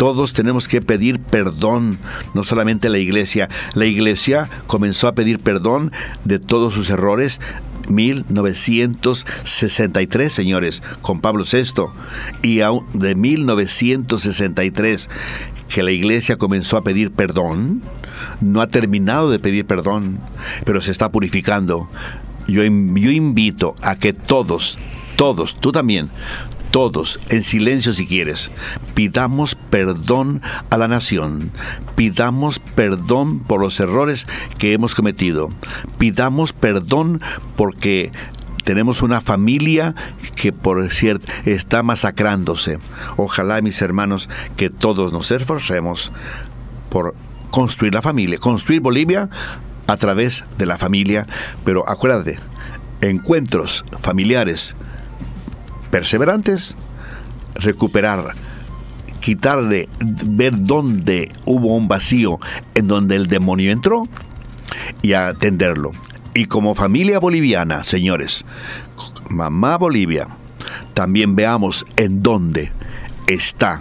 todos 0.00 0.32
tenemos 0.32 0.66
que 0.66 0.80
pedir 0.80 1.20
perdón, 1.20 1.98
no 2.32 2.42
solamente 2.42 2.88
la 2.88 2.96
iglesia. 2.96 3.50
La 3.74 3.84
iglesia 3.84 4.48
comenzó 4.66 5.08
a 5.08 5.14
pedir 5.14 5.40
perdón 5.40 5.92
de 6.24 6.38
todos 6.38 6.72
sus 6.72 6.88
errores 6.88 7.38
1963, 7.90 10.32
señores, 10.32 10.82
con 11.02 11.20
Pablo 11.20 11.44
VI, 11.44 11.90
y 12.42 12.60
de 12.94 13.14
1963 13.14 15.10
que 15.68 15.82
la 15.82 15.90
iglesia 15.92 16.36
comenzó 16.36 16.76
a 16.76 16.82
pedir 16.82 17.12
perdón, 17.12 17.80
no 18.40 18.60
ha 18.60 18.66
terminado 18.66 19.30
de 19.30 19.38
pedir 19.38 19.64
perdón, 19.66 20.18
pero 20.64 20.82
se 20.82 20.90
está 20.90 21.12
purificando. 21.12 21.88
Yo, 22.48 22.64
yo 22.64 23.10
invito 23.10 23.74
a 23.82 23.96
que 23.96 24.12
todos, 24.12 24.78
todos, 25.16 25.56
tú 25.60 25.72
también, 25.72 26.10
todos, 26.70 27.20
en 27.28 27.42
silencio 27.42 27.92
si 27.92 28.06
quieres, 28.06 28.50
pidamos 28.94 29.54
perdón 29.54 30.42
a 30.70 30.76
la 30.76 30.88
nación, 30.88 31.50
pidamos 31.96 32.58
perdón 32.58 33.40
por 33.40 33.60
los 33.60 33.80
errores 33.80 34.26
que 34.58 34.72
hemos 34.72 34.94
cometido, 34.94 35.48
pidamos 35.98 36.52
perdón 36.52 37.20
porque 37.56 38.12
tenemos 38.64 39.02
una 39.02 39.20
familia 39.20 39.94
que 40.36 40.52
por 40.52 40.92
cierto 40.92 41.26
está 41.44 41.82
masacrándose. 41.82 42.78
Ojalá, 43.16 43.60
mis 43.62 43.82
hermanos, 43.82 44.28
que 44.56 44.70
todos 44.70 45.12
nos 45.12 45.30
esforcemos 45.30 46.12
por 46.88 47.14
construir 47.50 47.94
la 47.94 48.02
familia, 48.02 48.38
construir 48.38 48.80
Bolivia 48.80 49.28
a 49.86 49.96
través 49.96 50.44
de 50.56 50.66
la 50.66 50.78
familia, 50.78 51.26
pero 51.64 51.88
acuérdate, 51.88 52.38
encuentros 53.00 53.84
familiares 54.00 54.76
perseverantes, 55.90 56.76
recuperar, 57.54 58.34
quitarle, 59.20 59.88
ver 60.00 60.54
dónde 60.56 61.30
hubo 61.44 61.76
un 61.76 61.88
vacío 61.88 62.38
en 62.74 62.88
donde 62.88 63.16
el 63.16 63.26
demonio 63.26 63.70
entró 63.70 64.04
y 65.02 65.12
atenderlo. 65.12 65.92
Y 66.34 66.46
como 66.46 66.74
familia 66.74 67.18
boliviana, 67.18 67.84
señores, 67.84 68.44
mamá 69.28 69.76
Bolivia, 69.76 70.28
también 70.94 71.36
veamos 71.36 71.84
en 71.96 72.22
dónde 72.22 72.72
está 73.26 73.80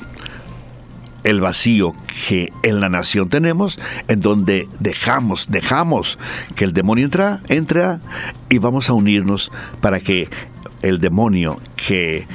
el 1.24 1.41
vacío 1.41 1.93
que 2.28 2.51
en 2.64 2.80
la 2.80 2.89
nación 2.89 3.30
tenemos, 3.30 3.80
en 4.07 4.22
donde 4.22 4.68
dejamos, 4.80 5.47
dejamos 5.49 6.18
que 6.55 6.64
el 6.64 6.74
demonio 6.74 7.05
entra, 7.05 7.39
entra 7.47 7.99
y 8.49 8.57
vamos 8.57 8.89
a 8.89 8.93
unirnos 8.93 9.51
para 9.82 9.99
que 9.99 10.30
el 10.82 10.99
demonio 10.99 11.59
que 11.75 12.27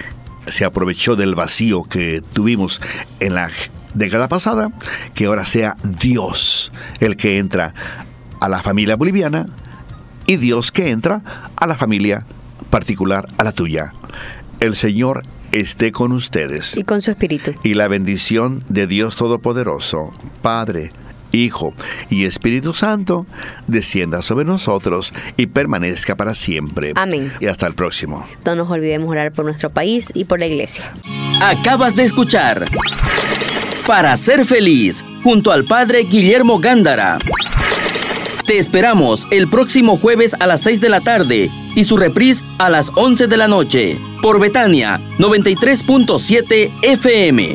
se 0.48 0.64
aprovechó 0.64 1.16
del 1.16 1.34
vacío 1.34 1.84
que 1.84 2.22
tuvimos 2.32 2.80
en 3.20 3.34
la 3.34 3.50
década 3.94 4.28
pasada, 4.28 4.72
que 5.14 5.26
ahora 5.26 5.46
sea 5.46 5.76
Dios 5.82 6.72
el 7.00 7.16
que 7.16 7.38
entra 7.38 7.74
a 8.40 8.48
la 8.48 8.62
familia 8.62 8.96
boliviana 8.96 9.46
y 10.26 10.36
Dios 10.36 10.72
que 10.72 10.90
entra 10.90 11.22
a 11.56 11.66
la 11.66 11.76
familia 11.76 12.26
particular, 12.70 13.26
a 13.38 13.44
la 13.44 13.52
tuya. 13.52 13.92
El 14.60 14.76
Señor 14.76 15.22
esté 15.52 15.92
con 15.92 16.12
ustedes. 16.12 16.76
Y 16.76 16.84
con 16.84 17.00
su 17.00 17.10
espíritu. 17.10 17.52
Y 17.62 17.74
la 17.74 17.88
bendición 17.88 18.64
de 18.68 18.86
Dios 18.86 19.16
Todopoderoso, 19.16 20.12
Padre, 20.42 20.90
Hijo 21.34 21.74
y 22.10 22.24
Espíritu 22.24 22.74
Santo, 22.74 23.26
descienda 23.66 24.22
sobre 24.22 24.44
nosotros 24.44 25.12
y 25.36 25.46
permanezca 25.46 26.16
para 26.16 26.34
siempre. 26.34 26.92
Amén. 26.96 27.32
Y 27.40 27.46
hasta 27.46 27.66
el 27.66 27.74
próximo. 27.74 28.26
No 28.44 28.54
nos 28.54 28.70
olvidemos 28.70 29.08
orar 29.08 29.32
por 29.32 29.44
nuestro 29.44 29.70
país 29.70 30.10
y 30.14 30.24
por 30.24 30.38
la 30.38 30.46
iglesia. 30.46 30.92
Acabas 31.42 31.96
de 31.96 32.04
escuchar 32.04 32.64
Para 33.86 34.16
ser 34.16 34.46
feliz, 34.46 35.04
junto 35.22 35.52
al 35.52 35.64
Padre 35.64 36.04
Guillermo 36.04 36.58
Gándara. 36.58 37.18
Te 38.46 38.58
esperamos 38.58 39.26
el 39.30 39.48
próximo 39.48 39.96
jueves 39.96 40.34
a 40.38 40.46
las 40.46 40.62
6 40.62 40.80
de 40.80 40.88
la 40.90 41.00
tarde 41.00 41.50
y 41.74 41.84
su 41.84 41.96
reprise 41.96 42.44
a 42.58 42.68
las 42.68 42.90
11 42.94 43.26
de 43.26 43.36
la 43.36 43.48
noche 43.48 43.98
por 44.22 44.38
Betania 44.38 45.00
93.7 45.18 46.70
FM. 46.82 47.54